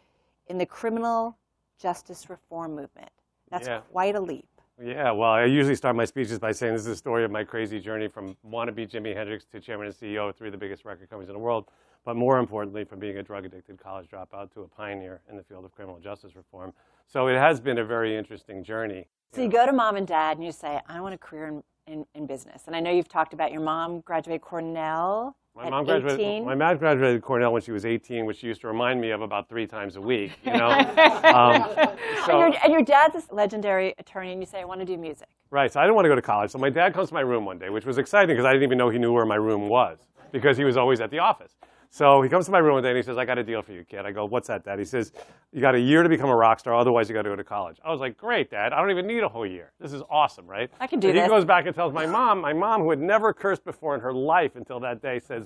in 0.48 0.58
the 0.58 0.66
criminal 0.66 1.38
justice 1.80 2.30
reform 2.30 2.76
movement. 2.76 3.12
That's 3.52 3.68
yeah. 3.68 3.82
quite 3.92 4.16
a 4.16 4.22
leap. 4.22 4.48
Yeah, 4.84 5.12
well, 5.12 5.32
I 5.32 5.46
usually 5.46 5.76
start 5.76 5.96
my 5.96 6.04
speeches 6.04 6.38
by 6.38 6.52
saying 6.52 6.74
this 6.74 6.82
is 6.82 6.88
a 6.88 6.96
story 6.98 7.24
of 7.24 7.32
my 7.32 7.46
crazy 7.46 7.80
journey 7.80 8.10
from 8.10 8.36
wannabe 8.46 8.90
Jimi 8.92 9.16
Hendrix 9.16 9.46
to 9.46 9.62
chairman 9.62 9.88
and 9.88 9.96
CEO 9.96 10.30
of 10.30 10.36
three 10.36 10.50
of 10.50 10.52
the 10.52 10.58
biggest 10.58 10.84
record 10.84 11.10
companies 11.10 11.30
in 11.30 11.34
the 11.34 11.40
world, 11.40 11.70
but 12.04 12.18
more 12.18 12.40
importantly, 12.40 12.84
from 12.84 13.00
being 13.00 13.18
a 13.18 13.24
drug 13.24 13.46
addicted 13.46 13.82
college 13.82 14.10
dropout 14.10 14.52
to 14.54 14.62
a 14.64 14.68
pioneer 14.68 15.22
in 15.30 15.38
the 15.38 15.44
field 15.44 15.64
of 15.64 15.72
criminal 15.72 15.98
justice 16.00 16.36
reform. 16.36 16.74
So 17.08 17.28
it 17.28 17.38
has 17.38 17.62
been 17.62 17.78
a 17.78 17.86
very 17.86 18.18
interesting 18.18 18.66
journey. 18.66 19.08
So 19.34 19.42
you 19.42 19.50
go 19.50 19.66
to 19.66 19.72
mom 19.72 19.96
and 19.96 20.06
dad 20.06 20.38
and 20.38 20.46
you 20.46 20.52
say, 20.52 20.82
I 20.90 21.00
want 21.00 21.14
a 21.14 21.18
career 21.18 21.48
in, 21.48 21.64
in, 21.88 22.06
in 22.14 22.26
business. 22.26 22.64
And 22.68 22.76
I 22.76 22.82
know 22.82 22.92
you've 22.92 23.08
talked 23.08 23.34
about 23.34 23.54
your 23.54 23.62
mom 23.62 24.02
graduated 24.02 24.42
Cornell. 24.42 25.38
My 25.56 25.70
mom 25.70 25.86
graduated. 25.86 26.20
18? 26.20 26.46
My 26.46 26.54
mom 26.54 26.78
graduated 26.78 27.22
Cornell 27.22 27.54
when 27.54 27.62
she 27.62 27.72
was 27.72 27.86
18, 27.86 28.26
which 28.26 28.40
she 28.40 28.48
used 28.48 28.60
to 28.62 28.68
remind 28.68 29.00
me 29.00 29.12
of 29.12 29.22
about 29.22 29.48
three 29.48 29.66
times 29.66 29.96
a 29.96 30.02
week. 30.02 30.34
You 30.44 30.52
know. 30.58 30.70
um, 30.70 31.64
so, 32.26 32.42
and, 32.42 32.54
your, 32.54 32.64
and, 32.64 32.74
your, 32.74 32.84
dad's 32.84 33.16
a 33.16 33.34
legendary 33.34 33.96
attorney, 33.98 34.34
and 34.34 34.42
you 34.42 34.46
say, 34.46 34.60
"I 34.60 34.66
want 34.66 34.82
to 34.82 34.86
do 34.86 34.98
music." 34.98 35.28
Right. 35.52 35.72
So 35.72 35.80
I 35.80 35.84
didn't 35.84 35.96
want 35.96 36.06
to 36.06 36.10
go 36.10 36.16
to 36.16 36.22
college. 36.22 36.52
So 36.52 36.58
my 36.58 36.70
dad 36.70 36.94
comes 36.94 37.08
to 37.10 37.14
my 37.14 37.22
room 37.22 37.46
one 37.46 37.58
day, 37.58 37.70
which 37.70 37.86
was 37.86 37.98
exciting 37.98 38.36
because 38.36 38.46
I 38.46 38.52
didn't 38.52 38.64
even 38.64 38.78
know 38.78 38.90
he 38.90 39.00
knew 39.00 39.14
where 39.14 39.26
my 39.26 39.36
room 39.36 39.70
was 39.70 40.00
because 40.34 40.58
he 40.58 40.66
was 40.66 40.76
always 40.76 41.00
at 41.00 41.10
the 41.10 41.20
office. 41.20 41.56
So 41.96 42.22
he 42.22 42.28
comes 42.28 42.46
to 42.48 42.52
my 42.52 42.58
room 42.58 42.74
one 42.74 42.84
day 42.84 42.90
and 42.90 42.98
he 42.98 43.04
says, 43.04 43.18
I 43.18 43.24
got 43.24 43.38
a 43.38 43.44
deal 43.44 43.62
for 43.62 43.72
you, 43.72 43.86
kid. 43.86 44.06
I 44.06 44.12
go, 44.12 44.26
what's 44.26 44.50
that, 44.50 44.66
Dad? 44.66 44.80
He 44.80 44.84
says, 44.84 45.14
you 45.54 45.62
got 45.62 45.76
a 45.76 45.80
year 45.80 46.04
to 46.04 46.10
become 46.10 46.28
a 46.28 46.36
rock 46.36 46.60
star, 46.60 46.76
otherwise 46.76 47.08
you 47.08 47.16
got 47.16 47.22
to 47.22 47.30
go 47.30 47.38
to 47.38 47.44
college. 47.46 47.78
I 47.86 47.90
was 47.90 48.02
like, 48.02 48.18
great, 48.18 48.52
Dad. 48.52 48.74
I 48.74 48.82
don't 48.82 48.92
even 48.92 49.08
need 49.08 49.24
a 49.24 49.30
whole 49.30 49.46
year. 49.46 49.72
This 49.80 49.94
is 49.94 50.02
awesome, 50.10 50.46
right? 50.46 50.70
I 50.82 50.88
can 50.88 51.00
do 51.00 51.08
and 51.08 51.16
this. 51.16 51.24
He 51.24 51.30
goes 51.30 51.46
back 51.46 51.68
and 51.68 51.74
tells 51.74 51.94
my 51.94 52.06
mom, 52.06 52.42
my 52.42 52.52
mom, 52.52 52.82
who 52.82 52.90
had 52.90 53.00
never 53.00 53.32
cursed 53.32 53.64
before 53.64 53.96
in 53.96 54.02
her 54.02 54.12
life 54.12 54.58
until 54.58 54.78
that 54.82 55.02
day, 55.02 55.20
says, 55.20 55.46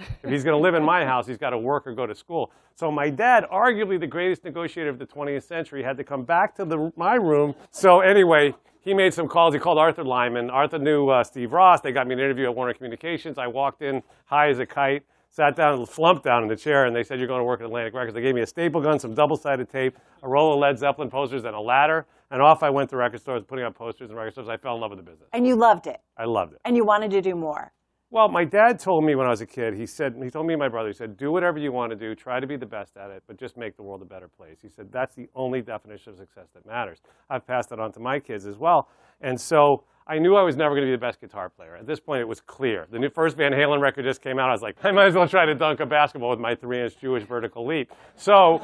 if 0.00 0.28
he's 0.28 0.42
going 0.42 0.58
to 0.58 0.60
live 0.60 0.74
in 0.74 0.82
my 0.82 1.04
house, 1.04 1.28
he's 1.28 1.38
got 1.38 1.50
to 1.50 1.58
work 1.58 1.86
or 1.86 1.94
go 1.94 2.08
to 2.08 2.14
school. 2.16 2.50
So 2.74 2.90
my 2.90 3.08
dad, 3.08 3.44
arguably 3.52 4.00
the 4.00 4.08
greatest 4.08 4.42
negotiator 4.42 4.90
of 4.90 4.98
the 4.98 5.06
20th 5.06 5.44
century, 5.44 5.84
had 5.84 5.96
to 5.98 6.02
come 6.02 6.24
back 6.24 6.56
to 6.56 6.64
the, 6.64 6.92
my 6.96 7.14
room. 7.14 7.54
So 7.70 8.00
anyway, 8.00 8.52
he 8.80 8.94
made 8.94 9.14
some 9.14 9.28
calls. 9.28 9.54
He 9.54 9.60
called 9.60 9.78
Arthur 9.78 10.02
Liman. 10.02 10.50
Arthur 10.50 10.80
knew 10.80 11.08
uh, 11.08 11.22
Steve 11.22 11.52
Ross. 11.52 11.82
They 11.82 11.92
got 11.92 12.08
me 12.08 12.14
an 12.14 12.18
interview 12.18 12.46
at 12.46 12.56
Warner 12.56 12.74
Communications. 12.74 13.38
I 13.38 13.46
walked 13.46 13.80
in 13.80 14.02
high 14.24 14.48
as 14.48 14.58
a 14.58 14.66
kite 14.66 15.04
sat 15.34 15.56
down 15.56 15.78
and 15.78 15.88
flumped 15.88 16.22
down 16.22 16.44
in 16.44 16.48
the 16.48 16.56
chair, 16.56 16.86
and 16.86 16.94
they 16.94 17.02
said, 17.02 17.18
You're 17.18 17.28
going 17.28 17.40
to 17.40 17.44
work 17.44 17.60
at 17.60 17.66
Atlantic 17.66 17.92
Records. 17.92 18.14
They 18.14 18.22
gave 18.22 18.34
me 18.34 18.42
a 18.42 18.46
staple 18.46 18.80
gun, 18.80 18.98
some 18.98 19.14
double 19.14 19.36
sided 19.36 19.68
tape, 19.68 19.98
a 20.22 20.28
roll 20.28 20.54
of 20.54 20.60
Led 20.60 20.78
Zeppelin 20.78 21.10
posters, 21.10 21.44
and 21.44 21.54
a 21.54 21.60
ladder. 21.60 22.06
And 22.30 22.40
off 22.40 22.62
I 22.62 22.70
went 22.70 22.90
to 22.90 22.96
record 22.96 23.20
stores, 23.20 23.42
putting 23.46 23.64
up 23.64 23.74
posters 23.74 24.10
and 24.10 24.16
record 24.16 24.32
stores. 24.32 24.48
I 24.48 24.56
fell 24.56 24.76
in 24.76 24.80
love 24.80 24.90
with 24.90 24.98
the 24.98 25.10
business. 25.10 25.28
And 25.32 25.46
you 25.46 25.56
loved 25.56 25.86
it. 25.86 26.00
I 26.16 26.24
loved 26.24 26.52
it. 26.54 26.60
And 26.64 26.76
you 26.76 26.84
wanted 26.84 27.10
to 27.12 27.20
do 27.20 27.34
more. 27.34 27.72
Well, 28.10 28.28
my 28.28 28.44
dad 28.44 28.78
told 28.78 29.04
me 29.04 29.16
when 29.16 29.26
I 29.26 29.30
was 29.30 29.40
a 29.40 29.46
kid, 29.46 29.74
he 29.74 29.86
said, 29.86 30.14
he 30.22 30.30
told 30.30 30.46
me 30.46 30.54
and 30.54 30.60
my 30.60 30.68
brother, 30.68 30.88
he 30.88 30.94
said, 30.94 31.16
do 31.16 31.32
whatever 31.32 31.58
you 31.58 31.72
want 31.72 31.90
to 31.90 31.96
do, 31.96 32.14
try 32.14 32.38
to 32.38 32.46
be 32.46 32.56
the 32.56 32.66
best 32.66 32.96
at 32.96 33.10
it, 33.10 33.24
but 33.26 33.36
just 33.36 33.56
make 33.56 33.76
the 33.76 33.82
world 33.82 34.02
a 34.02 34.04
better 34.04 34.28
place. 34.28 34.58
He 34.62 34.68
said, 34.68 34.92
that's 34.92 35.16
the 35.16 35.28
only 35.34 35.62
definition 35.62 36.12
of 36.12 36.18
success 36.18 36.46
that 36.54 36.64
matters. 36.64 37.02
I've 37.28 37.44
passed 37.44 37.70
that 37.70 37.80
on 37.80 37.90
to 37.92 38.00
my 38.00 38.20
kids 38.20 38.46
as 38.46 38.56
well. 38.56 38.88
And 39.20 39.40
so 39.40 39.82
I 40.06 40.18
knew 40.18 40.36
I 40.36 40.42
was 40.42 40.54
never 40.54 40.74
going 40.74 40.82
to 40.82 40.86
be 40.86 40.92
the 40.92 40.98
best 40.98 41.18
guitar 41.20 41.48
player. 41.48 41.76
At 41.76 41.86
this 41.86 41.98
point, 41.98 42.20
it 42.20 42.28
was 42.28 42.40
clear. 42.40 42.86
The 42.90 42.98
new 42.98 43.08
first 43.08 43.38
Van 43.38 43.52
Halen 43.52 43.80
record 43.80 44.04
just 44.04 44.20
came 44.20 44.38
out. 44.38 44.50
I 44.50 44.52
was 44.52 44.60
like, 44.60 44.76
I 44.84 44.90
might 44.90 45.06
as 45.06 45.14
well 45.14 45.26
try 45.26 45.46
to 45.46 45.54
dunk 45.54 45.80
a 45.80 45.86
basketball 45.86 46.28
with 46.28 46.40
my 46.40 46.54
three-inch 46.54 46.98
Jewish 47.00 47.22
vertical 47.24 47.66
leap. 47.66 47.90
So 48.16 48.60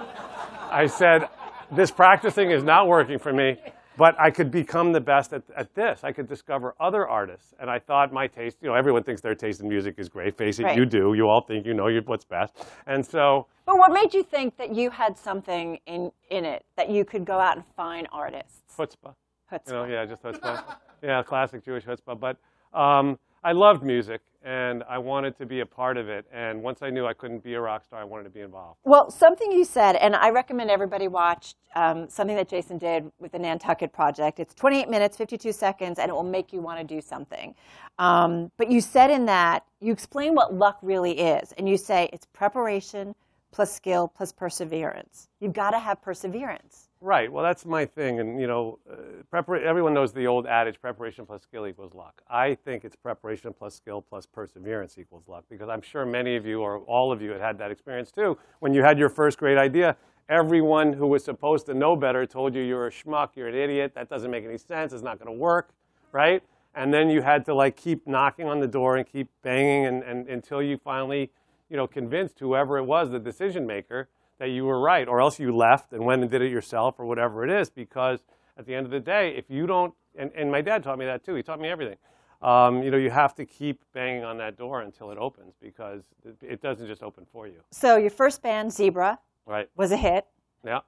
I 0.70 0.86
said, 0.86 1.28
this 1.72 1.90
practicing 1.90 2.50
is 2.50 2.62
not 2.62 2.88
working 2.88 3.18
for 3.18 3.32
me, 3.32 3.56
but 3.96 4.20
I 4.20 4.30
could 4.30 4.50
become 4.50 4.92
the 4.92 5.00
best 5.00 5.32
at, 5.32 5.42
at 5.56 5.74
this. 5.74 6.04
I 6.04 6.12
could 6.12 6.28
discover 6.28 6.74
other 6.78 7.08
artists. 7.08 7.54
And 7.58 7.70
I 7.70 7.78
thought 7.78 8.12
my 8.12 8.26
taste, 8.26 8.58
you 8.60 8.68
know, 8.68 8.74
everyone 8.74 9.02
thinks 9.02 9.22
their 9.22 9.34
taste 9.34 9.60
in 9.60 9.68
music 9.68 9.94
is 9.96 10.10
great. 10.10 10.36
Face 10.36 10.58
it, 10.58 10.64
right. 10.64 10.76
you 10.76 10.84
do. 10.84 11.14
You 11.14 11.26
all 11.26 11.40
think 11.40 11.64
you 11.64 11.72
know 11.72 11.88
what's 12.04 12.24
best. 12.26 12.54
And 12.86 13.04
so. 13.04 13.46
But 13.64 13.78
what 13.78 13.92
made 13.92 14.12
you 14.12 14.22
think 14.22 14.58
that 14.58 14.74
you 14.74 14.90
had 14.90 15.16
something 15.16 15.78
in, 15.86 16.12
in 16.28 16.44
it, 16.44 16.66
that 16.76 16.90
you 16.90 17.06
could 17.06 17.24
go 17.24 17.38
out 17.38 17.56
and 17.56 17.64
find 17.64 18.08
artists? 18.12 18.60
Chutzpah. 18.76 19.14
Chutzpah. 19.50 19.68
You 19.68 19.72
know, 19.72 19.84
yeah, 19.86 20.04
just 20.04 20.22
chutzpah. 20.22 20.76
yeah, 21.02 21.22
classic 21.22 21.64
Jewish 21.64 21.84
chutzpah. 21.84 22.18
But 22.18 22.36
um, 22.78 23.18
I 23.42 23.52
loved 23.52 23.82
music, 23.82 24.20
and 24.44 24.82
I 24.88 24.98
wanted 24.98 25.36
to 25.38 25.46
be 25.46 25.60
a 25.60 25.66
part 25.66 25.96
of 25.96 26.08
it. 26.08 26.26
And 26.32 26.62
once 26.62 26.82
I 26.82 26.90
knew 26.90 27.06
I 27.06 27.14
couldn't 27.14 27.42
be 27.42 27.54
a 27.54 27.60
rock 27.60 27.84
star, 27.84 28.00
I 28.00 28.04
wanted 28.04 28.24
to 28.24 28.30
be 28.30 28.40
involved. 28.40 28.78
Well, 28.84 29.10
something 29.10 29.50
you 29.50 29.64
said, 29.64 29.96
and 29.96 30.14
I 30.14 30.30
recommend 30.30 30.70
everybody 30.70 31.08
watch 31.08 31.54
um, 31.74 32.08
something 32.08 32.36
that 32.36 32.48
Jason 32.48 32.76
did 32.76 33.10
with 33.18 33.32
the 33.32 33.38
Nantucket 33.38 33.92
Project. 33.92 34.40
It's 34.40 34.54
28 34.54 34.88
minutes, 34.90 35.16
52 35.16 35.52
seconds, 35.52 35.98
and 35.98 36.10
it 36.10 36.12
will 36.12 36.22
make 36.22 36.52
you 36.52 36.60
want 36.60 36.80
to 36.80 36.94
do 36.94 37.00
something. 37.00 37.54
Um, 37.98 38.50
but 38.58 38.70
you 38.70 38.80
said 38.82 39.10
in 39.10 39.24
that, 39.26 39.64
you 39.80 39.92
explain 39.92 40.34
what 40.34 40.52
luck 40.52 40.78
really 40.82 41.18
is, 41.18 41.52
and 41.52 41.68
you 41.68 41.78
say 41.78 42.10
it's 42.12 42.26
preparation 42.26 43.14
plus 43.52 43.74
skill 43.74 44.06
plus 44.06 44.32
perseverance. 44.32 45.28
You've 45.40 45.54
got 45.54 45.70
to 45.70 45.78
have 45.78 46.02
perseverance. 46.02 46.89
Right. 47.02 47.32
Well, 47.32 47.42
that's 47.42 47.64
my 47.64 47.86
thing, 47.86 48.20
and 48.20 48.38
you 48.38 48.46
know, 48.46 48.78
uh, 48.90 48.96
prepar- 49.32 49.62
everyone 49.62 49.94
knows 49.94 50.12
the 50.12 50.26
old 50.26 50.46
adage: 50.46 50.78
preparation 50.82 51.24
plus 51.24 51.42
skill 51.42 51.66
equals 51.66 51.94
luck. 51.94 52.20
I 52.28 52.54
think 52.54 52.84
it's 52.84 52.94
preparation 52.94 53.54
plus 53.54 53.74
skill 53.74 54.02
plus 54.02 54.26
perseverance 54.26 54.98
equals 54.98 55.26
luck, 55.26 55.44
because 55.48 55.70
I'm 55.70 55.80
sure 55.80 56.04
many 56.04 56.36
of 56.36 56.44
you 56.44 56.60
or 56.60 56.80
all 56.80 57.10
of 57.10 57.22
you 57.22 57.30
had 57.30 57.40
had 57.40 57.58
that 57.58 57.70
experience 57.70 58.10
too. 58.10 58.36
When 58.58 58.74
you 58.74 58.82
had 58.82 58.98
your 58.98 59.08
first 59.08 59.38
great 59.38 59.56
idea, 59.56 59.96
everyone 60.28 60.92
who 60.92 61.06
was 61.06 61.24
supposed 61.24 61.64
to 61.66 61.74
know 61.74 61.96
better 61.96 62.26
told 62.26 62.54
you 62.54 62.60
you're 62.60 62.88
a 62.88 62.90
schmuck, 62.90 63.30
you're 63.34 63.48
an 63.48 63.54
idiot, 63.54 63.94
that 63.94 64.10
doesn't 64.10 64.30
make 64.30 64.44
any 64.44 64.58
sense, 64.58 64.92
it's 64.92 65.02
not 65.02 65.18
going 65.18 65.32
to 65.32 65.38
work, 65.38 65.70
right? 66.12 66.42
And 66.74 66.92
then 66.92 67.08
you 67.08 67.22
had 67.22 67.46
to 67.46 67.54
like 67.54 67.76
keep 67.76 68.06
knocking 68.06 68.46
on 68.46 68.60
the 68.60 68.68
door 68.68 68.98
and 68.98 69.06
keep 69.06 69.28
banging, 69.42 69.86
and, 69.86 70.02
and 70.02 70.28
until 70.28 70.60
you 70.60 70.76
finally, 70.76 71.30
you 71.70 71.78
know, 71.78 71.86
convinced 71.86 72.38
whoever 72.40 72.76
it 72.76 72.84
was, 72.84 73.10
the 73.10 73.18
decision 73.18 73.66
maker 73.66 74.10
that 74.40 74.48
you 74.48 74.64
were 74.64 74.80
right, 74.80 75.06
or 75.06 75.20
else 75.20 75.38
you 75.38 75.54
left 75.54 75.92
and 75.92 76.02
went 76.02 76.22
and 76.22 76.30
did 76.30 76.40
it 76.42 76.50
yourself 76.50 76.98
or 76.98 77.04
whatever 77.04 77.44
it 77.44 77.50
is. 77.50 77.68
Because 77.70 78.24
at 78.58 78.66
the 78.66 78.74
end 78.74 78.86
of 78.86 78.90
the 78.90 78.98
day, 78.98 79.34
if 79.36 79.44
you 79.50 79.66
don't, 79.66 79.94
and, 80.18 80.32
and 80.34 80.50
my 80.50 80.62
dad 80.62 80.82
taught 80.82 80.98
me 80.98 81.04
that 81.04 81.22
too, 81.24 81.34
he 81.34 81.42
taught 81.42 81.60
me 81.60 81.68
everything. 81.68 81.96
Um, 82.42 82.82
you 82.82 82.90
know, 82.90 82.96
you 82.96 83.10
have 83.10 83.34
to 83.34 83.44
keep 83.44 83.82
banging 83.92 84.24
on 84.24 84.38
that 84.38 84.56
door 84.56 84.80
until 84.80 85.10
it 85.10 85.18
opens 85.18 85.54
because 85.60 86.00
it, 86.24 86.36
it 86.42 86.62
doesn't 86.62 86.86
just 86.86 87.02
open 87.02 87.26
for 87.30 87.46
you. 87.46 87.60
So 87.70 87.98
your 87.98 88.10
first 88.10 88.42
band, 88.42 88.72
Zebra, 88.72 89.18
Right. 89.44 89.68
was 89.76 89.92
a 89.92 89.96
hit. 89.98 90.26
Yeah. 90.64 90.80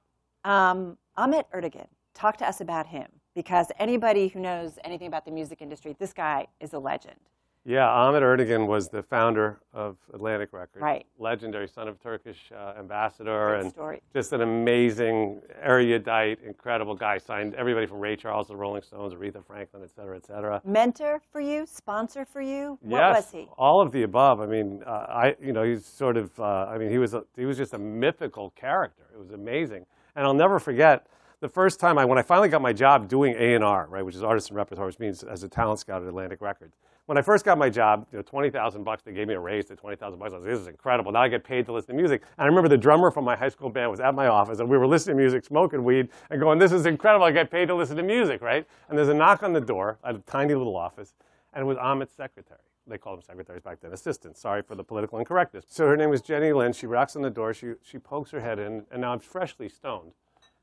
Um, 0.43 0.97
Ahmet 1.15 1.45
Ertegun, 1.53 1.85
talk 2.15 2.37
to 2.37 2.47
us 2.47 2.59
about 2.59 2.87
him 2.87 3.07
because 3.35 3.67
anybody 3.77 4.29
who 4.29 4.39
knows 4.39 4.79
anything 4.83 5.05
about 5.07 5.25
the 5.25 5.31
music 5.31 5.61
industry, 5.61 5.95
this 5.99 6.11
guy 6.11 6.47
is 6.59 6.73
a 6.73 6.79
legend. 6.79 7.19
Yeah, 7.65 7.87
Ahmet 7.87 8.23
Ertegun 8.23 8.67
was 8.67 8.89
the 8.89 9.01
founder 9.01 9.61
of 9.73 9.95
Atlantic 10.13 10.51
Records. 10.51 10.81
Right. 10.81 11.05
Legendary 11.17 11.67
son 11.67 11.87
of 11.87 11.97
Turkish 12.01 12.51
uh, 12.53 12.73
ambassador 12.77 13.55
and 13.55 13.71
story. 13.71 14.01
just 14.11 14.33
an 14.33 14.41
amazing, 14.41 15.41
erudite, 15.61 16.39
incredible 16.45 16.93
guy. 16.93 17.17
Signed 17.17 17.55
everybody 17.55 17.85
from 17.85 17.99
Ray 17.99 18.17
Charles 18.17 18.49
the 18.49 18.55
Rolling 18.57 18.81
Stones, 18.81 19.13
Aretha 19.13 19.45
Franklin, 19.45 19.81
et 19.81 19.91
cetera, 19.95 20.17
et 20.17 20.25
cetera. 20.25 20.61
Mentor 20.65 21.21
for 21.31 21.39
you, 21.39 21.65
sponsor 21.65 22.25
for 22.25 22.41
you. 22.41 22.77
What 22.81 22.97
yes, 22.97 23.15
was 23.15 23.31
he? 23.31 23.47
all 23.57 23.81
of 23.81 23.93
the 23.93 24.03
above. 24.03 24.41
I 24.41 24.45
mean, 24.45 24.83
uh, 24.85 24.89
I 24.89 25.35
you 25.41 25.53
know 25.53 25.63
he's 25.63 25.85
sort 25.85 26.17
of 26.17 26.37
uh, 26.37 26.67
I 26.69 26.77
mean 26.77 26.89
he 26.89 26.97
was 26.97 27.13
a, 27.13 27.23
he 27.37 27.45
was 27.45 27.55
just 27.55 27.73
a 27.73 27.79
mythical 27.79 28.49
character. 28.57 29.03
It 29.13 29.17
was 29.17 29.31
amazing, 29.31 29.85
and 30.17 30.25
I'll 30.25 30.33
never 30.33 30.59
forget 30.59 31.07
the 31.39 31.47
first 31.47 31.79
time 31.79 31.97
I 31.97 32.03
when 32.03 32.17
I 32.17 32.23
finally 32.23 32.49
got 32.49 32.61
my 32.61 32.73
job 32.73 33.07
doing 33.07 33.35
A 33.37 33.55
and 33.55 33.63
R, 33.63 33.87
right, 33.89 34.03
which 34.03 34.15
is 34.15 34.23
artist 34.23 34.49
and 34.49 34.57
repertoire, 34.57 34.85
which 34.87 34.99
means 34.99 35.23
as 35.23 35.43
a 35.43 35.47
talent 35.47 35.79
scout 35.79 36.01
at 36.01 36.09
Atlantic 36.09 36.41
Records. 36.41 36.75
When 37.05 37.17
I 37.17 37.21
first 37.21 37.43
got 37.43 37.57
my 37.57 37.69
job, 37.69 38.07
you 38.11 38.17
know, 38.17 38.21
twenty 38.23 38.49
thousand 38.49 38.85
bucks. 38.85 39.03
They 39.03 39.11
gave 39.11 39.27
me 39.27 39.33
a 39.33 39.39
raise 39.39 39.65
to 39.65 39.75
twenty 39.75 39.97
thousand 39.97 40.19
bucks. 40.19 40.31
I 40.31 40.37
was 40.37 40.45
like, 40.45 40.53
this 40.53 40.61
is 40.61 40.67
incredible. 40.67 41.11
Now 41.11 41.21
I 41.21 41.27
get 41.27 41.43
paid 41.43 41.65
to 41.65 41.73
listen 41.73 41.95
to 41.95 42.01
music. 42.01 42.21
And 42.37 42.45
I 42.45 42.47
remember 42.47 42.69
the 42.69 42.77
drummer 42.77 43.11
from 43.11 43.25
my 43.25 43.35
high 43.35 43.49
school 43.49 43.69
band 43.69 43.91
was 43.91 43.99
at 43.99 44.15
my 44.15 44.27
office, 44.27 44.59
and 44.59 44.69
we 44.69 44.77
were 44.77 44.87
listening 44.87 45.17
to 45.17 45.21
music, 45.21 45.43
smoking 45.43 45.83
weed, 45.83 46.07
and 46.29 46.39
going, 46.39 46.59
"This 46.59 46.71
is 46.71 46.85
incredible. 46.85 47.25
I 47.25 47.31
get 47.31 47.51
paid 47.51 47.67
to 47.67 47.75
listen 47.75 47.97
to 47.97 48.03
music, 48.03 48.41
right?" 48.41 48.65
And 48.87 48.97
there's 48.97 49.09
a 49.09 49.13
knock 49.13 49.43
on 49.43 49.51
the 49.51 49.59
door. 49.59 49.99
Had 50.01 50.15
a 50.15 50.19
tiny 50.19 50.55
little 50.55 50.77
office, 50.77 51.13
and 51.53 51.63
it 51.63 51.65
was 51.65 51.77
Ahmet's 51.77 52.13
secretary. 52.13 52.61
They 52.87 52.97
called 52.97 53.17
them 53.19 53.23
secretaries 53.23 53.61
back 53.63 53.81
then, 53.81 53.91
assistants. 53.91 54.39
Sorry 54.39 54.61
for 54.61 54.75
the 54.75 54.83
political 54.83 55.19
incorrectness. 55.19 55.65
So 55.67 55.85
her 55.87 55.97
name 55.97 56.09
was 56.09 56.21
Jenny 56.21 56.53
Lynn. 56.53 56.71
She 56.71 56.87
rocks 56.87 57.17
on 57.17 57.21
the 57.21 57.29
door. 57.29 57.53
She 57.53 57.73
she 57.81 57.99
pokes 57.99 58.31
her 58.31 58.39
head 58.39 58.59
in, 58.59 58.85
and 58.91 59.01
now 59.01 59.11
I'm 59.11 59.19
freshly 59.19 59.67
stoned, 59.67 60.13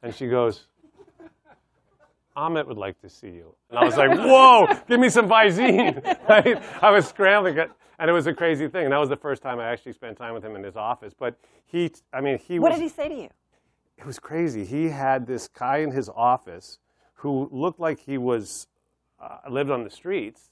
and 0.03 0.15
she 0.15 0.27
goes. 0.27 0.69
Ahmet 2.41 2.67
would 2.67 2.79
like 2.79 2.99
to 3.03 3.09
see 3.11 3.29
you. 3.29 3.55
And 3.69 3.79
I 3.79 3.85
was 3.85 3.97
like, 3.99 4.11
whoa, 4.17 4.67
give 4.89 4.99
me 4.99 5.11
some 5.11 5.29
Visine. 5.29 6.03
right? 6.29 6.63
I 6.83 6.91
was 6.91 7.07
scrambling. 7.07 7.59
And 7.99 8.09
it 8.09 8.13
was 8.15 8.27
a 8.27 8.33
crazy 8.33 8.67
thing. 8.67 8.85
And 8.85 8.93
that 8.93 8.99
was 8.99 9.11
the 9.11 9.17
first 9.17 9.43
time 9.43 9.61
I 9.61 9.67
actually 9.71 9.93
spent 9.93 10.17
time 10.17 10.33
with 10.33 10.43
him 10.43 10.57
in 10.57 10.63
his 10.65 10.75
office. 10.75 11.13
But 11.13 11.39
he, 11.67 11.91
I 12.15 12.23
mean, 12.23 12.39
he 12.39 12.59
What 12.59 12.71
was. 12.71 12.79
did 12.79 12.83
he 12.85 12.89
say 12.89 13.09
to 13.09 13.15
you? 13.15 13.29
It 13.99 14.07
was 14.07 14.19
crazy. 14.19 14.65
He 14.65 14.89
had 14.89 15.27
this 15.27 15.49
guy 15.49 15.79
in 15.79 15.91
his 15.91 16.09
office 16.09 16.79
who 17.15 17.51
looked 17.53 17.79
like 17.79 17.99
he 17.99 18.17
was, 18.17 18.69
uh, 19.23 19.37
lived 19.51 19.71
on 19.71 19.85
the 19.85 19.91
streets. 19.91 20.51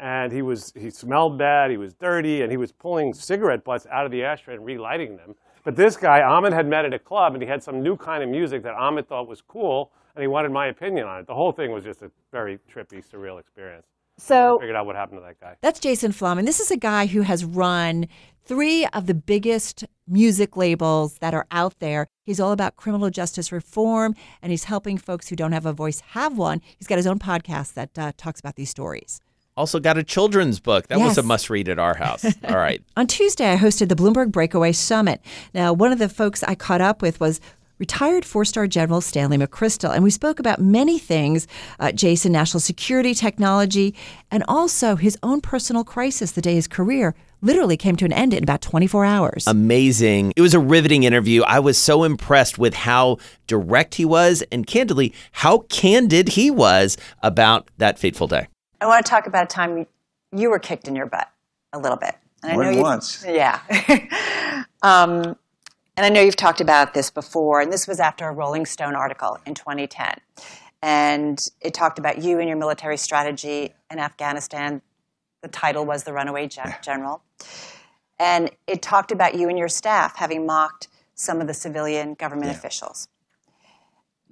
And 0.00 0.32
he 0.32 0.42
was, 0.42 0.72
he 0.76 0.90
smelled 0.90 1.38
bad, 1.38 1.70
he 1.70 1.76
was 1.76 1.92
dirty, 1.94 2.42
and 2.42 2.50
he 2.52 2.56
was 2.56 2.70
pulling 2.72 3.12
cigarette 3.14 3.64
butts 3.64 3.86
out 3.90 4.06
of 4.06 4.12
the 4.12 4.24
ashtray 4.24 4.54
and 4.54 4.64
relighting 4.64 5.16
them. 5.16 5.34
But 5.64 5.74
this 5.76 5.96
guy, 5.96 6.22
Ahmet 6.22 6.52
had 6.52 6.66
met 6.68 6.84
at 6.84 6.94
a 6.94 6.98
club, 7.00 7.34
and 7.34 7.42
he 7.42 7.48
had 7.48 7.62
some 7.62 7.82
new 7.82 7.96
kind 7.96 8.22
of 8.22 8.28
music 8.28 8.62
that 8.62 8.74
Ahmet 8.74 9.08
thought 9.08 9.26
was 9.28 9.40
cool, 9.40 9.90
and 10.14 10.22
he 10.22 10.26
wanted 10.28 10.50
my 10.50 10.66
opinion 10.68 11.06
on 11.06 11.20
it. 11.20 11.26
The 11.26 11.34
whole 11.34 11.52
thing 11.52 11.70
was 11.72 11.84
just 11.84 12.02
a 12.02 12.10
very 12.32 12.58
trippy, 12.72 13.02
surreal 13.04 13.38
experience. 13.40 13.86
So- 14.18 14.56
I 14.56 14.60
figured 14.60 14.76
out 14.76 14.86
what 14.86 14.96
happened 14.96 15.20
to 15.20 15.26
that 15.26 15.40
guy. 15.40 15.56
That's 15.60 15.78
Jason 15.80 16.12
Flom. 16.12 16.38
And 16.38 16.46
this 16.48 16.60
is 16.60 16.70
a 16.70 16.76
guy 16.76 17.06
who 17.06 17.22
has 17.22 17.44
run 17.44 18.08
three 18.44 18.86
of 18.92 19.06
the 19.06 19.14
biggest 19.14 19.84
music 20.08 20.56
labels 20.56 21.18
that 21.18 21.34
are 21.34 21.46
out 21.50 21.78
there. 21.78 22.08
He's 22.24 22.40
all 22.40 22.50
about 22.52 22.76
criminal 22.76 23.10
justice 23.10 23.52
reform 23.52 24.14
and 24.42 24.50
he's 24.50 24.64
helping 24.64 24.98
folks 24.98 25.28
who 25.28 25.36
don't 25.36 25.52
have 25.52 25.66
a 25.66 25.72
voice 25.72 26.00
have 26.00 26.36
one. 26.36 26.60
He's 26.78 26.86
got 26.88 26.96
his 26.96 27.06
own 27.06 27.18
podcast 27.18 27.74
that 27.74 27.96
uh, 27.98 28.12
talks 28.16 28.40
about 28.40 28.56
these 28.56 28.70
stories. 28.70 29.20
Also 29.56 29.80
got 29.80 29.98
a 29.98 30.04
children's 30.04 30.60
book. 30.60 30.86
That 30.86 31.00
was 31.00 31.18
a 31.18 31.22
must 31.22 31.50
read 31.50 31.68
at 31.68 31.80
our 31.80 31.94
house. 31.96 32.24
All 32.48 32.56
right. 32.56 32.80
On 32.96 33.08
Tuesday, 33.08 33.52
I 33.52 33.56
hosted 33.56 33.88
the 33.88 33.96
Bloomberg 33.96 34.30
Breakaway 34.30 34.70
Summit. 34.70 35.20
Now, 35.52 35.72
one 35.72 35.90
of 35.90 35.98
the 35.98 36.08
folks 36.08 36.44
I 36.44 36.54
caught 36.54 36.80
up 36.80 37.02
with 37.02 37.18
was 37.18 37.40
retired 37.78 38.24
four 38.24 38.44
star 38.44 38.66
General 38.66 39.00
Stanley 39.00 39.38
McChrystal, 39.38 39.94
and 39.94 40.02
we 40.04 40.10
spoke 40.10 40.38
about 40.38 40.60
many 40.60 40.98
things 40.98 41.46
uh, 41.80 41.92
Jason, 41.92 42.32
national 42.32 42.60
security, 42.60 43.14
technology, 43.14 43.94
and 44.30 44.44
also 44.48 44.96
his 44.96 45.16
own 45.22 45.40
personal 45.40 45.84
crisis 45.84 46.32
the 46.32 46.42
day 46.42 46.54
his 46.54 46.66
career 46.66 47.14
literally 47.40 47.76
came 47.76 47.96
to 47.96 48.04
an 48.04 48.12
end 48.12 48.34
in 48.34 48.42
about 48.42 48.60
24 48.60 49.04
hours. 49.04 49.46
Amazing. 49.46 50.32
It 50.36 50.40
was 50.40 50.54
a 50.54 50.58
riveting 50.60 51.04
interview. 51.04 51.42
I 51.42 51.60
was 51.60 51.78
so 51.78 52.04
impressed 52.04 52.58
with 52.58 52.74
how 52.74 53.18
direct 53.46 53.94
he 53.94 54.04
was 54.04 54.42
and 54.50 54.66
candidly, 54.66 55.14
how 55.32 55.58
candid 55.68 56.30
he 56.30 56.50
was 56.50 56.96
about 57.22 57.68
that 57.78 57.98
fateful 57.98 58.26
day. 58.26 58.48
I 58.80 58.86
want 58.86 59.04
to 59.04 59.10
talk 59.10 59.26
about 59.26 59.44
a 59.44 59.46
time 59.46 59.86
you 60.32 60.50
were 60.50 60.58
kicked 60.58 60.88
in 60.88 60.96
your 60.96 61.06
butt 61.06 61.28
a 61.72 61.78
little 61.78 61.96
bit. 61.96 62.14
And 62.42 62.54
More 62.54 62.62
I 62.62 62.66
know 62.66 62.70
than 62.70 62.78
you, 62.78 62.82
once. 62.82 63.24
Yeah. 63.26 64.54
um, 64.82 65.36
and 65.98 66.06
I 66.06 66.10
know 66.10 66.20
you've 66.20 66.36
talked 66.36 66.60
about 66.60 66.94
this 66.94 67.10
before, 67.10 67.60
and 67.60 67.72
this 67.72 67.88
was 67.88 67.98
after 67.98 68.28
a 68.28 68.32
Rolling 68.32 68.66
Stone 68.66 68.94
article 68.94 69.36
in 69.44 69.54
2010. 69.54 70.14
And 70.80 71.44
it 71.60 71.74
talked 71.74 71.98
about 71.98 72.22
you 72.22 72.38
and 72.38 72.46
your 72.48 72.56
military 72.56 72.96
strategy 72.96 73.74
in 73.90 73.98
Afghanistan. 73.98 74.80
The 75.42 75.48
title 75.48 75.84
was 75.84 76.04
The 76.04 76.12
Runaway 76.12 76.46
Gen- 76.46 76.76
General. 76.84 77.20
And 78.16 78.52
it 78.68 78.80
talked 78.80 79.10
about 79.10 79.34
you 79.34 79.48
and 79.48 79.58
your 79.58 79.66
staff 79.68 80.14
having 80.18 80.46
mocked 80.46 80.86
some 81.16 81.40
of 81.40 81.48
the 81.48 81.54
civilian 81.54 82.14
government 82.14 82.52
officials. 82.52 83.08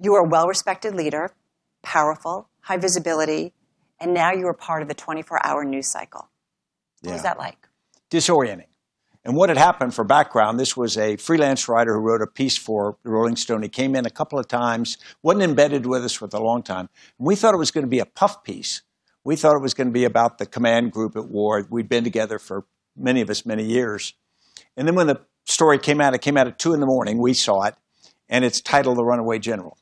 You 0.01 0.13
are 0.15 0.21
a 0.21 0.27
well 0.29 0.47
respected 0.47 0.95
leader, 0.95 1.33
powerful, 1.83 2.47
high 2.61 2.77
visibility, 2.77 3.51
and 3.99 4.13
now 4.13 4.31
you 4.31 4.47
are 4.47 4.53
part 4.53 4.81
of 4.83 4.87
the 4.87 4.93
24 4.93 5.45
hour 5.45 5.65
news 5.65 5.87
cycle. 5.87 6.29
What 7.01 7.11
was 7.11 7.19
Yeah. 7.19 7.23
that 7.23 7.37
like? 7.39 7.67
disorienting. 8.09 8.67
And 9.27 9.35
what 9.35 9.49
had 9.49 9.57
happened 9.57 9.93
for 9.93 10.05
background, 10.05 10.57
this 10.57 10.77
was 10.77 10.97
a 10.97 11.17
freelance 11.17 11.67
writer 11.67 11.93
who 11.93 11.99
wrote 11.99 12.21
a 12.21 12.27
piece 12.27 12.55
for 12.55 12.97
Rolling 13.03 13.35
Stone. 13.35 13.61
He 13.61 13.67
came 13.67 13.93
in 13.93 14.05
a 14.05 14.09
couple 14.09 14.39
of 14.39 14.47
times, 14.47 14.97
wasn't 15.21 15.43
embedded 15.43 15.85
with 15.85 16.05
us 16.05 16.13
for 16.13 16.29
a 16.31 16.39
long 16.39 16.63
time. 16.63 16.87
And 17.19 17.27
we 17.27 17.35
thought 17.35 17.53
it 17.53 17.57
was 17.57 17.69
going 17.69 17.85
to 17.85 17.89
be 17.89 17.99
a 17.99 18.05
puff 18.05 18.41
piece. 18.45 18.83
We 19.25 19.35
thought 19.35 19.57
it 19.57 19.61
was 19.61 19.73
going 19.73 19.87
to 19.87 19.93
be 19.93 20.05
about 20.05 20.37
the 20.37 20.45
command 20.45 20.93
group 20.93 21.17
at 21.17 21.27
war. 21.27 21.67
We'd 21.69 21.89
been 21.89 22.05
together 22.05 22.39
for 22.39 22.67
many 22.95 23.19
of 23.19 23.29
us 23.29 23.45
many 23.45 23.65
years. 23.65 24.13
And 24.77 24.87
then 24.87 24.95
when 24.95 25.07
the 25.07 25.19
story 25.43 25.77
came 25.77 25.99
out, 25.99 26.13
it 26.13 26.21
came 26.21 26.37
out 26.37 26.47
at 26.47 26.57
two 26.57 26.73
in 26.73 26.79
the 26.79 26.85
morning. 26.85 27.17
We 27.17 27.33
saw 27.33 27.63
it, 27.63 27.75
and 28.29 28.45
it's 28.45 28.61
titled 28.61 28.97
"The 28.97 29.03
Runaway 29.03 29.39
General." 29.39 29.77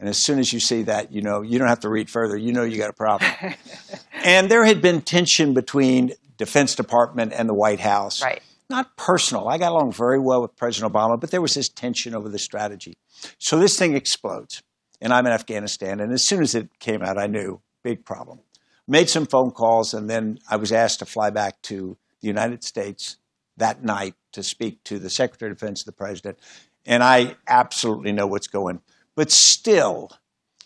And 0.00 0.08
as 0.08 0.18
soon 0.18 0.40
as 0.40 0.52
you 0.52 0.58
see 0.58 0.82
that, 0.82 1.12
you 1.12 1.22
know 1.22 1.42
you 1.42 1.60
don't 1.60 1.68
have 1.68 1.80
to 1.80 1.88
read 1.88 2.10
further. 2.10 2.36
You 2.36 2.52
know 2.52 2.64
you 2.64 2.76
got 2.78 2.90
a 2.90 2.94
problem. 2.94 3.30
and 4.24 4.50
there 4.50 4.64
had 4.64 4.82
been 4.82 5.00
tension 5.00 5.54
between 5.54 6.10
Defense 6.38 6.74
Department 6.74 7.32
and 7.32 7.48
the 7.48 7.54
White 7.54 7.78
House. 7.78 8.20
Right. 8.20 8.42
Not 8.70 8.96
personal. 8.96 9.48
I 9.48 9.58
got 9.58 9.72
along 9.72 9.92
very 9.92 10.18
well 10.18 10.40
with 10.42 10.56
President 10.56 10.92
Obama, 10.92 11.20
but 11.20 11.30
there 11.30 11.42
was 11.42 11.54
this 11.54 11.68
tension 11.68 12.14
over 12.14 12.28
the 12.28 12.38
strategy. 12.38 12.94
So 13.38 13.58
this 13.58 13.78
thing 13.78 13.94
explodes, 13.94 14.62
and 15.00 15.12
I'm 15.12 15.26
in 15.26 15.32
Afghanistan. 15.32 16.00
And 16.00 16.12
as 16.12 16.26
soon 16.26 16.42
as 16.42 16.54
it 16.54 16.78
came 16.78 17.02
out, 17.02 17.18
I 17.18 17.26
knew 17.26 17.60
big 17.82 18.04
problem. 18.04 18.40
Made 18.88 19.08
some 19.08 19.26
phone 19.26 19.50
calls, 19.50 19.94
and 19.94 20.08
then 20.08 20.38
I 20.50 20.56
was 20.56 20.72
asked 20.72 20.98
to 21.00 21.06
fly 21.06 21.30
back 21.30 21.60
to 21.62 21.96
the 22.20 22.26
United 22.26 22.64
States 22.64 23.18
that 23.56 23.84
night 23.84 24.14
to 24.32 24.42
speak 24.42 24.82
to 24.84 24.98
the 24.98 25.10
Secretary 25.10 25.50
of 25.50 25.58
Defense, 25.58 25.84
the 25.84 25.92
President. 25.92 26.38
And 26.86 27.02
I 27.02 27.36
absolutely 27.46 28.12
know 28.12 28.26
what's 28.26 28.46
going. 28.46 28.80
But 29.14 29.30
still, 29.30 30.10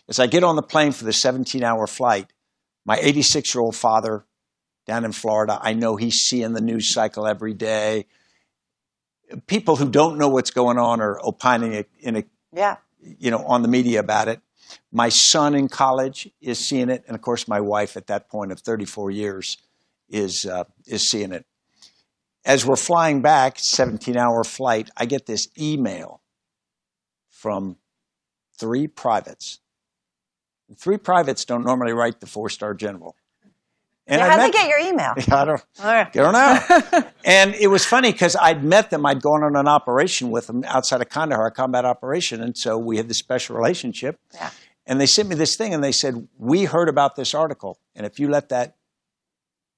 as 0.07 0.19
I 0.19 0.27
get 0.27 0.43
on 0.43 0.55
the 0.55 0.63
plane 0.63 0.91
for 0.91 1.05
the 1.05 1.13
17 1.13 1.63
hour 1.63 1.85
flight, 1.85 2.33
my 2.85 2.97
86 2.97 3.53
year 3.53 3.61
old 3.61 3.75
father, 3.75 4.25
down 4.89 5.05
in 5.05 5.11
Florida. 5.11 5.59
I 5.61 5.73
know 5.73 5.97
he's 5.97 6.15
seeing 6.15 6.53
the 6.53 6.61
news 6.61 6.91
cycle 6.91 7.27
every 7.27 7.53
day. 7.53 8.07
People 9.45 9.75
who 9.75 9.87
don't 9.87 10.17
know 10.17 10.29
what's 10.29 10.49
going 10.49 10.79
on 10.79 10.99
are 10.99 11.19
opining 11.23 11.85
in 11.99 12.15
a, 12.17 12.23
Yeah. 12.51 12.77
you 12.99 13.29
know, 13.29 13.45
on 13.45 13.61
the 13.61 13.67
media 13.67 13.99
about 13.99 14.27
it. 14.27 14.41
My 14.91 15.09
son 15.09 15.53
in 15.53 15.67
college 15.69 16.31
is 16.41 16.57
seeing 16.57 16.89
it, 16.89 17.03
and 17.05 17.13
of 17.15 17.21
course, 17.21 17.47
my 17.47 17.59
wife 17.61 17.95
at 17.97 18.07
that 18.07 18.29
point 18.29 18.51
of 18.51 18.59
34 18.61 19.11
years 19.11 19.57
is 20.09 20.45
uh, 20.47 20.63
is 20.87 21.07
seeing 21.07 21.31
it. 21.33 21.45
As 22.43 22.65
we're 22.65 22.75
flying 22.75 23.21
back, 23.21 23.59
17 23.59 24.17
hour 24.17 24.43
flight, 24.43 24.89
I 24.97 25.05
get 25.05 25.27
this 25.27 25.47
email 25.59 26.21
from 27.29 27.77
three 28.57 28.87
privates. 28.87 29.59
Three 30.75 30.97
privates 30.97 31.45
don't 31.45 31.63
normally 31.63 31.93
write 31.93 32.19
the 32.21 32.27
four 32.27 32.49
star 32.49 32.73
general. 34.09 34.27
yeah, 34.27 34.33
I 34.33 34.37
how'd 34.37 34.53
they 34.53 34.57
get 34.57 34.69
your 34.69 34.79
email? 34.79 35.13
I 35.31 35.45
don't, 35.45 35.65
right. 35.83 36.07
I 36.07 36.09
don't 36.11 36.33
know. 36.33 37.09
and 37.25 37.55
it 37.55 37.67
was 37.67 37.85
funny 37.85 38.11
because 38.11 38.35
I'd 38.35 38.63
met 38.63 38.89
them. 38.89 39.05
I'd 39.05 39.21
gone 39.21 39.43
on 39.43 39.55
an 39.55 39.67
operation 39.67 40.31
with 40.31 40.47
them 40.47 40.63
outside 40.65 41.01
of 41.01 41.09
Kandahar, 41.09 41.47
a 41.47 41.51
combat 41.51 41.85
operation. 41.85 42.41
And 42.41 42.57
so 42.57 42.77
we 42.77 42.97
had 42.97 43.07
this 43.07 43.17
special 43.17 43.55
relationship. 43.55 44.19
Yeah. 44.33 44.49
And 44.85 44.99
they 44.99 45.05
sent 45.05 45.29
me 45.29 45.35
this 45.35 45.55
thing 45.55 45.73
and 45.73 45.83
they 45.83 45.91
said, 45.91 46.27
We 46.37 46.65
heard 46.65 46.89
about 46.89 47.15
this 47.15 47.33
article. 47.33 47.79
And 47.95 48.05
if 48.05 48.19
you 48.19 48.29
let 48.29 48.49
that 48.49 48.75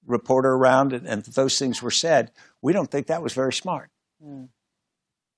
reporter 0.05 0.49
around 0.49 0.93
and, 0.93 1.05
and 1.07 1.23
those 1.23 1.59
things 1.59 1.81
were 1.81 1.91
said, 1.91 2.31
we 2.61 2.73
don't 2.73 2.89
think 2.89 3.07
that 3.07 3.21
was 3.21 3.33
very 3.33 3.53
smart. 3.53 3.89
Hmm. 4.23 4.45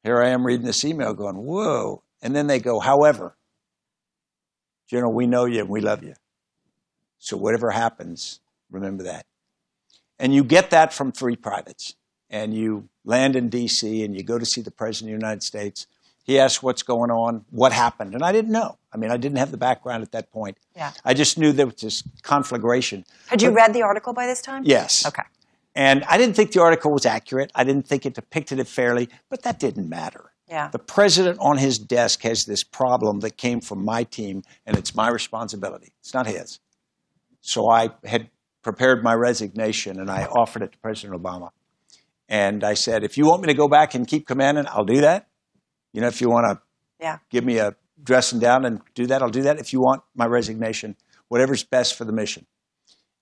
Here 0.04 0.22
I 0.22 0.30
am 0.30 0.46
reading 0.46 0.66
this 0.66 0.86
email 0.86 1.14
going, 1.14 1.38
Whoa. 1.38 2.04
And 2.22 2.36
then 2.36 2.48
they 2.48 2.60
go, 2.60 2.80
However, 2.80 3.36
General, 4.88 5.14
we 5.14 5.28
know 5.28 5.46
you 5.46 5.62
and 5.62 5.70
we 5.70 5.82
love 5.82 6.04
you. 6.04 6.14
So 7.18 7.38
whatever 7.38 7.72
happens, 7.72 8.41
remember 8.74 9.03
that. 9.03 9.26
And 10.19 10.34
you 10.34 10.43
get 10.43 10.71
that 10.71 10.93
from 10.93 11.11
three 11.11 11.36
privates. 11.36 11.95
And 12.30 12.53
you 12.53 12.89
land 13.05 13.36
in 13.36 13.49
D.C. 13.49 14.03
and 14.03 14.15
you 14.15 14.24
go 14.24 14.39
to 14.39 14.45
see 14.45 14.61
the 14.61 14.71
President 14.71 15.13
of 15.13 15.19
the 15.19 15.26
United 15.26 15.43
States. 15.43 15.86
He 16.24 16.39
asks 16.39 16.63
what's 16.63 16.82
going 16.82 17.11
on, 17.11 17.45
what 17.51 17.71
happened. 17.74 18.15
And 18.15 18.24
I 18.24 18.32
didn't 18.32 18.51
know. 18.51 18.78
I 18.91 18.97
mean, 18.97 19.11
I 19.11 19.17
didn't 19.17 19.38
have 19.38 19.51
the 19.51 19.57
background 19.57 20.03
at 20.03 20.11
that 20.13 20.32
point. 20.32 20.57
Yeah. 20.76 20.93
I 21.05 21.13
just 21.13 21.38
knew 21.38 21.51
there 21.51 21.67
was 21.67 21.76
this 21.76 22.03
conflagration. 22.24 23.05
Had 23.28 23.41
you 23.41 23.49
But- 23.49 23.55
read 23.55 23.74
the 23.74 23.84
article 23.84 24.13
by 24.13 24.26
this 24.26 24.41
time? 24.41 24.63
Yes. 24.65 25.05
Okay. 25.05 25.24
And 25.76 26.03
I 26.05 26.17
didn't 26.17 26.36
think 26.36 26.51
the 26.53 26.61
article 26.61 26.91
was 26.91 27.05
accurate. 27.05 27.51
I 27.55 27.63
didn't 27.63 27.88
think 27.88 28.05
it 28.05 28.13
depicted 28.13 28.59
it 28.59 28.67
fairly, 28.67 29.09
but 29.30 29.41
that 29.43 29.59
didn't 29.59 29.89
matter. 29.89 30.32
Yeah. 30.47 30.69
The 30.69 30.80
president 30.80 31.38
on 31.39 31.57
his 31.57 31.78
desk 31.80 32.21
has 32.24 32.45
this 32.45 32.63
problem 32.63 33.19
that 33.21 33.38
came 33.38 33.59
from 33.59 33.84
my 33.84 34.03
team, 34.03 34.43
and 34.65 34.78
it's 34.78 34.93
my 34.95 35.09
responsibility. 35.09 35.93
It's 35.99 36.13
not 36.13 36.28
his. 36.28 36.59
So 37.41 37.69
I 37.69 37.89
had 38.05 38.30
prepared 38.64 39.03
my 39.03 39.14
resignation 39.14 39.99
and 39.99 40.09
I 40.09 40.26
offered 40.26 40.64
it 40.64 40.72
to 40.72 40.78
President 40.80 41.22
Obama. 41.22 41.49
And 42.30 42.64
I 42.64 42.74
said, 42.74 43.03
if 43.03 43.18
you 43.18 43.26
want 43.26 43.41
me 43.41 43.47
to 43.47 43.53
go 43.53 43.68
back 43.68 43.93
and 43.93 44.07
keep 44.07 44.26
commanding, 44.26 44.66
I'll 44.68 44.86
do 44.86 45.01
that. 45.01 45.28
You 45.91 46.01
know, 46.01 46.07
if 46.07 46.22
you 46.22 46.30
want 46.30 46.45
to 46.47 46.61
Yeah. 46.99 47.20
give 47.30 47.43
me 47.43 47.57
a 47.59 47.76
dressing 48.01 48.39
down 48.39 48.66
and 48.66 48.82
do 48.95 49.05
that, 49.07 49.22
I'll 49.22 49.30
do 49.30 49.43
that. 49.43 49.59
If 49.59 49.74
you 49.74 49.82
want 49.82 50.01
my 50.16 50.26
resignation, 50.26 50.95
whatever's 51.28 51.64
best 51.64 51.95
for 51.95 52.05
the 52.05 52.14
mission. 52.14 52.45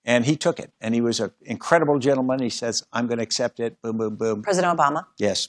And 0.04 0.24
he 0.24 0.36
took 0.36 0.58
it. 0.58 0.72
And 0.80 0.94
he 0.94 1.00
was 1.00 1.20
an 1.20 1.32
incredible 1.42 1.98
gentleman. 1.98 2.40
He 2.40 2.50
says, 2.50 2.84
I'm 2.92 3.06
going 3.06 3.18
to 3.18 3.22
accept 3.24 3.60
it. 3.60 3.80
Boom, 3.82 3.98
boom, 3.98 4.16
boom. 4.16 4.42
President 4.42 4.76
Obama. 4.78 5.06
Yes. 5.18 5.48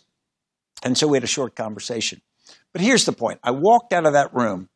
And 0.83 0.97
so 0.97 1.07
we 1.07 1.15
had 1.17 1.23
a 1.23 1.27
short 1.27 1.55
conversation. 1.55 2.21
But 2.71 2.81
here's 2.81 3.05
the 3.05 3.13
point 3.13 3.39
I 3.43 3.51
walked 3.51 3.93
out 3.93 4.05
of 4.05 4.13
that 4.13 4.33
room. 4.33 4.69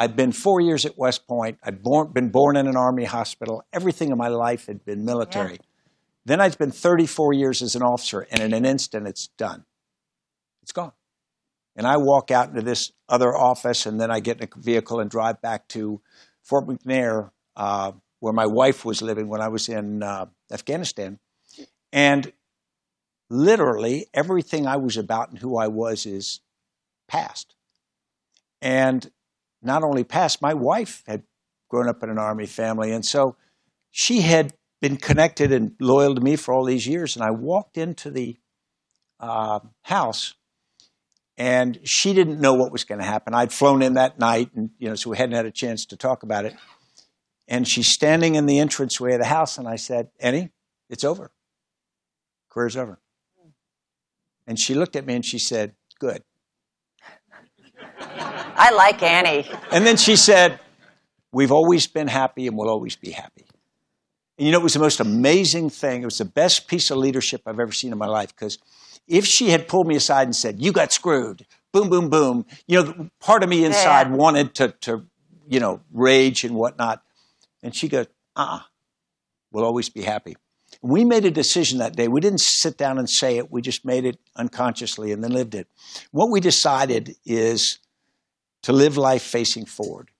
I'd 0.00 0.14
been 0.14 0.30
four 0.30 0.60
years 0.60 0.86
at 0.86 0.96
West 0.96 1.26
Point. 1.26 1.58
I'd 1.64 1.82
born, 1.82 2.12
been 2.12 2.28
born 2.28 2.56
in 2.56 2.68
an 2.68 2.76
Army 2.76 3.04
hospital. 3.04 3.64
Everything 3.72 4.12
in 4.12 4.16
my 4.16 4.28
life 4.28 4.66
had 4.66 4.84
been 4.84 5.04
military. 5.04 5.58
Then 6.24 6.40
I'd 6.40 6.52
spent 6.52 6.76
34 6.76 7.32
years 7.32 7.62
as 7.62 7.74
an 7.74 7.82
officer, 7.82 8.26
and 8.30 8.40
in 8.40 8.54
an 8.54 8.64
instant, 8.64 9.08
it's 9.08 9.26
done. 9.26 9.64
It's 10.62 10.70
gone. 10.70 10.92
And 11.74 11.84
I 11.84 11.96
walk 11.96 12.30
out 12.30 12.48
into 12.48 12.62
this 12.62 12.92
other 13.08 13.36
office, 13.36 13.86
and 13.86 14.00
then 14.00 14.10
I 14.10 14.20
get 14.20 14.40
in 14.40 14.44
a 14.44 14.60
vehicle 14.60 15.00
and 15.00 15.10
drive 15.10 15.42
back 15.42 15.66
to 15.68 16.00
Fort 16.44 16.68
McNair, 16.68 17.30
uh, 17.56 17.92
where 18.20 18.32
my 18.32 18.46
wife 18.46 18.84
was 18.84 19.02
living 19.02 19.28
when 19.28 19.40
I 19.40 19.48
was 19.48 19.68
in 19.68 20.04
uh, 20.04 20.26
Afghanistan. 20.52 21.18
And 21.92 22.32
literally 23.30 24.06
everything 24.14 24.66
I 24.66 24.76
was 24.76 24.96
about 24.96 25.30
and 25.30 25.38
who 25.40 25.56
I 25.56 25.66
was 25.66 26.06
is 26.06 26.40
past. 27.08 27.56
And 28.60 29.10
not 29.62 29.82
only 29.82 30.04
past, 30.04 30.42
my 30.42 30.54
wife 30.54 31.02
had 31.06 31.22
grown 31.68 31.88
up 31.88 32.02
in 32.02 32.10
an 32.10 32.18
army 32.18 32.46
family. 32.46 32.92
And 32.92 33.04
so 33.04 33.36
she 33.90 34.20
had 34.20 34.54
been 34.80 34.96
connected 34.96 35.52
and 35.52 35.72
loyal 35.80 36.14
to 36.14 36.20
me 36.20 36.36
for 36.36 36.54
all 36.54 36.64
these 36.64 36.86
years. 36.86 37.16
And 37.16 37.24
I 37.24 37.30
walked 37.30 37.76
into 37.76 38.10
the 38.10 38.36
uh, 39.20 39.60
house 39.82 40.34
and 41.38 41.78
she 41.84 42.12
didn't 42.12 42.40
know 42.40 42.52
what 42.54 42.72
was 42.72 42.82
going 42.84 42.98
to 42.98 43.04
happen. 43.04 43.32
I'd 43.32 43.52
flown 43.52 43.80
in 43.80 43.94
that 43.94 44.18
night, 44.18 44.50
and 44.54 44.70
you 44.78 44.88
know, 44.88 44.96
so 44.96 45.08
we 45.10 45.16
hadn't 45.16 45.36
had 45.36 45.46
a 45.46 45.52
chance 45.52 45.86
to 45.86 45.96
talk 45.96 46.24
about 46.24 46.44
it. 46.44 46.56
And 47.46 47.66
she's 47.66 47.86
standing 47.86 48.34
in 48.34 48.46
the 48.46 48.58
entranceway 48.58 49.14
of 49.14 49.20
the 49.20 49.26
house, 49.26 49.56
and 49.56 49.68
I 49.68 49.76
said, 49.76 50.10
"Annie, 50.18 50.50
it's 50.90 51.04
over. 51.04 51.30
Career's 52.50 52.76
over." 52.76 52.98
And 54.48 54.58
she 54.58 54.74
looked 54.74 54.96
at 54.96 55.06
me 55.06 55.14
and 55.14 55.24
she 55.24 55.38
said, 55.38 55.74
"Good." 56.00 56.24
I 58.00 58.70
like 58.72 59.02
Annie. 59.02 59.48
And 59.70 59.86
then 59.86 59.96
she 59.96 60.16
said, 60.16 60.60
We've 61.30 61.52
always 61.52 61.86
been 61.86 62.08
happy 62.08 62.46
and 62.46 62.56
we'll 62.56 62.70
always 62.70 62.96
be 62.96 63.10
happy. 63.10 63.44
And 64.38 64.46
you 64.46 64.52
know, 64.52 64.60
it 64.60 64.62
was 64.62 64.74
the 64.74 64.80
most 64.80 65.00
amazing 65.00 65.68
thing. 65.68 66.02
It 66.02 66.06
was 66.06 66.18
the 66.18 66.24
best 66.24 66.68
piece 66.68 66.90
of 66.90 66.96
leadership 66.98 67.42
I've 67.44 67.60
ever 67.60 67.72
seen 67.72 67.92
in 67.92 67.98
my 67.98 68.06
life 68.06 68.34
because 68.34 68.58
if 69.06 69.26
she 69.26 69.50
had 69.50 69.68
pulled 69.68 69.86
me 69.86 69.96
aside 69.96 70.26
and 70.28 70.34
said, 70.36 70.62
You 70.62 70.72
got 70.72 70.92
screwed, 70.92 71.44
boom, 71.72 71.90
boom, 71.90 72.08
boom, 72.08 72.46
you 72.66 72.82
know, 72.82 73.10
part 73.20 73.42
of 73.42 73.48
me 73.48 73.64
inside 73.64 74.08
Yeah. 74.08 74.14
wanted 74.16 74.54
to, 74.56 74.68
to, 74.82 75.06
you 75.48 75.60
know, 75.60 75.80
rage 75.92 76.44
and 76.44 76.54
whatnot. 76.54 77.02
And 77.62 77.74
she 77.74 77.88
goes, 77.88 78.06
Uh 78.36 78.40
uh-uh, 78.40 78.60
we'll 79.52 79.64
always 79.64 79.88
be 79.88 80.02
happy. 80.02 80.36
We 80.82 81.04
made 81.04 81.24
a 81.24 81.30
decision 81.30 81.78
that 81.78 81.96
day. 81.96 82.08
We 82.08 82.20
didn't 82.20 82.40
sit 82.40 82.76
down 82.76 82.98
and 82.98 83.08
say 83.08 83.38
it, 83.38 83.50
we 83.50 83.62
just 83.62 83.84
made 83.84 84.04
it 84.04 84.18
unconsciously 84.36 85.12
and 85.12 85.24
then 85.24 85.32
lived 85.32 85.54
it. 85.54 85.66
What 86.12 86.30
we 86.30 86.40
decided 86.40 87.16
is 87.24 87.78
to 88.68 88.74
live 88.74 88.98
life 88.98 89.22
facing 89.22 89.64
forward 89.64 90.10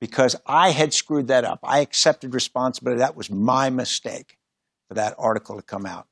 because 0.00 0.36
I 0.46 0.70
had 0.70 0.94
screwed 0.94 1.26
that 1.26 1.44
up. 1.44 1.58
I 1.64 1.80
accepted 1.80 2.34
responsibility. 2.34 3.00
That 3.00 3.16
was 3.16 3.32
my 3.32 3.68
mistake 3.68 4.38
for 4.86 4.94
that 4.94 5.16
article 5.18 5.56
to 5.56 5.62
come 5.62 5.84
out. 5.84 6.06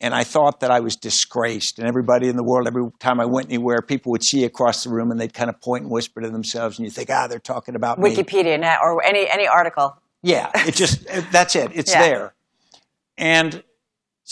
And 0.00 0.14
I 0.14 0.22
thought 0.22 0.60
that 0.60 0.70
I 0.70 0.78
was 0.78 0.94
disgraced. 0.94 1.80
And 1.80 1.88
everybody 1.88 2.28
in 2.28 2.36
the 2.36 2.44
world, 2.44 2.68
every 2.68 2.88
time 3.00 3.18
I 3.18 3.24
went 3.24 3.48
anywhere, 3.48 3.82
people 3.82 4.12
would 4.12 4.22
see 4.22 4.44
across 4.44 4.84
the 4.84 4.90
room 4.90 5.10
and 5.10 5.18
they'd 5.18 5.34
kind 5.34 5.50
of 5.50 5.60
point 5.60 5.82
and 5.82 5.90
whisper 5.90 6.20
to 6.20 6.30
themselves. 6.30 6.78
And 6.78 6.84
you 6.84 6.92
think, 6.92 7.10
ah, 7.10 7.26
they're 7.26 7.40
talking 7.40 7.74
about. 7.74 7.98
Wikipedia 7.98 8.60
net 8.60 8.78
or 8.80 9.02
any 9.04 9.28
any 9.28 9.48
article. 9.48 9.96
Yeah, 10.22 10.48
it 10.54 10.76
just, 10.76 11.04
that's 11.32 11.56
it. 11.56 11.72
It's 11.74 11.90
Yeah. 11.90 12.02
there. 12.02 12.34
And 13.18 13.64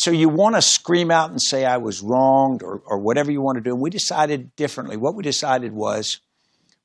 so 0.01 0.11
you 0.11 0.31
want 0.31 0.55
to 0.55 0.63
scream 0.63 1.11
out 1.11 1.29
and 1.29 1.43
say 1.43 1.67
I 1.67 1.77
was 1.77 2.01
wronged 2.01 2.63
or, 2.63 2.81
or 2.87 2.97
whatever 2.97 3.31
you 3.31 3.43
want 3.43 3.57
to 3.57 3.61
do. 3.61 3.75
And 3.75 3.83
we 3.83 3.91
decided 3.91 4.57
differently. 4.57 4.97
What 4.97 5.15
we 5.15 5.23
decided 5.23 5.75
was 5.75 6.21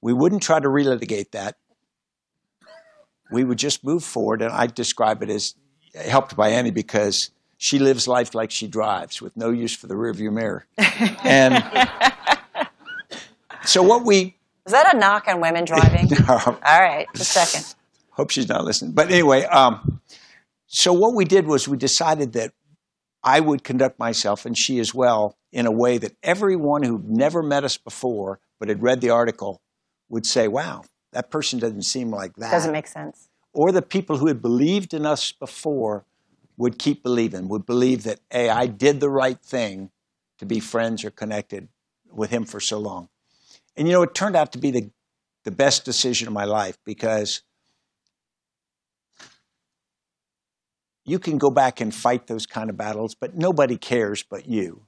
we 0.01 0.11
wouldn't 0.11 0.43
try 0.43 0.59
to 0.59 0.67
relitigate 0.67 1.31
that. 1.31 1.55
We 3.31 3.45
would 3.45 3.57
just 3.57 3.85
move 3.85 4.03
forward. 4.03 4.41
And 4.41 4.51
I 4.51 4.67
describe 4.67 5.23
it 5.23 5.29
as 5.29 5.55
helped 5.95 6.35
by 6.35 6.49
Annie 6.49 6.71
because 6.71 7.31
she 7.57 7.79
lives 7.79 8.05
life 8.05 8.35
like 8.35 8.51
she 8.51 8.67
drives 8.67 9.21
with 9.21 9.37
no 9.37 9.49
use 9.49 9.73
for 9.73 9.87
the 9.87 9.95
rearview 9.95 10.33
mirror. 10.33 10.65
And 11.23 11.63
so 13.63 13.81
what 13.81 14.03
we 14.03 14.35
Is 14.65 14.73
that 14.73 14.93
a 14.93 14.97
knock 14.97 15.29
on 15.29 15.39
women 15.39 15.63
driving? 15.63 16.09
All 16.27 16.57
right, 16.65 17.07
just 17.15 17.37
a 17.37 17.39
second. 17.39 17.75
hope 18.09 18.31
she's 18.31 18.49
not 18.49 18.65
listening. 18.65 18.91
But 18.91 19.09
anyway, 19.09 19.45
um, 19.45 20.01
so 20.67 20.91
what 20.91 21.15
we 21.15 21.23
did 21.23 21.47
was 21.47 21.65
we 21.65 21.77
decided 21.77 22.33
that 22.33 22.51
I 23.25 23.39
would 23.39 23.63
conduct 23.63 23.97
myself, 23.99 24.45
and 24.45 24.55
she 24.57 24.79
as 24.79 24.93
well, 24.93 25.35
in 25.51 25.65
a 25.65 25.71
way 25.71 25.97
that 25.97 26.15
everyone 26.21 26.83
who'd 26.83 27.09
never 27.09 27.41
met 27.41 27.63
us 27.63 27.75
before 27.77 28.39
but 28.59 28.69
had 28.69 28.83
read 28.83 29.01
the 29.01 29.09
article 29.09 29.61
would 30.09 30.25
say, 30.25 30.47
wow, 30.47 30.83
that 31.11 31.31
person 31.31 31.57
doesn't 31.59 31.81
seem 31.81 32.11
like 32.11 32.35
that. 32.35 32.51
Doesn't 32.51 32.71
make 32.71 32.87
sense. 32.87 33.27
or 33.51 33.71
the 33.71 33.81
people 33.81 34.17
who 34.17 34.27
had 34.27 34.41
believed 34.41 34.93
in 34.93 35.05
us 35.05 35.31
before 35.31 36.05
would 36.57 36.77
keep 36.77 37.01
believing, 37.03 37.47
would 37.49 37.65
believe 37.65 38.03
that, 38.03 38.19
hey, 38.29 38.49
I 38.49 38.67
did 38.67 38.99
the 38.99 39.09
right 39.09 39.39
thing 39.39 39.89
to 40.37 40.45
be 40.45 40.59
friends 40.59 41.03
or 41.03 41.09
connected 41.09 41.67
with 42.11 42.29
him 42.29 42.45
for 42.45 42.59
so 42.59 42.77
long. 42.77 43.09
And 43.75 43.87
you 43.87 43.93
know, 43.93 44.03
it 44.03 44.13
turned 44.13 44.35
out 44.35 44.51
to 44.53 44.57
be 44.57 44.71
the, 44.71 44.91
the 45.43 45.51
best 45.51 45.83
decision 45.83 46.27
of 46.27 46.33
my 46.33 46.45
life 46.45 46.77
because 46.85 47.41
you 51.05 51.19
can 51.19 51.37
go 51.37 51.49
back 51.51 51.79
and 51.81 51.93
fight 51.93 52.27
those 52.27 52.45
kind 52.45 52.69
of 52.69 52.77
battles, 52.77 53.15
but 53.15 53.35
nobody 53.35 53.77
cares 53.77 54.23
but 54.23 54.47
you. 54.47 54.81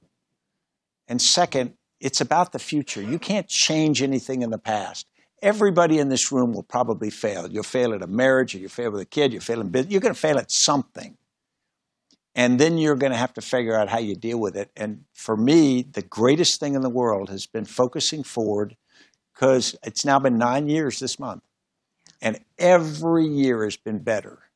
And 1.06 1.22
second, 1.22 1.74
it's 2.00 2.20
about 2.20 2.52
the 2.52 2.58
future. 2.58 3.00
You 3.02 3.18
can't 3.18 3.48
change 3.48 4.02
anything 4.02 4.42
in 4.42 4.50
the 4.50 4.58
past. 4.58 5.06
Everybody 5.40 5.98
in 5.98 6.08
this 6.08 6.32
room 6.32 6.52
will 6.52 6.64
probably 6.64 7.10
fail. 7.10 7.48
You'll 7.48 7.62
fail 7.62 7.94
at 7.94 8.02
a 8.02 8.06
marriage, 8.08 8.54
or 8.54 8.58
you'll 8.58 8.70
fail 8.70 8.90
with 8.90 9.00
a 9.00 9.06
kid, 9.06 9.32
you'll 9.32 9.42
fail 9.42 9.60
in 9.60 9.68
business. 9.68 9.92
You're 9.92 10.00
going 10.00 10.14
to 10.14 10.20
fail 10.20 10.38
at 10.38 10.50
something. 10.50 11.16
and 12.34 12.58
then 12.60 12.78
you're 12.78 12.94
going 12.94 13.10
to 13.10 13.18
have 13.18 13.34
to 13.34 13.40
figure 13.40 13.76
out 13.76 13.88
how 13.88 13.98
you 13.98 14.14
deal 14.14 14.38
with 14.38 14.56
it. 14.56 14.70
And 14.76 15.04
for 15.12 15.36
me, 15.36 15.82
the 15.82 16.02
greatest 16.02 16.60
thing 16.60 16.74
in 16.74 16.82
the 16.82 16.88
world 16.88 17.30
has 17.30 17.46
been 17.46 17.64
focusing 17.64 18.22
forward 18.22 18.76
because 19.34 19.74
it's 19.82 20.04
now 20.04 20.20
been 20.20 20.38
nine 20.38 20.68
years 20.68 21.00
this 21.00 21.18
month, 21.18 21.42
and 22.22 22.38
every 22.58 23.26
year 23.26 23.64
has 23.64 23.76
been 23.76 23.98
better. 23.98 24.47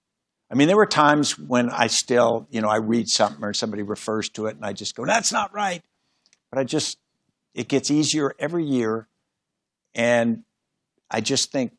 I 0.52 0.54
mean, 0.54 0.68
there 0.68 0.76
were 0.76 0.86
times 0.86 1.38
when 1.38 1.70
I 1.70 1.86
still, 1.86 2.46
you 2.50 2.60
know, 2.60 2.68
I 2.68 2.76
read 2.76 3.08
something 3.08 3.42
or 3.42 3.54
somebody 3.54 3.82
refers 3.82 4.28
to 4.30 4.46
it, 4.46 4.56
and 4.56 4.66
I 4.66 4.74
just 4.74 4.94
go, 4.94 5.06
"That's 5.06 5.32
not 5.32 5.54
right," 5.54 5.82
but 6.50 6.58
I 6.58 6.64
just, 6.64 6.98
it 7.54 7.68
gets 7.68 7.90
easier 7.90 8.34
every 8.38 8.64
year, 8.64 9.08
and 9.94 10.44
I 11.10 11.22
just 11.22 11.52
think 11.52 11.72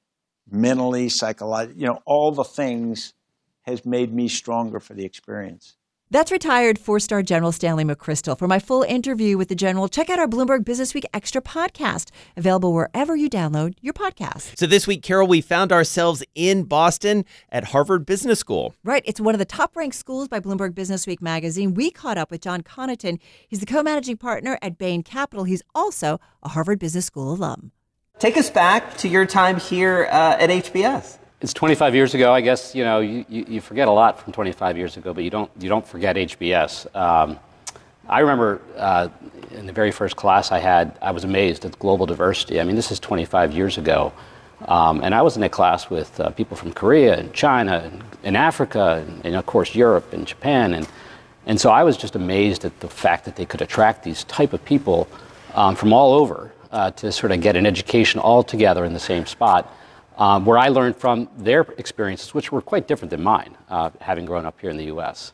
mentally, 0.50 1.08
psychologically, 1.10 1.82
you 1.82 1.88
know, 1.88 2.00
all 2.06 2.32
the 2.32 2.44
things 2.44 3.14
has 3.62 3.86
made 3.86 4.12
me 4.12 4.28
stronger 4.28 4.80
for 4.80 4.96
the 4.96 5.06
experience. 5.06 5.78
That's 6.14 6.32
retired 6.32 6.78
four 6.78 7.00
star 7.00 7.24
General 7.24 7.52
Stanley 7.52 7.84
McChrystal. 7.84 8.38
For 8.38 8.48
my 8.48 8.60
full 8.60 8.84
interview 8.84 9.36
with 9.36 9.48
the 9.48 9.56
General, 9.56 9.88
check 9.88 10.12
out 10.12 10.20
our 10.20 10.28
Bloomberg 10.28 10.64
Business 10.64 10.94
Week 10.94 11.06
Extra 11.12 11.42
podcast, 11.42 12.12
available 12.38 12.72
wherever 12.72 13.16
you 13.16 13.28
download 13.28 13.74
your 13.82 13.94
podcast. 13.94 14.56
So 14.56 14.68
this 14.68 14.86
week, 14.86 15.02
Carol, 15.02 15.26
we 15.26 15.42
found 15.42 15.72
ourselves 15.72 16.24
in 16.36 16.66
Boston 16.66 17.26
at 17.50 17.64
Harvard 17.64 18.06
Business 18.06 18.38
School. 18.38 18.76
Right. 18.84 19.02
It's 19.08 19.20
one 19.20 19.34
of 19.34 19.40
the 19.40 19.46
top 19.46 19.76
ranked 19.76 19.96
schools 19.96 20.28
by 20.28 20.40
Bloomberg 20.40 20.76
Business 20.76 21.08
Week 21.08 21.20
magazine. 21.20 21.74
We 21.74 21.90
caught 21.90 22.20
up 22.20 22.30
with 22.30 22.42
John 22.42 22.62
Connaughton. 22.62 23.18
He's 23.48 23.60
the 23.60 23.66
co 23.66 23.82
managing 23.82 24.18
partner 24.18 24.60
at 24.62 24.78
Bain 24.78 25.02
Capital. 25.02 25.46
He's 25.46 25.64
also 25.74 26.20
a 26.44 26.50
Harvard 26.50 26.78
Business 26.78 27.08
School 27.08 27.34
alum. 27.34 27.72
Take 28.20 28.38
us 28.38 28.52
back 28.52 28.98
to 28.98 29.08
your 29.08 29.26
time 29.26 29.60
here 29.60 30.08
uh, 30.12 30.38
at 30.40 30.52
HBS 30.52 31.18
it's 31.44 31.54
25 31.54 31.94
years 31.94 32.14
ago. 32.14 32.34
I 32.34 32.40
guess 32.40 32.74
you 32.74 32.86
know 32.86 33.02
you, 33.02 33.26
you, 33.28 33.60
forget 33.60 33.90
a 33.90 33.92
lot 33.92 34.18
from 34.18 34.32
25 34.32 34.78
years 34.78 34.96
ago, 34.96 35.14
but 35.14 35.26
you 35.26 35.30
don't 35.30 35.52
you 35.60 35.68
don't 35.68 35.86
forget 35.86 36.16
HBS. 36.16 36.96
Um, 36.96 37.38
I 38.08 38.20
remember 38.20 38.62
uh, 38.78 39.10
in 39.52 39.68
the 39.68 39.74
very 39.74 39.92
first 39.92 40.16
class 40.16 40.52
I 40.54 40.60
had, 40.60 40.98
I 41.02 41.12
was 41.12 41.26
amazed 41.26 41.66
at 41.66 41.78
global 41.80 42.06
diversity. 42.06 42.62
I 42.62 42.64
mean, 42.64 42.78
this 42.78 42.92
is 42.92 43.00
25 43.00 43.52
years 43.52 43.78
ago, 43.78 44.14
um, 44.68 45.02
and 45.04 45.14
I 45.14 45.22
was 45.22 45.36
in 45.36 45.44
a 45.44 45.50
class 45.50 45.90
with 45.90 46.18
uh, 46.20 46.30
people 46.30 46.56
from 46.56 46.72
Korea 46.72 47.18
and 47.18 47.34
China 47.34 47.82
and, 47.86 48.04
and 48.24 48.38
Africa, 48.38 49.04
and, 49.06 49.26
and, 49.26 49.36
of 49.36 49.46
course 49.46 49.76
Europe 49.76 50.14
and 50.14 50.26
Japan, 50.26 50.74
and 50.74 50.88
and 51.46 51.60
so 51.60 51.70
I 51.72 51.84
was 51.84 51.98
just 51.98 52.16
amazed 52.16 52.64
at 52.64 52.80
the 52.80 52.88
fact 52.88 53.26
that 53.26 53.36
they 53.36 53.46
could 53.46 53.62
attract 53.62 54.04
these 54.04 54.24
type 54.24 54.54
of 54.54 54.64
people 54.64 55.10
um, 55.56 55.76
from 55.76 55.92
all 55.92 56.14
over 56.14 56.54
uh, 56.72 56.92
to 56.92 57.12
sort 57.12 57.34
of 57.34 57.42
get 57.42 57.58
an 57.58 57.66
education 57.66 58.22
all 58.22 58.44
together 58.44 58.86
in 58.86 58.94
the 58.94 59.06
same 59.12 59.26
spot 59.26 59.70
um, 60.18 60.46
where 60.46 60.58
I 60.58 60.70
learned 60.70 60.96
from 60.96 61.30
their 61.38 61.62
experiences, 61.78 62.34
which 62.34 62.52
were 62.52 62.62
quite 62.62 62.88
different 62.88 63.10
than 63.12 63.24
mine, 63.24 63.58
uh, 63.70 63.90
having 64.02 64.26
grown 64.26 64.46
up 64.46 64.60
here 64.60 64.70
in 64.70 64.78
the 64.78 64.86
U.S. 64.86 65.34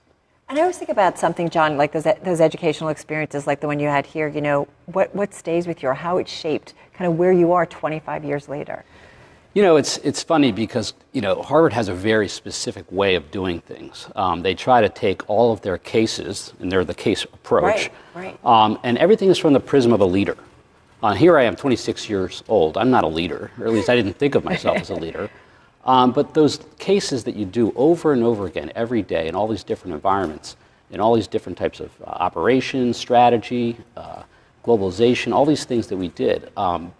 And 0.49 0.57
I 0.57 0.61
always 0.61 0.77
think 0.77 0.89
about 0.89 1.19
something, 1.19 1.49
John, 1.49 1.77
like 1.77 1.91
those, 1.91 2.07
those 2.23 2.41
educational 2.41 2.89
experiences, 2.89 3.45
like 3.45 3.59
the 3.59 3.67
one 3.67 3.79
you 3.79 3.87
had 3.87 4.05
here. 4.05 4.27
You 4.27 4.41
know, 4.41 4.67
what 4.87 5.13
what 5.13 5.33
stays 5.33 5.67
with 5.67 5.83
you, 5.83 5.89
or 5.89 5.93
how 5.93 6.17
it 6.17 6.27
shaped 6.27 6.73
kind 6.93 7.09
of 7.09 7.17
where 7.17 7.31
you 7.31 7.53
are 7.53 7.65
25 7.65 8.25
years 8.25 8.49
later. 8.49 8.83
You 9.53 9.63
know, 9.63 9.77
it's 9.77 9.97
it's 9.99 10.21
funny 10.21 10.51
because 10.51 10.93
you 11.11 11.21
know 11.21 11.41
Harvard 11.41 11.73
has 11.73 11.87
a 11.87 11.93
very 11.93 12.27
specific 12.27 12.85
way 12.91 13.15
of 13.15 13.31
doing 13.31 13.61
things. 13.61 14.07
Um, 14.15 14.41
they 14.41 14.53
try 14.53 14.81
to 14.81 14.89
take 14.89 15.27
all 15.29 15.51
of 15.51 15.61
their 15.61 15.77
cases, 15.77 16.53
and 16.59 16.71
they're 16.71 16.85
the 16.85 16.93
case 16.93 17.23
approach, 17.23 17.89
right, 18.13 18.35
right. 18.43 18.45
Um, 18.45 18.79
and 18.83 18.97
everything 18.97 19.29
is 19.29 19.37
from 19.37 19.53
the 19.53 19.59
prism 19.59 19.91
of 19.91 20.01
a 20.01 20.05
leader. 20.05 20.37
Uh, 21.01 21.13
here 21.13 21.37
I 21.37 21.43
am, 21.43 21.55
26 21.55 22.09
years 22.09 22.43
old. 22.49 22.77
I'm 22.77 22.91
not 22.91 23.05
a 23.05 23.07
leader, 23.07 23.51
or 23.57 23.67
at 23.67 23.71
least 23.73 23.89
I 23.89 23.95
didn't 23.95 24.17
think 24.17 24.35
of 24.35 24.43
myself 24.43 24.77
as 24.77 24.89
a 24.89 24.95
leader. 25.05 25.29
Um, 25.85 26.11
but 26.11 26.33
those 26.33 26.59
cases 26.77 27.23
that 27.23 27.35
you 27.35 27.45
do 27.45 27.71
over 27.75 28.11
and 28.11 28.21
over 28.21 28.47
again 28.47 28.71
every 28.75 29.01
day 29.01 29.27
in 29.27 29.35
all 29.35 29.47
these 29.47 29.63
different 29.63 29.93
environments, 29.93 30.57
in 30.91 30.99
all 30.99 31.15
these 31.15 31.27
different 31.27 31.57
types 31.57 31.79
of 31.79 31.89
uh, 32.01 32.05
operations, 32.07 32.97
strategy, 32.97 33.77
uh, 33.95 34.23
globalization, 34.65 35.33
all 35.33 35.45
these 35.45 35.63
things 35.63 35.87
that 35.87 35.95
we 35.95 36.09
did, 36.09 36.51
um, 36.57 36.93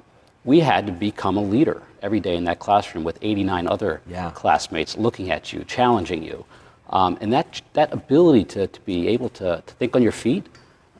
we 0.45 0.61
had 0.61 0.85
to 0.85 0.93
become 0.93 1.35
a 1.35 1.43
leader 1.43 1.83
every 2.01 2.21
day 2.21 2.37
in 2.37 2.45
that 2.45 2.59
classroom 2.59 3.03
with 3.03 3.19
89 3.21 3.67
other 3.67 4.01
yeah. 4.07 4.31
classmates 4.31 4.97
looking 4.97 5.29
at 5.29 5.51
you, 5.51 5.65
challenging 5.65 6.23
you. 6.23 6.45
Um, 6.91 7.17
and 7.19 7.33
that, 7.33 7.61
that 7.73 7.91
ability 7.91 8.45
to, 8.45 8.67
to 8.67 8.81
be 8.81 9.09
able 9.09 9.29
to, 9.29 9.61
to 9.65 9.73
think 9.75 9.93
on 9.95 10.01
your 10.01 10.13
feet, 10.13 10.45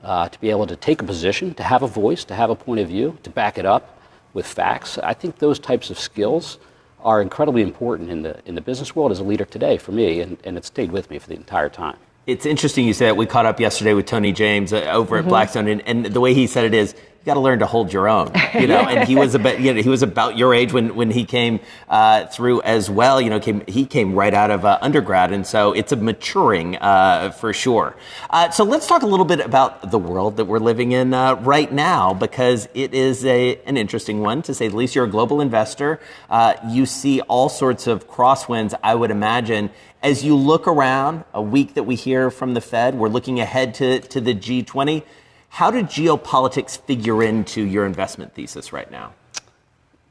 uh, 0.03 0.29
to 0.29 0.39
be 0.39 0.49
able 0.49 0.67
to 0.67 0.75
take 0.75 1.01
a 1.01 1.05
position, 1.05 1.53
to 1.55 1.63
have 1.63 1.83
a 1.83 1.87
voice, 1.87 2.23
to 2.25 2.35
have 2.35 2.49
a 2.49 2.55
point 2.55 2.79
of 2.79 2.87
view, 2.87 3.17
to 3.23 3.29
back 3.29 3.57
it 3.57 3.65
up 3.65 3.99
with 4.33 4.45
facts. 4.45 4.97
I 4.97 5.13
think 5.13 5.39
those 5.39 5.59
types 5.59 5.89
of 5.89 5.99
skills 5.99 6.59
are 7.01 7.21
incredibly 7.21 7.61
important 7.61 8.09
in 8.09 8.21
the 8.23 8.39
in 8.45 8.55
the 8.55 8.61
business 8.61 8.95
world 8.95 9.11
as 9.11 9.19
a 9.19 9.23
leader 9.23 9.45
today 9.45 9.77
for 9.77 9.91
me, 9.91 10.19
and, 10.21 10.37
and 10.43 10.57
it 10.57 10.65
stayed 10.65 10.91
with 10.91 11.09
me 11.09 11.19
for 11.19 11.27
the 11.27 11.35
entire 11.35 11.69
time. 11.69 11.97
It's 12.27 12.45
interesting 12.45 12.85
you 12.85 12.93
say 12.93 13.05
that. 13.05 13.17
We 13.17 13.25
caught 13.25 13.45
up 13.45 13.59
yesterday 13.59 13.93
with 13.93 14.05
Tony 14.05 14.31
James 14.31 14.71
uh, 14.71 14.81
over 14.91 15.17
mm-hmm. 15.17 15.25
at 15.25 15.29
Blackstone, 15.29 15.67
and, 15.67 15.81
and 15.87 16.05
the 16.05 16.19
way 16.19 16.33
he 16.33 16.45
said 16.47 16.65
it 16.65 16.73
is 16.73 16.95
you 17.20 17.26
got 17.26 17.34
to 17.34 17.41
learn 17.41 17.59
to 17.59 17.65
hold 17.65 17.91
your 17.91 18.07
own, 18.07 18.32
you 18.53 18.65
know. 18.65 18.80
and 18.80 19.05
he 19.05 19.15
was 19.15 19.36
about, 19.36 19.59
you 19.59 19.74
know, 19.74 19.82
he 19.82 19.89
was 19.89 20.03
about 20.03 20.38
your 20.38 20.53
age 20.53 20.72
when 20.72 20.95
when 20.95 21.11
he 21.11 21.26
came 21.26 21.59
uh, 21.89 22.26
through 22.28 22.61
as 22.61 22.89
well. 22.89 23.20
You 23.20 23.30
know, 23.30 23.41
came 23.41 23.61
he 23.67 23.86
came 23.86 24.15
right 24.15 24.34
out 24.34 24.51
of 24.51 24.63
uh, 24.63 24.80
undergrad, 24.82 25.34
and 25.34 25.45
so 25.45 25.74
it's 25.74 25.91
a 25.91 25.97
maturing 25.97 26.78
uh, 26.78 27.32
for 27.32 27.51
sure. 27.51 27.97
Uh, 28.30 28.51
so 28.51 28.63
let's 28.63 28.88
talk 28.88 29.01
a 29.01 29.07
little 29.07 29.26
bit 29.26 29.41
about 29.41 29.91
the 29.91 29.99
world 29.99 30.38
that 30.38 30.45
we're 30.45 30.59
living 30.59 30.93
in 30.93 31.13
uh, 31.13 31.36
right 31.36 31.72
now, 31.72 32.13
because 32.13 32.70
it 32.74 32.93
is 32.93 33.26
a 33.26 33.59
an 33.65 33.76
interesting 33.76 34.22
one 34.22 34.41
to 34.43 34.53
say 34.53 34.70
the 34.70 34.78
least. 34.78 34.95
You're 34.95 35.05
a 35.05 35.09
global 35.09 35.41
investor. 35.41 35.99
Uh, 36.30 36.53
you 36.70 36.86
see 36.86 37.20
all 37.22 37.49
sorts 37.49 37.86
of 37.86 38.07
crosswinds. 38.07 38.74
I 38.82 38.95
would 38.95 39.11
imagine 39.11 39.72
as 40.01 40.24
you 40.24 40.34
look 40.36 40.65
around, 40.65 41.26
a 41.34 41.41
week 41.41 41.74
that 41.74 41.84
we 41.84 41.95
hear 41.95 42.32
from 42.32 42.53
the 42.53 42.61
Fed, 42.61 42.95
we're 42.95 43.09
looking 43.09 43.41
ahead 43.41 43.74
to, 43.76 43.99
to 43.99 44.22
the 44.22 44.34
G20. 44.34 45.03
How 45.49 45.71
did 45.71 45.87
geopolitics 45.87 46.79
figure 46.79 47.21
into 47.21 47.61
your 47.61 47.85
investment 47.85 48.33
thesis 48.33 48.71
right 48.71 48.89
now? 48.89 49.13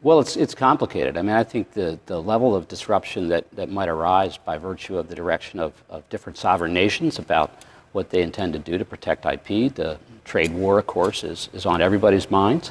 Well, 0.00 0.20
it's, 0.20 0.36
it's 0.36 0.54
complicated. 0.54 1.16
I 1.16 1.22
mean, 1.22 1.34
I 1.34 1.42
think 1.42 1.72
the, 1.72 1.98
the 2.06 2.22
level 2.22 2.54
of 2.54 2.68
disruption 2.68 3.28
that, 3.28 3.50
that 3.56 3.68
might 3.68 3.88
arise 3.88 4.36
by 4.36 4.56
virtue 4.58 4.96
of 4.96 5.08
the 5.08 5.14
direction 5.16 5.58
of, 5.58 5.72
of 5.90 6.08
different 6.08 6.38
sovereign 6.38 6.72
nations 6.72 7.18
about 7.18 7.64
what 7.92 8.10
they 8.10 8.22
intend 8.22 8.52
to 8.52 8.58
do 8.58 8.78
to 8.78 8.84
protect 8.84 9.26
IP, 9.26 9.74
the 9.74 9.98
trade 10.24 10.52
war, 10.52 10.78
of 10.78 10.86
course, 10.86 11.24
is, 11.24 11.48
is 11.52 11.66
on 11.66 11.80
everybody's 11.80 12.30
minds. 12.30 12.70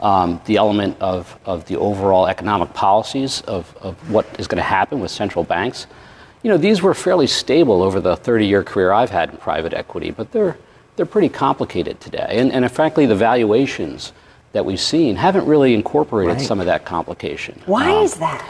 Um, 0.00 0.40
the 0.44 0.56
element 0.56 0.98
of, 1.00 1.38
of 1.46 1.64
the 1.64 1.76
overall 1.76 2.26
economic 2.26 2.74
policies 2.74 3.40
of, 3.42 3.74
of 3.80 3.94
what 4.10 4.26
is 4.38 4.46
going 4.46 4.58
to 4.58 4.62
happen 4.62 5.00
with 5.00 5.10
central 5.10 5.44
banks. 5.44 5.86
You 6.42 6.50
know, 6.50 6.58
these 6.58 6.82
were 6.82 6.92
fairly 6.92 7.26
stable 7.26 7.82
over 7.82 8.00
the 8.00 8.16
30 8.16 8.46
year 8.46 8.62
career 8.62 8.92
I've 8.92 9.08
had 9.08 9.30
in 9.30 9.38
private 9.38 9.72
equity, 9.72 10.10
but 10.10 10.32
they're, 10.32 10.58
they're 10.96 11.06
pretty 11.06 11.28
complicated 11.28 12.00
today. 12.00 12.38
And, 12.38 12.52
and 12.52 12.70
frankly, 12.72 13.06
the 13.06 13.14
valuations 13.14 14.12
that 14.52 14.64
we've 14.64 14.80
seen 14.80 15.16
haven't 15.16 15.46
really 15.46 15.74
incorporated 15.74 16.36
right. 16.36 16.46
some 16.46 16.60
of 16.60 16.66
that 16.66 16.84
complication. 16.84 17.60
Why 17.66 17.90
um, 17.90 18.04
is 18.04 18.14
that? 18.14 18.46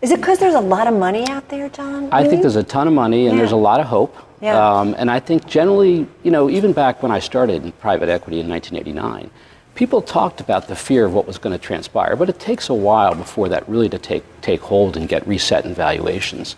Is 0.00 0.10
it 0.10 0.20
because 0.20 0.38
there's 0.38 0.54
a 0.54 0.60
lot 0.60 0.86
of 0.86 0.94
money 0.94 1.26
out 1.28 1.48
there, 1.48 1.68
John? 1.68 2.08
I 2.12 2.26
think 2.26 2.42
there's 2.42 2.56
a 2.56 2.62
ton 2.62 2.86
of 2.88 2.92
money 2.92 3.26
and 3.26 3.34
yeah. 3.34 3.40
there's 3.40 3.52
a 3.52 3.56
lot 3.56 3.80
of 3.80 3.86
hope. 3.86 4.16
Yeah. 4.40 4.58
Um, 4.58 4.94
and 4.98 5.10
I 5.10 5.20
think 5.20 5.46
generally, 5.46 6.06
you 6.22 6.30
know, 6.30 6.50
even 6.50 6.72
back 6.72 7.02
when 7.02 7.10
I 7.10 7.18
started 7.18 7.64
in 7.64 7.72
private 7.72 8.08
equity 8.08 8.40
in 8.40 8.48
1989, 8.48 9.30
people 9.74 10.02
talked 10.02 10.40
about 10.40 10.68
the 10.68 10.76
fear 10.76 11.04
of 11.06 11.14
what 11.14 11.26
was 11.26 11.38
going 11.38 11.58
to 11.58 11.62
transpire, 11.62 12.16
but 12.16 12.28
it 12.28 12.38
takes 12.38 12.68
a 12.68 12.74
while 12.74 13.14
before 13.14 13.48
that 13.48 13.66
really 13.68 13.88
to 13.88 13.98
take, 13.98 14.24
take 14.40 14.60
hold 14.60 14.96
and 14.96 15.08
get 15.08 15.26
reset 15.26 15.64
in 15.64 15.74
valuations. 15.74 16.56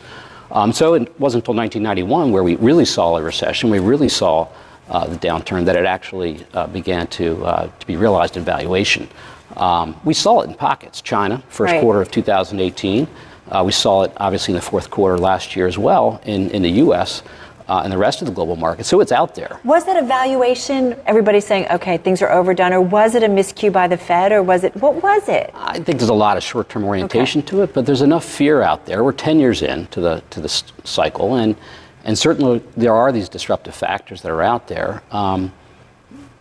Um, 0.51 0.72
so 0.72 0.95
it 0.95 1.18
wasn't 1.20 1.43
until 1.43 1.55
1991 1.55 2.33
where 2.33 2.43
we 2.43 2.57
really 2.57 2.85
saw 2.85 3.16
a 3.16 3.22
recession. 3.22 3.70
We 3.70 3.79
really 3.79 4.09
saw 4.09 4.49
uh, 4.89 5.07
the 5.07 5.16
downturn 5.16 5.64
that 5.64 5.76
it 5.76 5.84
actually 5.84 6.45
uh, 6.55 6.66
began 6.66 7.07
to, 7.09 7.45
uh, 7.45 7.70
to 7.78 7.87
be 7.87 7.97
realized 7.97 8.37
in 8.37 8.45
valuation. 8.45 9.09
Um, 9.57 9.99
we 10.05 10.14
saw 10.14 10.43
it 10.43 10.49
in 10.49 10.55
pockets. 10.55 11.01
China, 11.01 11.43
first 11.49 11.72
right. 11.72 11.80
quarter 11.80 12.01
of 12.01 12.11
2018. 12.11 13.09
Uh, 13.49 13.62
we 13.64 13.72
saw 13.72 14.03
it 14.03 14.12
obviously 14.16 14.53
in 14.53 14.57
the 14.57 14.62
fourth 14.62 14.91
quarter 14.91 15.18
last 15.18 15.57
year 15.57 15.66
as 15.66 15.78
well 15.78 16.20
in, 16.24 16.51
in 16.51 16.62
the 16.62 16.70
U.S. 16.70 17.22
Uh, 17.68 17.80
and 17.82 17.93
the 17.93 17.99
rest 17.99 18.20
of 18.20 18.26
the 18.26 18.32
global 18.32 18.57
market. 18.57 18.84
So 18.84 19.01
it's 19.01 19.12
out 19.12 19.34
there. 19.34 19.61
Was 19.64 19.84
that 19.87 19.97
a 19.97 20.07
valuation? 20.07 20.97
Everybody's 21.07 21.47
saying, 21.47 21.66
okay, 21.70 21.97
things 21.97 22.22
are 22.22 22.30
overdone, 22.30 22.72
or 22.72 22.80
was 22.80 23.14
it 23.14 23.22
a 23.22 23.28
miscue 23.28 23.72
by 23.72 23.89
the 23.89 23.97
Fed, 23.97 24.32
or 24.32 24.43
was 24.43 24.64
it, 24.64 24.74
what 24.76 25.03
was 25.03 25.28
it? 25.28 25.51
I 25.55 25.78
think 25.80 25.99
there's 25.99 26.11
a 26.11 26.14
lot 26.14 26.37
of 26.37 26.43
short 26.43 26.68
term 26.68 26.84
orientation 26.84 27.41
okay. 27.41 27.49
to 27.51 27.62
it, 27.62 27.74
but 27.74 27.87
there's 27.87 28.03
enough 28.03 28.24
fear 28.24 28.62
out 28.62 28.87
there. 28.87 29.03
We're 29.03 29.12
10 29.12 29.39
years 29.41 29.62
in 29.62 29.87
to 29.89 30.01
the, 30.01 30.22
to 30.30 30.41
the 30.41 30.49
cycle, 30.84 31.34
and 31.34 31.57
and 32.07 32.17
certainly 32.17 32.63
there 32.77 32.95
are 32.95 33.11
these 33.13 33.29
disruptive 33.29 33.75
factors 33.75 34.23
that 34.23 34.31
are 34.31 34.41
out 34.41 34.69
there. 34.69 35.03
Um, 35.11 35.53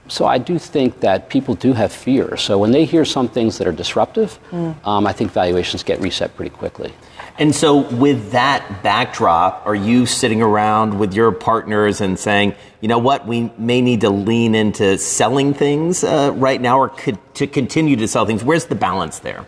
so 0.08 0.26
I 0.26 0.38
do 0.38 0.60
think 0.60 1.00
that 1.00 1.30
people 1.30 1.56
do 1.56 1.74
have 1.74 1.92
fear. 1.92 2.38
So 2.38 2.60
when 2.60 2.72
they 2.72 2.86
hear 2.86 3.04
some 3.04 3.28
things 3.28 3.58
that 3.58 3.68
are 3.68 3.72
disruptive, 3.72 4.38
mm. 4.52 4.76
um, 4.86 5.08
I 5.08 5.12
think 5.12 5.32
valuations 5.32 5.82
get 5.82 6.00
reset 6.00 6.36
pretty 6.36 6.56
quickly. 6.56 6.94
And 7.38 7.54
so, 7.54 7.82
with 7.96 8.32
that 8.32 8.82
backdrop, 8.82 9.66
are 9.66 9.76
you 9.76 10.06
sitting 10.06 10.42
around 10.42 10.98
with 10.98 11.14
your 11.14 11.34
partners 11.34 12.00
and 12.00 12.18
saying, 12.18 12.56
you 12.80 12.88
know 12.88 13.00
what, 13.00 13.28
we 13.28 13.52
may 13.58 13.82
need 13.82 14.02
to 14.02 14.10
lean 14.10 14.56
into 14.56 14.98
selling 14.98 15.54
things 15.54 16.06
uh, 16.06 16.32
right 16.34 16.62
now 16.62 16.80
or 16.80 16.88
could, 16.88 17.18
to 17.36 17.46
continue 17.46 17.98
to 17.98 18.08
sell 18.08 18.26
things? 18.26 18.42
Where's 18.42 18.68
the 18.68 18.76
balance 18.76 19.20
there? 19.20 19.46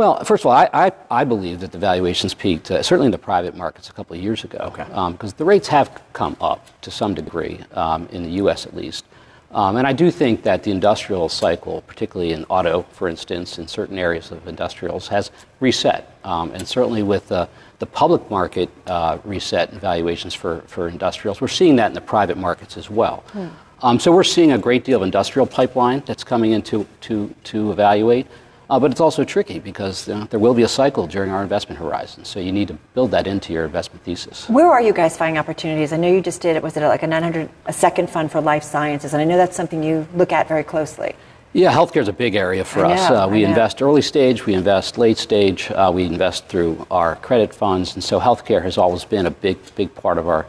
Well, 0.00 0.24
first 0.24 0.44
of 0.44 0.46
all, 0.46 0.52
I, 0.52 0.70
I, 0.72 0.92
I 1.10 1.24
believe 1.24 1.60
that 1.60 1.72
the 1.72 1.78
valuations 1.78 2.32
peaked, 2.32 2.70
uh, 2.70 2.82
certainly 2.82 3.08
in 3.08 3.12
the 3.12 3.18
private 3.18 3.54
markets, 3.54 3.90
a 3.90 3.92
couple 3.92 4.16
of 4.16 4.22
years 4.22 4.44
ago. 4.44 4.72
Because 4.74 5.32
um, 5.32 5.36
the 5.36 5.44
rates 5.44 5.68
have 5.68 6.00
come 6.14 6.38
up 6.40 6.66
to 6.80 6.90
some 6.90 7.12
degree, 7.12 7.60
um, 7.72 8.08
in 8.10 8.22
the 8.22 8.30
U.S. 8.42 8.64
at 8.64 8.74
least. 8.74 9.04
Um, 9.50 9.76
and 9.76 9.86
I 9.86 9.92
do 9.92 10.10
think 10.10 10.42
that 10.44 10.62
the 10.62 10.70
industrial 10.70 11.28
cycle, 11.28 11.82
particularly 11.82 12.32
in 12.32 12.44
auto, 12.44 12.86
for 12.92 13.08
instance, 13.08 13.58
in 13.58 13.68
certain 13.68 13.98
areas 13.98 14.30
of 14.30 14.48
industrials, 14.48 15.06
has 15.08 15.32
reset. 15.60 16.16
Um, 16.24 16.50
and 16.52 16.66
certainly 16.66 17.02
with 17.02 17.30
uh, 17.30 17.46
the 17.78 17.84
public 17.84 18.30
market 18.30 18.70
uh, 18.86 19.18
reset 19.22 19.70
in 19.70 19.80
valuations 19.80 20.32
for, 20.32 20.62
for 20.62 20.88
industrials, 20.88 21.42
we're 21.42 21.48
seeing 21.48 21.76
that 21.76 21.88
in 21.88 21.94
the 21.94 22.00
private 22.00 22.38
markets 22.38 22.78
as 22.78 22.88
well. 22.88 23.22
Hmm. 23.32 23.48
Um, 23.82 24.00
so 24.00 24.12
we're 24.12 24.24
seeing 24.24 24.52
a 24.52 24.58
great 24.58 24.82
deal 24.82 24.96
of 24.96 25.02
industrial 25.02 25.46
pipeline 25.46 26.02
that's 26.06 26.24
coming 26.24 26.52
in 26.52 26.62
to, 26.62 26.86
to, 27.02 27.34
to 27.44 27.70
evaluate. 27.70 28.26
Uh, 28.70 28.78
but 28.78 28.92
it's 28.92 29.00
also 29.00 29.24
tricky 29.24 29.58
because 29.58 30.08
uh, 30.08 30.24
there 30.30 30.38
will 30.38 30.54
be 30.54 30.62
a 30.62 30.68
cycle 30.68 31.08
during 31.08 31.32
our 31.32 31.42
investment 31.42 31.76
horizon. 31.76 32.24
So 32.24 32.38
you 32.38 32.52
need 32.52 32.68
to 32.68 32.74
build 32.94 33.10
that 33.10 33.26
into 33.26 33.52
your 33.52 33.64
investment 33.64 34.04
thesis. 34.04 34.48
Where 34.48 34.70
are 34.70 34.80
you 34.80 34.92
guys 34.92 35.16
finding 35.16 35.38
opportunities? 35.38 35.92
I 35.92 35.96
know 35.96 36.08
you 36.08 36.20
just 36.20 36.40
did 36.40 36.54
it. 36.54 36.62
Was 36.62 36.76
it 36.76 36.82
like 36.82 37.02
a 37.02 37.08
900 37.08 37.50
a 37.66 37.72
second 37.72 38.08
fund 38.08 38.30
for 38.30 38.40
life 38.40 38.62
sciences? 38.62 39.12
And 39.12 39.20
I 39.20 39.24
know 39.24 39.36
that's 39.36 39.56
something 39.56 39.82
you 39.82 40.06
look 40.14 40.30
at 40.30 40.46
very 40.46 40.62
closely. 40.62 41.16
Yeah, 41.52 41.72
healthcare 41.72 42.00
is 42.02 42.06
a 42.06 42.12
big 42.12 42.36
area 42.36 42.64
for 42.64 42.84
us. 42.84 43.10
know, 43.10 43.24
uh, 43.24 43.26
we 43.26 43.42
know. 43.42 43.48
invest 43.48 43.82
early 43.82 44.02
stage, 44.02 44.46
we 44.46 44.54
invest 44.54 44.98
late 44.98 45.18
stage, 45.18 45.68
uh, 45.72 45.90
we 45.92 46.04
invest 46.04 46.46
through 46.46 46.86
our 46.92 47.16
credit 47.16 47.52
funds, 47.52 47.94
and 47.94 48.04
so 48.04 48.20
healthcare 48.20 48.62
has 48.62 48.78
always 48.78 49.04
been 49.04 49.26
a 49.26 49.32
big, 49.32 49.58
big 49.74 49.92
part 49.96 50.16
of 50.16 50.28
our 50.28 50.46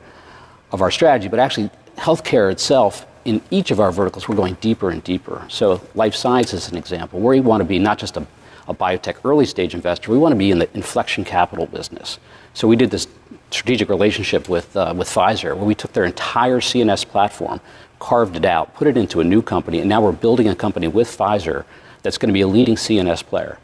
of 0.71 0.81
our 0.83 0.91
strategy. 0.91 1.27
But 1.27 1.39
actually, 1.39 1.71
healthcare 1.97 2.51
itself, 2.51 3.07
in 3.25 3.41
each 3.51 3.71
of 3.71 3.79
our 3.79 3.91
verticals, 3.91 4.27
we're 4.27 4.35
going 4.35 4.55
deeper 4.55 4.89
and 4.89 5.03
deeper. 5.03 5.45
So, 5.47 5.81
life 5.95 6.15
science 6.15 6.53
is 6.53 6.71
an 6.71 6.77
example 6.77 7.19
where 7.19 7.35
we 7.35 7.41
want 7.41 7.61
to 7.61 7.65
be 7.65 7.79
not 7.79 7.97
just 7.97 8.17
a, 8.17 8.25
a 8.67 8.73
biotech 8.73 9.17
early 9.23 9.45
stage 9.45 9.73
investor, 9.73 10.11
we 10.11 10.17
want 10.17 10.33
to 10.33 10.37
be 10.37 10.51
in 10.51 10.59
the 10.59 10.69
inflection 10.75 11.23
capital 11.23 11.65
business. 11.65 12.19
So, 12.53 12.67
we 12.67 12.75
did 12.75 12.91
this 12.91 13.07
strategic 13.51 13.89
relationship 13.89 14.49
with 14.49 14.75
uh, 14.75 14.93
with 14.95 15.07
Pfizer, 15.07 15.55
where 15.55 15.65
we 15.65 15.75
took 15.75 15.93
their 15.93 16.05
entire 16.05 16.59
CNS 16.59 17.05
platform, 17.07 17.61
carved 17.99 18.35
it 18.35 18.45
out, 18.45 18.73
put 18.73 18.87
it 18.87 18.97
into 18.97 19.19
a 19.21 19.23
new 19.23 19.41
company, 19.41 19.79
and 19.79 19.89
now 19.89 20.01
we're 20.01 20.11
building 20.11 20.47
a 20.47 20.55
company 20.55 20.87
with 20.87 21.07
Pfizer 21.07 21.65
that's 22.01 22.17
going 22.17 22.29
to 22.29 22.33
be 22.33 22.41
a 22.41 22.47
leading 22.47 22.75
CNS 22.75 23.23
player. 23.23 23.59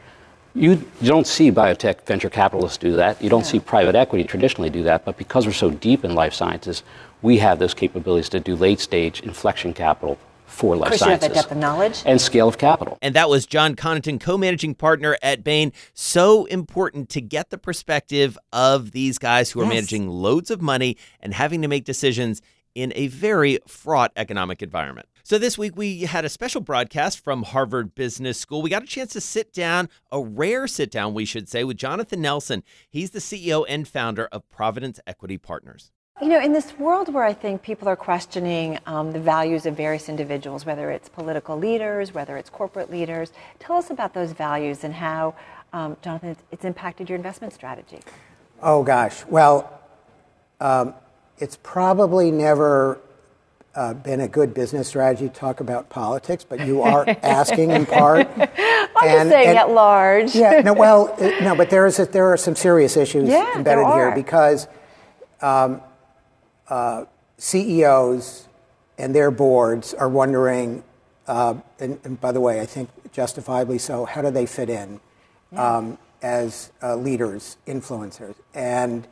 You, 0.53 0.72
you 1.01 1.08
don't 1.08 1.28
see 1.28 1.51
biotech 1.51 2.01
venture 2.05 2.32
capitalists 2.32 2.80
do 2.80 2.95
that. 2.95 3.22
You 3.22 3.30
don't 3.30 3.45
see 3.45 3.60
private 3.60 3.93
equity 3.93 4.24
traditionally 4.24 4.72
do 4.72 4.82
that. 4.84 5.05
But 5.05 5.16
because 5.16 5.45
we're 5.45 5.53
so 5.53 5.70
deep 5.70 6.03
in 6.03 6.16
life 6.16 6.34
sciences, 6.34 6.82
we 7.22 7.38
have 7.39 7.59
those 7.59 7.74
capabilities 7.74 8.30
to 8.30 8.39
do 8.39 8.55
late 8.55 8.80
stage 8.80 9.22
inflection 9.22 9.74
capital 9.74 10.18
for 10.45 10.76
life 10.78 10.89
Chris, 10.89 11.01
you 11.01 11.07
have 11.07 11.20
sciences 11.20 11.28
that 11.30 11.41
depth 11.41 11.51
of 11.51 11.57
knowledge. 11.57 12.01
and 12.05 12.20
scale 12.22 12.47
of 12.47 12.57
capital. 12.57 12.97
And 13.01 13.13
that 13.15 13.30
was 13.30 13.45
John 13.45 13.76
Connaughton, 13.76 14.20
co 14.20 14.38
managing 14.38 14.76
partner 14.76 15.18
at 15.22 15.43
Bain. 15.43 15.74
So 15.93 16.45
important 16.45 17.09
to 17.09 17.22
get 17.22 17.49
the 17.49 17.57
perspective 17.57 18.38
of 18.53 18.91
these 18.91 19.18
guys 19.18 19.51
who 19.51 19.59
are 19.59 19.65
Yes. 19.65 19.74
managing 19.74 20.07
loads 20.09 20.49
of 20.49 20.61
money 20.61 20.97
and 21.20 21.34
having 21.34 21.61
to 21.61 21.68
make 21.68 21.84
decisions 21.84 22.41
in 22.76 22.93
a 22.95 23.07
very 23.07 23.59
fraught 23.68 24.11
economic 24.15 24.61
environment. 24.61 25.07
So, 25.24 25.38
this 25.38 25.57
week 25.57 25.76
we 25.76 26.01
had 26.03 26.24
a 26.24 26.30
special 26.30 26.61
broadcast 26.61 27.20
from 27.22 27.43
Harvard 27.43 27.93
Business 27.95 28.39
School. 28.39 28.61
We 28.61 28.70
got 28.70 28.84
a 28.84 28.88
chance 28.88 29.11
to 29.11 29.20
sit 29.22 29.51
down, 29.51 29.89
a 30.09 30.22
rare 30.22 30.68
sit 30.68 30.89
down, 30.89 31.13
we 31.13 31.26
should 31.26 31.49
say, 31.49 31.65
with 31.65 31.76
Jonathan 31.76 32.22
Nelson. 32.22 32.63
He's 32.89 33.11
the 33.11 33.20
CEO 33.20 33.65
and 33.68 33.86
founder 33.86 34.30
of 34.32 34.47
Providence 34.49 35.01
Equity 35.05 35.38
Partners. 35.38 35.91
You 36.20 36.30
know, 36.30 36.39
in 36.41 36.51
this 36.51 36.74
world 36.80 37.13
where 37.13 37.24
I 37.24 37.34
think 37.34 37.61
people 37.61 37.88
are 37.88 37.95
questioning 37.95 38.80
um, 38.88 39.11
the 39.11 39.20
values 39.20 39.68
of 39.68 39.78
various 39.78 40.09
individuals, 40.09 40.65
whether 40.65 40.89
it's 40.89 41.09
political 41.09 41.55
leaders, 41.57 42.11
whether 42.11 42.38
it's 42.38 42.49
corporate 42.49 42.89
leaders, 42.89 43.32
tell 43.59 43.76
us 43.78 43.91
about 43.91 44.15
those 44.15 44.32
values 44.32 44.84
and 44.84 44.95
how, 44.95 45.36
um, 45.74 45.95
Jonathan, 46.01 46.32
it's- 46.51 46.65
impacted 46.65 47.07
your 47.07 47.15
investment 47.18 47.53
strategy. 47.53 47.99
Oh 48.63 48.82
gosh. 48.82 49.24
Well, 49.26 49.72
um, 50.59 50.95
it's 51.38 51.59
probably 51.61 52.32
never 52.32 52.99
uh, 53.76 53.93
been 53.93 54.22
a 54.22 54.28
good 54.28 54.55
business 54.55 54.88
strategy 54.88 55.30
to 55.30 55.34
talk 55.36 55.59
about 55.59 55.88
politics, 55.89 56.43
but 56.43 56.65
you 56.65 56.82
are 56.82 57.05
asking 57.22 57.70
in 57.70 57.86
part. 57.86 58.28
I'm 58.36 58.47
just 59.07 59.30
saying 59.30 59.55
at 59.55 59.70
large. 59.70 60.34
yeah. 60.34 60.61
No. 60.61 60.74
Well, 60.74 61.15
no. 61.41 61.55
But 61.55 61.70
there 61.70 61.86
is 61.86 61.99
a, 61.99 62.05
there 62.07 62.34
are 62.34 62.38
some 62.38 62.55
serious 62.55 62.97
issues 62.97 63.30
Yeah, 63.30 63.55
embedded 63.55 63.86
here 63.86 64.15
because 64.15 64.68
um, 65.41 65.80
CEOs 67.38 68.47
and 68.97 69.13
their 69.13 69.32
boards 69.32 69.93
are 69.93 70.09
wondering. 70.09 70.84
Uh, 71.28 71.55
and, 71.80 72.20
by 72.22 72.32
the 72.32 72.41
way, 72.41 72.61
I 72.61 72.65
think 72.65 72.89
justifiably 73.11 73.78
so. 73.78 74.05
How 74.05 74.22
do 74.22 74.32
they 74.32 74.45
fit 74.45 74.70
in 74.70 74.99
um, 75.55 75.97
as 76.22 76.72
uh, 76.82 76.95
leaders, 76.95 77.57
influencers? 77.68 78.36
And 78.53 79.07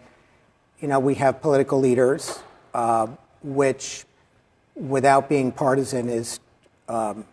you 0.79 0.87
know, 0.87 0.99
we 0.99 1.15
have 1.15 1.41
political 1.41 1.79
leaders, 1.79 2.39
uh, 2.73 3.07
which, 3.43 4.05
without 4.75 5.29
being 5.29 5.51
partisan, 5.51 6.09
is 6.09 6.39
um, 6.89 7.25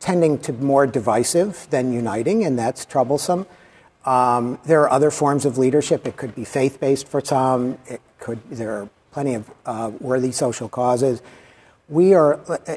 tending 0.00 0.38
to 0.38 0.52
more 0.52 0.86
divisive 0.86 1.66
than 1.70 1.92
uniting, 1.92 2.44
and 2.44 2.58
that's 2.58 2.84
troublesome. 2.84 3.46
Um, 4.04 4.58
there 4.64 4.80
are 4.80 4.90
other 4.90 5.10
forms 5.10 5.44
of 5.44 5.58
leadership. 5.58 6.06
It 6.06 6.16
could 6.16 6.34
be 6.34 6.44
faith-based 6.44 7.06
for 7.06 7.20
some. 7.20 7.78
It 7.86 8.00
could. 8.18 8.40
There 8.50 8.72
are 8.72 8.88
plenty 9.12 9.34
of 9.34 9.50
uh, 9.66 9.90
worthy 10.00 10.32
social 10.32 10.68
causes. 10.68 11.22
We 11.88 12.14
are, 12.14 12.40
uh, 12.50 12.76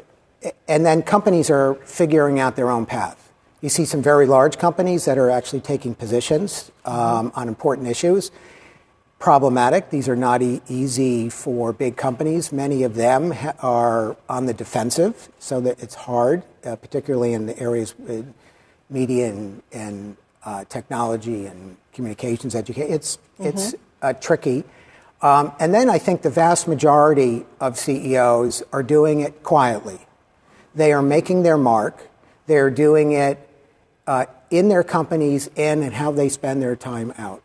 and 0.68 0.84
then 0.84 1.02
companies 1.02 1.50
are 1.50 1.74
figuring 1.74 2.38
out 2.38 2.56
their 2.56 2.70
own 2.70 2.86
path. 2.86 3.32
You 3.62 3.68
see 3.68 3.84
some 3.84 4.02
very 4.02 4.26
large 4.26 4.58
companies 4.58 5.06
that 5.06 5.18
are 5.18 5.30
actually 5.30 5.60
taking 5.60 5.94
positions 5.94 6.70
um, 6.84 7.32
on 7.34 7.48
important 7.48 7.88
issues 7.88 8.30
problematic. 9.18 9.90
These 9.90 10.08
are 10.08 10.16
not 10.16 10.42
e- 10.42 10.60
easy 10.68 11.28
for 11.28 11.72
big 11.72 11.96
companies. 11.96 12.52
Many 12.52 12.82
of 12.82 12.94
them 12.94 13.30
ha- 13.30 13.54
are 13.60 14.16
on 14.28 14.46
the 14.46 14.54
defensive, 14.54 15.28
so 15.38 15.60
that 15.62 15.82
it's 15.82 15.94
hard, 15.94 16.42
uh, 16.64 16.76
particularly 16.76 17.32
in 17.32 17.46
the 17.46 17.58
areas 17.58 17.98
with 17.98 18.32
media 18.90 19.28
and, 19.28 19.62
and 19.72 20.16
uh, 20.44 20.64
technology 20.64 21.46
and 21.46 21.76
communications 21.92 22.54
education. 22.54 22.92
It's 22.92 23.18
it's 23.38 23.74
uh, 24.02 24.12
tricky. 24.14 24.64
Um, 25.22 25.52
and 25.58 25.72
then 25.74 25.88
I 25.88 25.98
think 25.98 26.22
the 26.22 26.30
vast 26.30 26.68
majority 26.68 27.46
of 27.60 27.78
CEOs 27.78 28.62
are 28.72 28.82
doing 28.82 29.20
it 29.20 29.42
quietly. 29.42 30.00
They 30.74 30.92
are 30.92 31.02
making 31.02 31.42
their 31.42 31.56
mark. 31.56 32.08
They're 32.46 32.70
doing 32.70 33.12
it 33.12 33.38
uh, 34.06 34.26
in 34.50 34.68
their 34.68 34.84
companies 34.84 35.48
and 35.56 35.82
in 35.82 35.92
how 35.92 36.12
they 36.12 36.28
spend 36.28 36.60
their 36.62 36.76
time 36.76 37.12
out. 37.16 37.42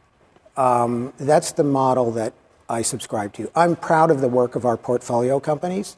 Um, 0.57 1.13
that's 1.17 1.53
the 1.53 1.63
model 1.63 2.11
that 2.11 2.34
I 2.69 2.82
subscribe 2.82 3.34
to. 3.34 3.49
I'm 3.55 3.76
proud 3.76 4.11
of 4.11 4.22
the 4.22 4.28
work 4.28 4.55
of 4.55 4.65
our 4.65 4.78
portfolio 4.78 5.39
companies 5.39 5.95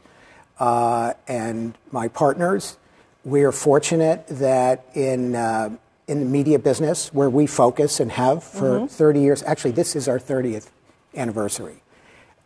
uh, 0.60 1.14
and 1.28 1.76
my 1.92 2.08
partners. 2.08 2.78
We 3.26 3.44
are 3.44 3.52
fortunate 3.52 4.26
that 4.28 4.86
in 4.94 5.36
uh, 5.36 5.72
in 6.06 6.20
the 6.20 6.26
media 6.26 6.60
business, 6.60 7.14
where 7.14 7.30
we 7.30 7.48
focus 7.48 8.02
and 8.02 8.12
have 8.12 8.44
for 8.44 8.80
Mhm. 8.82 8.90
30 8.92 9.20
years, 9.22 9.42
actually, 9.44 9.72
this 9.72 9.96
is 9.96 10.10
our 10.10 10.20
30th 10.20 10.68
anniversary. 11.16 11.82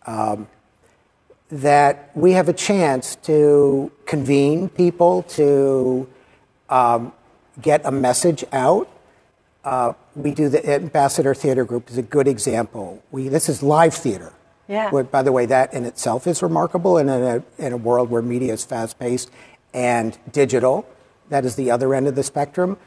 Um, 0.06 0.48
that 1.50 2.12
we 2.14 2.34
have 2.34 2.50
a 2.50 2.54
chance 2.54 3.16
to 3.16 3.92
convene 4.06 4.68
people 4.70 5.24
to 5.24 6.08
um, 6.70 7.14
get 7.62 7.82
a 7.86 7.92
message 7.92 8.44
out. 8.52 8.90
Uh, 9.64 9.94
we 10.16 10.32
do 10.32 10.50
the 10.50 10.66
Ambassador 10.70 11.34
Theater 11.34 11.64
Group 11.64 11.90
is 11.90 11.98
a 11.98 12.02
good 12.02 12.28
example. 12.28 13.02
We 13.12 13.28
this 13.28 13.50
is 13.50 13.64
live 13.64 13.94
theater. 13.94 14.34
Yeah. 14.68 14.90
Where, 14.92 15.06
by 15.06 15.24
the 15.24 15.32
way, 15.32 15.46
that 15.46 15.74
in 15.74 15.86
itself 15.86 16.28
is 16.28 16.44
remarkable, 16.44 16.98
and 16.98 17.10
in 17.10 17.24
a 17.24 17.44
in 17.58 17.74
a 17.74 17.78
world 17.78 18.10
where 18.10 18.22
media 18.22 18.54
is 18.54 18.66
fast 18.66 19.00
paced 19.00 19.32
and 19.74 20.18
digital, 20.32 20.86
that 21.30 21.46
is 21.46 21.56
the 21.56 21.72
other 21.72 21.94
end 21.94 22.08
of 22.08 22.16
the 22.16 22.24
spectrum. 22.24 22.78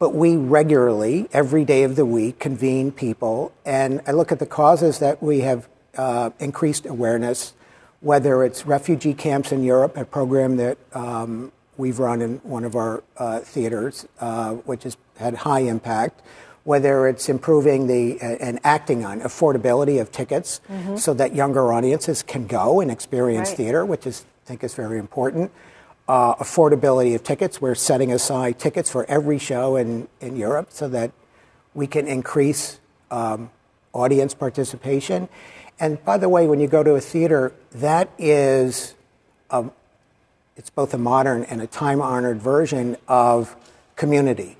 But 0.00 0.14
we 0.14 0.34
regularly, 0.34 1.28
every 1.30 1.66
day 1.66 1.82
of 1.82 1.94
the 1.94 2.06
week, 2.06 2.38
convene 2.38 2.90
people, 2.90 3.52
and 3.66 4.00
I 4.06 4.12
look 4.12 4.32
at 4.32 4.38
the 4.38 4.46
causes 4.46 4.98
that 5.00 5.22
we 5.22 5.40
have 5.40 5.68
uh, 5.94 6.30
increased 6.38 6.86
awareness, 6.86 7.52
whether 8.00 8.42
it's 8.42 8.64
refugee 8.64 9.12
camps 9.12 9.52
in 9.52 9.62
Europe, 9.62 9.98
a 9.98 10.06
program 10.06 10.56
that 10.56 10.78
um, 10.94 11.52
we've 11.76 11.98
run 11.98 12.22
in 12.22 12.36
one 12.38 12.64
of 12.64 12.76
our 12.76 13.02
uh, 13.18 13.40
theaters, 13.40 14.06
uh, 14.20 14.52
which 14.64 14.84
has 14.84 14.96
had 15.18 15.34
high 15.34 15.60
impact, 15.60 16.22
whether 16.64 17.06
it's 17.06 17.28
improving 17.28 17.86
the 17.86 18.18
uh, 18.22 18.24
and 18.40 18.58
acting 18.64 19.04
on 19.04 19.20
affordability 19.20 20.00
of 20.00 20.10
tickets 20.10 20.62
Mhm. 20.72 20.98
so 20.98 21.12
that 21.12 21.34
younger 21.34 21.74
audiences 21.74 22.22
can 22.22 22.46
go 22.46 22.80
and 22.80 22.90
experience 22.90 23.50
Right. 23.50 23.56
theater, 23.58 23.84
which 23.84 24.06
is, 24.06 24.24
I 24.46 24.48
think 24.48 24.64
is 24.64 24.72
very 24.72 24.98
important. 24.98 25.50
Uh, 26.10 26.34
affordability 26.42 27.14
of 27.14 27.22
tickets. 27.22 27.60
We're 27.60 27.76
setting 27.76 28.10
aside 28.10 28.58
tickets 28.58 28.90
for 28.90 29.04
every 29.08 29.38
show 29.38 29.76
in, 29.76 30.08
in 30.20 30.34
Europe 30.34 30.66
so 30.70 30.88
that 30.88 31.12
we 31.72 31.86
can 31.86 32.08
increase 32.08 32.80
um, 33.12 33.48
audience 33.92 34.34
participation. 34.34 35.28
And 35.78 36.04
by 36.04 36.18
the 36.18 36.28
way, 36.28 36.48
when 36.48 36.58
you 36.58 36.66
go 36.66 36.82
to 36.82 36.96
a 36.96 37.00
theater, 37.00 37.52
that 37.70 38.10
is, 38.18 38.96
a, 39.50 39.66
it's 40.56 40.68
both 40.68 40.92
a 40.94 40.98
modern 40.98 41.44
and 41.44 41.62
a 41.62 41.68
time 41.68 42.02
honored 42.02 42.42
version 42.42 42.96
of 43.06 43.54
community. 43.94 44.56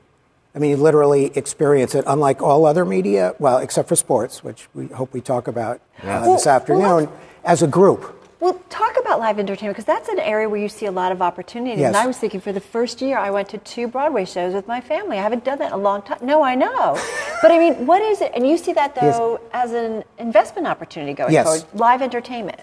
I 0.54 0.60
mean, 0.60 0.70
you 0.70 0.76
literally 0.76 1.32
experience 1.34 1.96
it, 1.96 2.04
unlike 2.06 2.40
all 2.40 2.64
other 2.64 2.84
media, 2.84 3.34
well, 3.40 3.58
except 3.58 3.88
for 3.88 3.96
sports, 3.96 4.44
which 4.44 4.68
we 4.72 4.86
hope 4.86 5.12
we 5.12 5.20
talk 5.20 5.48
about 5.48 5.80
Yeah. 6.04 6.20
uh, 6.20 6.36
this 6.36 6.46
Well, 6.46 6.54
afternoon, 6.54 7.08
as 7.42 7.60
a 7.60 7.66
group. 7.66 8.19
Well, 8.40 8.58
talk 8.70 8.96
about 8.98 9.20
live 9.20 9.38
entertainment 9.38 9.76
because 9.76 9.84
that's 9.84 10.08
an 10.08 10.18
area 10.18 10.48
where 10.48 10.58
you 10.58 10.70
see 10.70 10.86
a 10.86 10.90
lot 10.90 11.12
of 11.12 11.20
opportunity. 11.20 11.82
Yes. 11.82 11.88
And 11.88 11.96
I 11.96 12.06
was 12.06 12.16
thinking 12.16 12.40
for 12.40 12.52
the 12.52 12.60
first 12.60 13.02
year, 13.02 13.18
I 13.18 13.30
went 13.30 13.50
to 13.50 13.58
two 13.58 13.86
Broadway 13.86 14.24
shows 14.24 14.54
with 14.54 14.66
my 14.66 14.80
family. 14.80 15.18
I 15.18 15.22
haven't 15.22 15.44
done 15.44 15.58
that 15.58 15.66
in 15.68 15.72
a 15.74 15.76
long 15.82 16.00
time. 16.00 16.18
No, 16.22 16.42
I 16.42 16.54
know. 16.54 16.98
but 17.42 17.50
I 17.50 17.58
mean, 17.58 17.86
what 17.86 18.00
is 18.00 18.22
it? 18.22 18.32
And 18.34 18.48
you 18.48 18.56
see 18.56 18.72
that, 18.72 18.96
Yes. 18.96 19.18
though, 19.18 19.40
as 19.52 19.72
an 19.72 20.04
investment 20.18 20.66
opportunity 20.66 21.12
going 21.12 21.32
Yes. 21.34 21.44
forward 21.44 21.64
live 21.74 22.00
entertainment. 22.00 22.58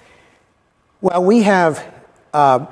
Well, 1.00 1.24
we 1.24 1.44
have 1.44 1.86
uh, 2.34 2.66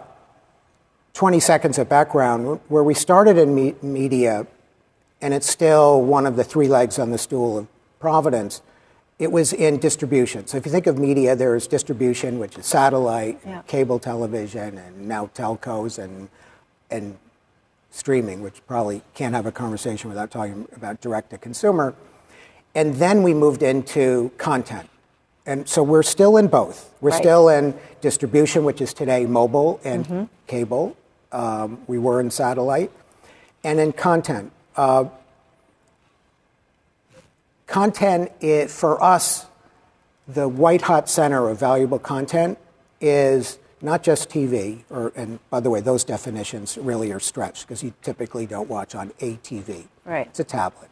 20 1.14 1.40
seconds 1.40 1.78
of 1.78 1.88
background 1.88 2.60
where 2.70 2.84
we 2.84 2.96
started 2.96 3.38
in 3.38 3.54
me- 3.54 3.76
media, 3.84 4.48
and 5.22 5.32
it's 5.32 5.48
still 5.48 6.02
one 6.02 6.26
of 6.26 6.38
the 6.38 6.44
three 6.44 6.68
legs 6.68 6.98
on 6.98 7.12
the 7.12 7.20
stool 7.20 7.60
of 7.60 7.68
Providence. 8.00 8.64
It 9.18 9.32
was 9.32 9.54
in 9.54 9.78
distribution. 9.78 10.46
So 10.48 10.58
if 10.58 10.66
you 10.66 10.72
think 10.72 10.88
of 10.88 10.98
media, 11.00 11.36
there's 11.36 11.68
distribution, 11.68 12.38
which 12.38 12.58
is 12.58 12.66
satellite, 12.66 13.40
Yeah. 13.46 13.62
cable 13.66 13.98
television, 14.00 14.78
and 14.78 15.08
now 15.08 15.30
telcos 15.34 15.98
and 15.98 16.30
and 16.92 17.18
streaming, 17.90 18.42
which 18.44 18.62
probably 18.68 19.02
can't 19.16 19.34
have 19.34 19.46
a 19.48 19.52
conversation 19.52 20.10
without 20.10 20.30
talking 20.30 20.68
about 20.76 21.02
direct 21.02 21.30
to 21.32 21.38
consumer. 21.38 21.96
And 22.76 22.96
then 22.96 23.24
we 23.24 23.34
moved 23.34 23.64
into 23.64 24.32
content. 24.38 24.88
And 25.48 25.68
so 25.68 25.82
we're 25.82 26.04
still 26.04 26.38
in 26.38 26.48
both. 26.48 26.92
We're 27.02 27.10
Right. 27.12 27.18
still 27.22 27.50
in 27.50 27.74
distribution, 28.02 28.66
which 28.66 28.82
is 28.82 28.94
today 28.94 29.26
mobile 29.26 29.80
and 29.84 30.06
Mhm. 30.08 30.30
cable. 30.46 30.96
Um, 31.32 31.80
we 31.88 31.98
were 31.98 32.20
in 32.20 32.30
satellite. 32.32 32.92
And 33.64 33.80
in 33.80 33.94
content. 33.94 34.52
Uh, 34.76 35.06
content, 37.68 38.32
for 38.70 39.02
us, 39.04 39.46
the 40.28 40.48
white 40.48 40.84
hot 40.84 41.10
center 41.10 41.50
of 41.50 41.60
valuable 41.60 42.00
content 42.00 42.58
is 43.00 43.60
not 43.82 44.04
just 44.04 44.30
TV, 44.30 44.84
or, 44.90 45.12
and 45.16 45.40
by 45.50 45.60
the 45.60 45.70
way, 45.70 45.80
those 45.80 46.04
definitions 46.04 46.78
really 46.78 47.12
are 47.12 47.20
stretched 47.20 47.68
because 47.68 47.84
you 47.84 47.94
typically 48.02 48.46
don't 48.46 48.70
watch 48.70 48.96
on 48.96 49.12
a 49.20 49.36
TV. 49.38 49.86
Right. 50.04 50.28
It's 50.28 50.40
a 50.40 50.44
tablet. 50.44 50.90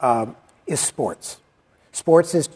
Um, 0.00 0.36
is 0.66 0.80
sports. 0.80 1.38
Sports 1.92 2.34
is 2.34 2.48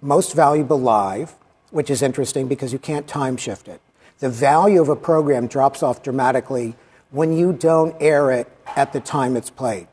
most 0.00 0.34
valuable 0.34 0.80
live, 0.80 1.34
which 1.70 1.90
is 1.90 2.02
interesting 2.02 2.48
because 2.48 2.72
you 2.72 2.78
can't 2.78 3.06
time 3.06 3.36
shift 3.36 3.68
it. 3.68 3.80
The 4.18 4.28
value 4.28 4.80
of 4.80 4.88
a 4.88 4.96
program 4.96 5.46
drops 5.46 5.82
off 5.82 6.02
dramatically 6.02 6.74
when 7.10 7.36
you 7.36 7.52
don't 7.52 7.96
air 8.00 8.30
it 8.30 8.48
at 8.76 8.92
the 8.92 9.00
time 9.00 9.36
it's 9.36 9.50
played. 9.50 9.88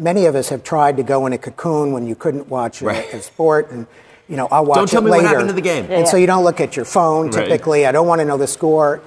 Many 0.00 0.24
of 0.24 0.34
us 0.34 0.48
have 0.48 0.64
tried 0.64 0.96
to 0.96 1.02
go 1.02 1.26
in 1.26 1.34
a 1.34 1.38
cocoon 1.38 1.92
when 1.92 2.06
you 2.06 2.14
couldn't 2.14 2.48
watch 2.48 2.80
a, 2.80 2.86
Right. 2.86 3.12
a 3.12 3.20
sport, 3.30 3.70
and 3.70 3.86
you 4.28 4.36
know 4.36 4.48
I'll 4.50 4.64
watch 4.64 4.76
Don't 4.76 4.88
tell 4.88 5.02
it 5.02 5.04
me 5.04 5.10
what 5.10 5.24
happened 5.24 5.48
to 5.48 5.54
the 5.54 5.60
game. 5.60 5.84
And 5.84 5.92
Yeah, 5.92 6.04
so 6.04 6.16
you 6.16 6.26
don't 6.26 6.42
look 6.42 6.58
at 6.58 6.74
your 6.74 6.86
phone 6.86 7.26
Right. 7.26 7.44
typically. 7.44 7.84
I 7.86 7.92
don't 7.92 8.06
want 8.06 8.20
to 8.20 8.24
know 8.24 8.38
the 8.38 8.46
score. 8.46 9.02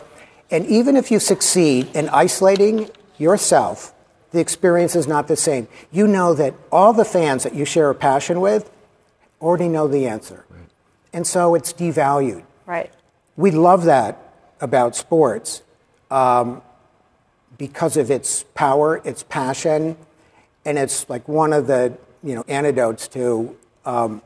And 0.52 0.68
even 0.68 0.96
if 0.96 1.10
you 1.10 1.18
succeed 1.20 1.90
in 1.96 2.10
isolating 2.10 2.92
yourself, 3.18 3.92
the 4.32 4.40
experience 4.40 4.96
is 4.96 5.08
not 5.08 5.28
the 5.28 5.36
same. 5.36 5.68
You 5.92 6.08
know 6.08 6.36
that 6.36 6.54
all 6.72 6.94
the 6.94 7.06
fans 7.06 7.42
that 7.42 7.56
you 7.56 7.66
share 7.66 7.90
a 7.90 7.96
passion 7.96 8.40
with 8.40 8.70
already 9.42 9.70
know 9.70 9.88
the 9.88 10.08
answer. 10.08 10.46
And 11.12 11.26
so 11.26 11.56
it's 11.56 11.74
devalued. 11.74 12.44
Right. 12.68 12.92
We 13.36 13.50
love 13.50 13.86
that 13.86 14.20
about 14.62 14.96
sports 14.96 15.64
um, 16.12 16.62
because 17.58 17.98
of 17.98 18.12
its 18.12 18.44
power, 18.54 19.02
its 19.04 19.24
passion, 19.24 19.98
and 20.66 20.78
it's 20.78 21.10
like 21.10 21.28
one 21.28 21.54
of 21.54 21.68
the 21.68 21.98
you 22.24 22.36
know 22.36 22.44
antidotes 22.48 23.08
to 23.10 23.56
um, 23.86 24.22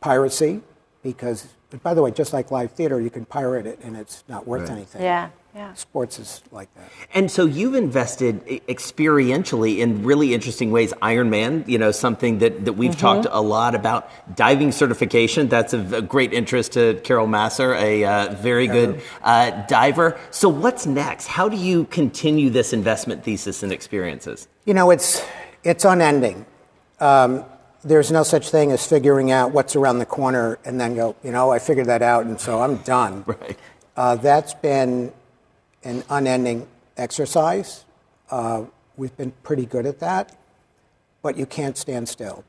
piracy. 0.00 0.60
Because, 1.02 1.46
by 1.82 1.94
the 1.94 2.02
way, 2.02 2.10
just 2.10 2.32
like 2.32 2.50
live 2.50 2.72
theater, 2.72 3.00
you 3.00 3.08
can 3.08 3.24
pirate 3.24 3.66
it 3.66 3.78
and 3.82 3.96
it's 3.96 4.24
not 4.28 4.46
worth 4.48 4.62
Right. 4.62 4.72
anything. 4.72 5.00
Yeah, 5.02 5.30
yeah. 5.54 5.72
Sports 5.74 6.18
is 6.18 6.42
like 6.50 6.68
that. 6.74 6.90
And 7.14 7.30
so 7.30 7.46
you've 7.46 7.76
invested 7.76 8.44
experientially 8.68 9.78
in 9.78 10.02
really 10.02 10.34
interesting 10.34 10.70
ways. 10.72 10.92
Iron 11.00 11.30
Man, 11.30 11.64
you 11.68 11.78
know, 11.78 11.92
something 11.92 12.38
that, 12.38 12.64
that 12.64 12.72
we've 12.74 12.90
Mm-hmm. 12.90 13.00
talked 13.00 13.28
a 13.30 13.40
lot 13.40 13.74
about. 13.76 14.10
Diving 14.36 14.72
certification, 14.72 15.48
that's 15.48 15.72
of 15.72 15.92
a 15.92 16.02
great 16.02 16.32
interest 16.32 16.72
to 16.72 17.00
Carol 17.04 17.28
Massar, 17.28 17.74
a 17.80 18.04
uh, 18.04 18.34
very 18.34 18.66
good 18.66 19.00
uh, 19.22 19.50
diver. 19.66 20.18
So 20.30 20.48
what's 20.48 20.84
next? 20.84 21.28
How 21.28 21.48
do 21.48 21.56
you 21.56 21.84
continue 21.86 22.50
this 22.50 22.72
investment 22.72 23.22
thesis 23.24 23.62
and 23.62 23.72
experiences? 23.72 24.48
You 24.64 24.74
know, 24.74 24.90
it's 24.90 25.22
it's 25.64 25.84
unending. 25.84 26.46
Um, 27.00 27.44
there's 27.84 28.10
no 28.10 28.22
such 28.22 28.50
thing 28.50 28.72
as 28.72 28.86
figuring 28.86 29.30
out 29.30 29.52
what's 29.52 29.76
around 29.76 29.98
the 29.98 30.06
corner 30.06 30.58
and 30.64 30.80
then 30.80 30.94
go, 30.94 31.16
you 31.22 31.30
know, 31.30 31.50
I 31.50 31.58
figured 31.58 31.86
that 31.86 32.02
out, 32.02 32.26
and 32.26 32.40
so 32.40 32.60
I'm 32.60 32.76
done. 32.78 33.24
Right. 33.40 33.58
Uh, 33.96 34.14
that's 34.14 34.54
been 34.54 35.12
an 35.82 36.04
unending 36.08 36.68
exercise. 36.96 37.84
Uh, 38.30 38.64
we've 38.96 39.16
been 39.16 39.32
pretty 39.42 39.66
good 39.66 39.86
at 39.86 39.98
that, 39.98 40.36
but 41.20 41.36
you 41.36 41.46
can't 41.46 41.76
stand 41.76 42.08
still. 42.08 42.44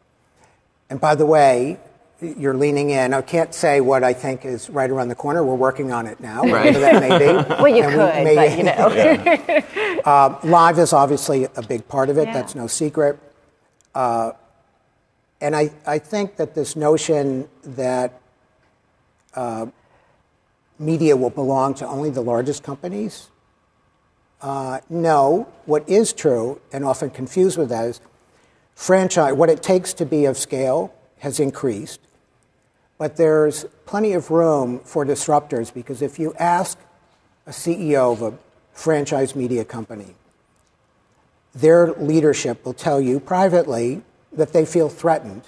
And 0.92 1.02
by 1.02 1.16
the 1.16 1.26
way, 1.26 1.80
you're 2.22 2.54
leaning 2.56 2.90
in. 2.90 3.14
I 3.14 3.22
can't 3.22 3.54
say 3.54 3.82
what 3.82 4.04
I 4.04 4.14
think 4.14 4.46
is 4.46 4.70
right 4.70 4.90
around 4.90 5.08
the 5.10 5.16
corner. 5.16 5.44
We're 5.44 5.56
working 5.56 5.92
on 5.92 6.06
it 6.08 6.20
now, 6.20 6.42
Right. 6.42 6.74
whatever 6.74 6.80
that 6.80 7.00
may 7.02 7.18
be. 7.18 7.26
Well, 7.64 7.68
you 7.68 7.84
And 7.84 7.94
could, 7.94 8.30
we 8.30 8.36
but, 8.36 8.58
you 8.58 8.64
know. 8.64 10.02
Uh, 10.06 10.40
live 10.44 10.80
is 10.80 10.94
obviously 10.94 11.46
a 11.56 11.62
big 11.62 11.88
part 11.88 12.10
of 12.10 12.18
it. 12.18 12.28
Yeah. 12.28 12.34
That's 12.34 12.56
no 12.56 12.68
secret. 12.68 13.20
Uh, 13.94 14.32
and 15.42 15.56
I, 15.56 15.72
I 15.86 16.00
think 16.00 16.38
that 16.38 16.56
this 16.56 16.76
notion 16.76 17.48
that 17.64 18.20
uh, 19.36 19.68
media 20.78 21.16
will 21.18 21.30
belong 21.30 21.74
to 21.76 21.88
only 21.88 22.10
the 22.10 22.22
largest 22.22 22.64
companies, 22.64 23.30
uh, 24.42 24.80
no. 24.90 25.48
What 25.66 25.88
is 25.90 26.14
true, 26.14 26.62
and 26.72 26.86
often 26.86 27.10
confused 27.10 27.58
with 27.58 27.70
that, 27.70 27.86
is 27.86 28.02
franchise, 28.74 29.34
what 29.34 29.50
it 29.50 29.62
takes 29.62 29.94
to 29.96 30.06
be 30.06 30.26
of 30.26 30.38
scale 30.38 30.94
has 31.20 31.40
increased. 31.42 32.00
But 33.00 33.16
there's 33.16 33.66
plenty 33.88 34.14
of 34.14 34.30
room 34.30 34.80
for 34.82 35.04
disruptors 35.06 35.74
because 35.74 36.04
if 36.04 36.20
you 36.20 36.34
ask 36.38 36.78
a 37.48 37.52
CEO 37.52 38.12
of 38.14 38.22
a 38.22 38.34
franchise 38.74 39.36
media 39.36 39.66
company, 39.66 40.14
their 41.56 41.94
leadership 41.94 42.64
will 42.64 42.74
tell 42.76 43.02
you 43.02 43.20
privately 43.20 44.04
that 44.34 44.54
they 44.54 44.66
feel 44.66 44.90
threatened 44.90 45.44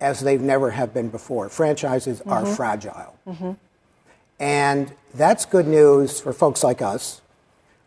as 0.00 0.20
they've 0.20 0.40
never 0.40 0.70
have 0.72 0.92
been 0.94 1.08
before. 1.08 1.48
Franchises 1.48 2.20
are 2.26 2.42
Mhm. 2.42 2.54
fragile. 2.56 3.14
Mm-hmm. 3.26 3.52
And 4.38 4.92
that's 5.14 5.44
good 5.46 5.66
news 5.66 6.20
for 6.20 6.32
folks 6.32 6.62
like 6.62 6.82
us 6.82 7.22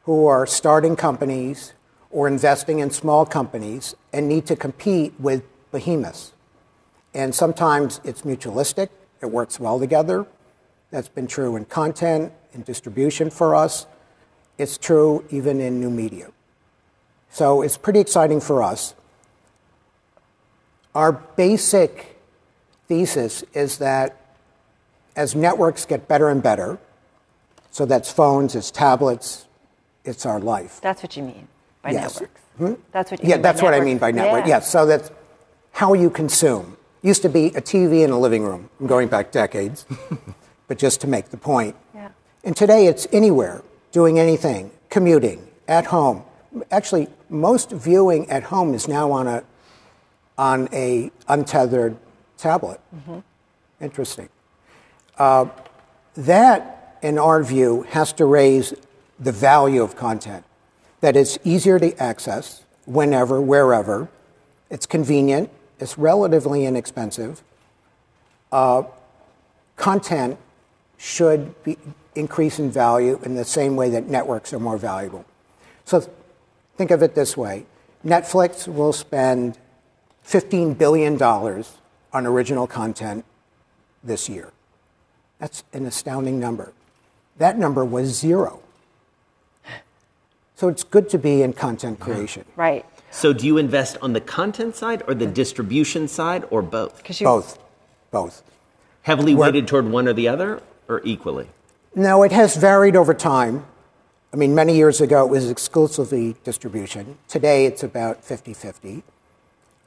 who 0.05 0.25
are 0.25 0.45
starting 0.47 0.95
companies 0.95 1.73
or 2.09 2.27
investing 2.27 2.79
in 2.79 2.89
small 2.89 3.25
companies 3.25 3.93
and 4.11 4.27
need 4.27 4.45
to 4.47 4.55
compete 4.55 5.13
with 5.19 5.43
behemoths. 5.71 6.31
And 7.17 7.33
sometimes 7.33 7.99
it's 8.03 8.21
mutualistic, 8.21 8.89
it 9.21 9.25
works 9.25 9.59
well 9.59 9.79
together. 9.79 10.27
That's 10.91 11.09
been 11.09 11.25
true 11.25 11.55
in 11.55 11.65
content, 11.65 12.31
in 12.53 12.61
distribution 12.61 13.31
for 13.31 13.55
us. 13.55 13.87
It's 14.59 14.77
true 14.77 15.25
even 15.31 15.59
in 15.59 15.79
new 15.79 15.89
media. 15.89 16.27
So 17.31 17.63
it's 17.63 17.75
pretty 17.75 17.99
exciting 17.99 18.39
for 18.39 18.61
us. 18.61 18.93
Our 20.93 21.11
basic 21.11 22.19
thesis 22.87 23.43
is 23.51 23.79
that 23.79 24.15
as 25.15 25.33
networks 25.35 25.85
get 25.85 26.07
better 26.07 26.29
and 26.29 26.41
better, 26.41 26.77
so 27.71 27.87
that's 27.87 28.11
phones, 28.11 28.53
it's 28.53 28.69
tablets, 28.69 29.47
it's 30.05 30.23
our 30.23 30.39
life. 30.39 30.79
That's 30.81 31.01
what 31.01 31.17
you 31.17 31.23
mean 31.23 31.47
by 31.81 31.91
Yes. 31.93 32.13
networks. 32.21 32.41
Hmm? 32.59 32.73
That's 32.91 33.09
what 33.09 33.23
you 33.23 33.29
Yeah, 33.29 33.35
mean 33.37 33.41
by 33.41 33.51
that's 33.51 33.61
what 33.63 33.73
I 33.73 33.79
mean 33.79 33.97
by 33.97 34.11
network. 34.11 34.41
Yeah. 34.45 34.57
Yes, 34.57 34.69
so 34.69 34.85
that's 34.85 35.09
how 35.71 35.93
you 35.93 36.11
consume. 36.11 36.77
Used 37.01 37.21
to 37.21 37.29
be 37.29 37.47
a 37.47 37.61
TV 37.61 38.03
in 38.03 38.11
a 38.11 38.19
living 38.19 38.43
room. 38.43 38.69
I'm 38.79 38.87
going 38.87 39.07
back 39.07 39.31
decades, 39.31 39.85
but 40.67 40.77
just 40.77 40.99
to 41.01 41.07
make 41.07 41.29
the 41.29 41.37
point. 41.37 41.75
Yeah. 41.93 42.09
And 42.43 42.55
today 42.55 42.87
it's 42.87 43.07
anywhere, 43.11 43.63
doing 43.91 44.19
anything, 44.19 44.71
commuting, 44.89 45.47
at 45.67 45.85
home. 45.85 46.23
Actually, 46.71 47.07
most 47.29 47.71
viewing 47.71 48.29
at 48.29 48.43
home 48.43 48.73
is 48.73 48.87
now 48.87 49.11
on 49.11 49.27
a 49.27 49.43
on 50.37 50.69
a 50.71 51.11
untethered 51.27 51.97
tablet. 52.37 52.79
Mhm. 52.95 53.23
Interesting. 53.81 54.29
Uh, 55.17 55.45
that, 56.15 56.97
in 57.01 57.17
our 57.17 57.43
view, 57.43 57.83
has 57.89 58.13
to 58.13 58.25
raise 58.25 58.73
the 59.19 59.31
value 59.31 59.81
of 59.83 59.95
content. 59.95 60.43
That 61.01 61.15
it's 61.15 61.37
easier 61.43 61.79
to 61.79 61.95
access 62.01 62.63
whenever, 62.85 63.41
wherever. 63.41 64.09
It's 64.69 64.85
convenient. 64.85 65.49
It's 65.79 65.97
relatively 65.97 66.65
inexpensive. 66.65 67.43
Uh, 68.51 68.83
content 69.75 70.37
should 70.97 71.63
be, 71.63 71.77
increase 72.15 72.59
in 72.59 72.71
value 72.71 73.19
in 73.23 73.35
the 73.35 73.45
same 73.45 73.75
way 73.75 73.89
that 73.91 74.07
networks 74.07 74.51
are 74.53 74.59
more 74.59 74.77
valuable. 74.77 75.25
So 75.85 76.09
think 76.75 76.91
of 76.91 77.03
it 77.03 77.15
this 77.15 77.37
way 77.37 77.65
Netflix 78.05 78.67
will 78.67 78.93
spend 78.93 79.57
$15 80.25 80.77
billion 80.77 81.21
on 81.21 82.25
original 82.25 82.67
content 82.67 83.25
this 84.03 84.27
year. 84.27 84.51
That's 85.39 85.63
an 85.73 85.85
astounding 85.85 86.39
number. 86.39 86.73
That 87.37 87.57
number 87.57 87.85
was 87.85 88.07
zero. 88.07 88.61
So 90.55 90.67
it's 90.69 90.83
good 90.83 91.09
to 91.09 91.19
be 91.19 91.43
in 91.43 91.53
content 91.53 91.99
creation. 91.99 92.43
Right. 92.55 92.83
So 93.11 93.33
do 93.33 93.45
you 93.45 93.57
invest 93.57 93.97
on 94.01 94.13
the 94.13 94.21
content 94.21 94.75
side 94.75 95.03
or 95.07 95.13
the 95.13 95.25
distribution 95.25 96.07
side 96.07 96.45
or 96.49 96.61
both? 96.61 97.01
You, 97.19 97.25
Both. 97.25 97.59
Both. 98.11 98.43
Heavily 99.03 99.35
weighted 99.35 99.67
toward 99.67 99.85
one 99.89 100.07
or 100.07 100.13
the 100.13 100.27
other 100.27 100.61
or 100.87 101.01
equally? 101.03 101.47
No, 101.95 102.23
it 102.23 102.31
has 102.31 102.55
varied 102.55 102.95
over 102.95 103.13
time. 103.13 103.65
I 104.33 104.35
mean, 104.35 104.53
many 104.53 104.75
years 104.75 105.01
ago 105.01 105.25
it 105.25 105.29
was 105.29 105.49
exclusively 105.49 106.35
distribution. 106.43 107.17
Today 107.27 107.65
it's 107.65 107.83
about 107.83 108.23
50 108.23 108.53
50. 108.53 109.03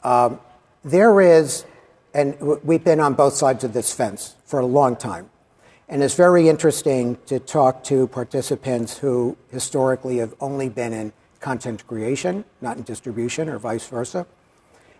Um, 0.03 0.41
there 0.83 1.21
is, 1.21 1.66
and 2.14 2.41
we've 2.64 2.83
been 2.83 3.01
on 3.01 3.14
both 3.14 3.35
sides 3.35 3.64
of 3.64 3.75
this 3.75 3.93
fence 3.93 4.35
for 4.45 4.59
a 4.59 4.66
long 4.66 4.97
time. 4.97 5.29
And 5.89 6.03
it's 6.03 6.14
very 6.14 6.49
interesting 6.49 7.18
to 7.27 7.39
talk 7.39 7.85
to 7.85 8.07
participants 8.07 8.99
who 8.99 9.37
historically 9.51 10.18
have 10.18 10.35
only 10.41 10.68
been 10.68 10.93
in 10.93 11.12
content 11.41 11.86
creation, 11.86 12.45
not 12.61 12.76
in 12.76 12.82
distribution, 12.82 13.49
or 13.49 13.59
vice 13.59 13.86
versa. 13.86 14.26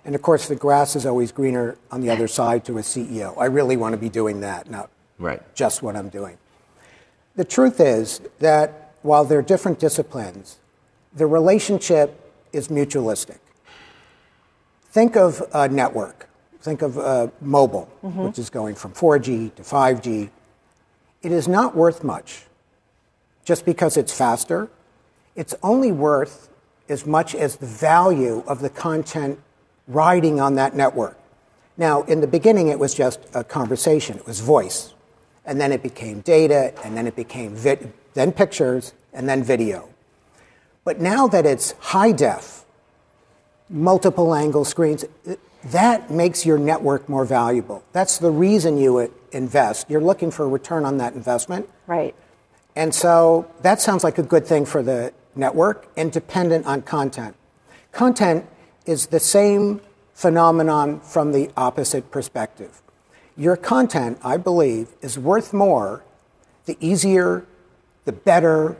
And 0.05 0.15
of 0.15 0.23
course, 0.23 0.49
the 0.49 0.57
grass 0.57 0.97
is 0.97 1.05
always 1.05 1.31
greener 1.33 1.77
on 1.91 2.01
the 2.01 2.11
other 2.11 2.27
side 2.27 2.65
to 2.65 2.79
a 2.79 2.83
CEO. 2.83 3.37
I 3.39 3.45
really 3.47 3.77
want 3.77 3.93
to 3.93 3.99
be 3.99 4.09
doing 4.09 4.41
that, 4.41 4.71
not 4.71 4.89
Right. 5.19 5.43
just 5.55 5.83
what 5.83 5.95
I'm 5.97 6.09
doing. 6.09 6.39
The 7.37 7.45
truth 7.45 7.81
is 7.81 8.21
that 8.39 8.93
while 9.03 9.25
they're 9.25 9.43
different 9.43 9.79
disciplines, 9.79 10.59
the 11.15 11.27
relationship 11.27 12.19
is 12.53 12.69
mutualistic. 12.69 13.39
Think 14.91 15.17
of 15.17 15.43
a 15.53 15.69
network. 15.69 16.29
Think 16.63 16.83
of 16.83 16.99
uh, 16.99 17.29
mobile, 17.41 17.89
Mhm. 18.03 18.27
which 18.27 18.39
is 18.39 18.51
going 18.51 18.75
from 18.75 18.93
4G 18.93 19.51
to 19.57 19.63
5G. 19.63 20.31
It 21.23 21.33
is 21.33 21.47
not 21.47 21.77
worth 21.77 22.03
much 22.03 22.47
just 23.45 23.65
because 23.65 23.97
it's 23.97 24.13
faster. 24.13 24.69
It's 25.41 25.55
only 25.63 25.91
worth 25.91 26.51
as 26.91 27.07
much 27.07 27.35
as 27.35 27.57
the 27.57 27.65
value 27.65 28.45
of 28.47 28.61
the 28.61 28.69
content 28.69 29.39
riding 29.89 30.39
on 30.39 30.57
that 30.57 30.77
network. 30.77 31.19
Now, 31.79 32.03
in 32.03 32.21
the 32.21 32.27
beginning, 32.27 32.69
it 32.69 32.79
was 32.79 32.93
just 32.93 33.21
a 33.33 33.43
conversation, 33.43 34.19
it 34.19 34.27
was 34.27 34.41
voice. 34.41 34.93
And 35.47 35.59
then 35.59 35.73
it 35.73 35.83
became 35.83 36.21
data, 36.21 36.75
and 36.85 36.95
then 36.95 37.07
it 37.07 37.17
became 37.17 37.55
vid- 37.55 37.91
then 38.13 38.33
pictures, 38.33 38.93
and 39.15 39.27
then 39.27 39.43
video. 39.43 39.89
But 40.85 41.01
now 41.01 41.27
that 41.29 41.47
it's 41.47 41.73
high 41.81 42.13
def, 42.13 42.67
multiple 43.71 44.35
angle 44.35 44.67
screens, 44.67 45.07
that 45.65 46.11
makes 46.11 46.45
your 46.45 46.59
network 46.59 47.09
more 47.09 47.25
valuable. 47.25 47.83
That's 47.93 48.19
the 48.19 48.31
reason 48.31 48.77
you 48.77 49.11
invest. 49.33 49.89
You're 49.89 50.03
looking 50.03 50.31
for 50.31 50.45
a 50.45 50.49
return 50.49 50.85
on 50.85 50.99
that 50.99 51.15
investment. 51.15 51.67
Right. 51.87 52.15
And 52.77 52.95
so 52.95 53.51
that 53.63 53.81
sounds 53.81 54.05
like 54.05 54.19
a 54.19 54.23
good 54.23 54.47
thing 54.47 54.67
for 54.67 54.83
the 54.83 55.15
network, 55.35 55.89
and 55.97 56.13
dependent 56.13 56.67
on 56.67 56.83
content. 56.83 57.37
Content 57.93 58.47
is 58.87 59.07
the 59.07 59.21
same 59.21 59.81
phenomenon 60.15 61.01
from 61.01 61.33
the 61.33 61.51
opposite 61.57 62.11
perspective. 62.11 62.83
Your 63.37 63.57
content, 63.57 64.19
I 64.23 64.37
believe, 64.37 64.89
is 65.01 65.19
worth 65.19 65.53
more 65.53 66.05
the 66.67 66.77
easier, 66.81 67.45
the 68.05 68.13
better, 68.13 68.77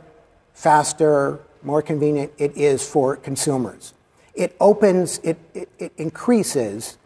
faster, 0.53 1.39
more 1.63 1.81
convenient 1.81 2.31
it 2.37 2.55
is 2.55 2.87
for 2.87 3.15
consumers. 3.15 3.93
It 4.33 4.55
opens, 4.59 5.19
it, 5.23 5.37
it, 5.53 5.69
it 5.77 5.93
increases 5.97 6.97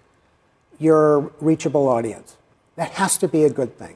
your 0.80 1.32
reachable 1.40 1.88
audience. 1.88 2.38
That 2.76 2.92
has 2.92 3.18
to 3.20 3.28
be 3.28 3.46
a 3.46 3.50
good 3.50 3.78
thing. 3.78 3.96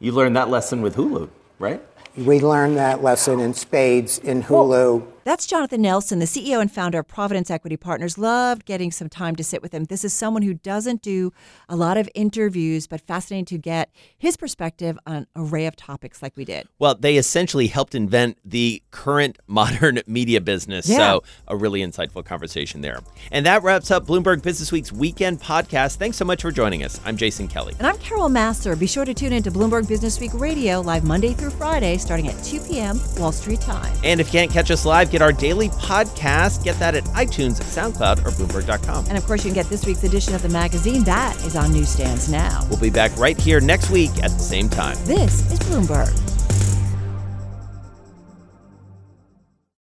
You 0.00 0.12
learned 0.12 0.36
that 0.36 0.48
lesson 0.48 0.82
with 0.82 0.96
Hulu, 0.96 1.28
right? 1.58 1.82
We 2.16 2.40
learned 2.40 2.78
that 2.78 3.02
lesson 3.02 3.40
in 3.40 3.52
spades 3.52 4.18
in 4.18 4.42
Hulu. 4.42 5.06
That's 5.26 5.44
Jonathan 5.44 5.82
Nelson, 5.82 6.20
the 6.20 6.24
CEO 6.24 6.60
and 6.60 6.70
founder 6.70 7.00
of 7.00 7.08
Providence 7.08 7.50
Equity 7.50 7.76
Partners. 7.76 8.16
Loved 8.16 8.64
getting 8.64 8.92
some 8.92 9.08
time 9.08 9.34
to 9.34 9.42
sit 9.42 9.60
with 9.60 9.72
him. 9.72 9.86
This 9.86 10.04
is 10.04 10.12
someone 10.12 10.42
who 10.42 10.54
doesn't 10.54 11.02
do 11.02 11.32
a 11.68 11.74
lot 11.74 11.98
of 11.98 12.08
interviews, 12.14 12.86
but 12.86 13.00
fascinating 13.00 13.44
to 13.46 13.58
get 13.58 13.90
his 14.16 14.36
perspective 14.36 14.96
on 15.04 15.16
an 15.16 15.26
array 15.34 15.66
of 15.66 15.74
topics 15.74 16.22
like 16.22 16.36
we 16.36 16.44
did. 16.44 16.68
Well, 16.78 16.94
they 16.94 17.16
essentially 17.16 17.66
helped 17.66 17.96
invent 17.96 18.38
the 18.44 18.84
current 18.92 19.40
modern 19.48 19.98
media 20.06 20.40
business. 20.40 20.88
Yeah. 20.88 20.98
So, 20.98 21.24
a 21.48 21.56
really 21.56 21.80
insightful 21.80 22.24
conversation 22.24 22.80
there. 22.80 23.00
And 23.32 23.44
that 23.46 23.64
wraps 23.64 23.90
up 23.90 24.06
Bloomberg 24.06 24.42
Business 24.44 24.70
Week's 24.70 24.92
weekend 24.92 25.40
podcast. 25.40 25.96
Thanks 25.96 26.18
so 26.18 26.24
much 26.24 26.42
for 26.42 26.52
joining 26.52 26.84
us. 26.84 27.00
I'm 27.04 27.16
Jason 27.16 27.48
Kelly. 27.48 27.74
And 27.78 27.88
I'm 27.88 27.98
Carol 27.98 28.28
Massar. 28.28 28.78
Be 28.78 28.86
sure 28.86 29.04
to 29.04 29.12
tune 29.12 29.32
in 29.32 29.42
to 29.42 29.50
Bloomberg 29.50 29.88
Business 29.88 30.20
Week 30.20 30.34
Radio 30.34 30.80
live 30.80 31.02
Monday 31.02 31.32
through 31.32 31.50
Friday, 31.50 31.96
starting 31.96 32.28
at 32.28 32.44
2 32.44 32.60
p.m. 32.60 33.00
Wall 33.18 33.32
Street 33.32 33.60
time. 33.60 33.92
And 34.04 34.20
if 34.20 34.28
you 34.28 34.32
can't 34.32 34.52
catch 34.52 34.70
us 34.70 34.86
live, 34.86 35.10
get 35.16 35.22
our 35.22 35.32
daily 35.32 35.70
podcast. 35.70 36.62
Get 36.62 36.78
that 36.78 36.94
at 36.94 37.04
iTunes, 37.04 37.58
SoundCloud, 37.62 38.26
or 38.26 38.30
Bloomberg.com. 38.32 39.06
And 39.08 39.16
of 39.16 39.24
course, 39.24 39.44
you 39.44 39.50
can 39.50 39.54
get 39.54 39.70
this 39.70 39.86
week's 39.86 40.04
edition 40.04 40.34
of 40.34 40.42
the 40.42 40.50
magazine. 40.50 41.04
That 41.04 41.34
is 41.42 41.56
on 41.56 41.72
newsstands 41.72 42.28
now. 42.28 42.66
We'll 42.68 42.78
be 42.78 42.90
back 42.90 43.16
right 43.16 43.40
here 43.40 43.58
next 43.58 43.88
week 43.88 44.10
at 44.22 44.30
the 44.32 44.38
same 44.38 44.68
time. 44.68 44.98
This 45.06 45.50
is 45.50 45.58
Bloomberg. 45.60 46.12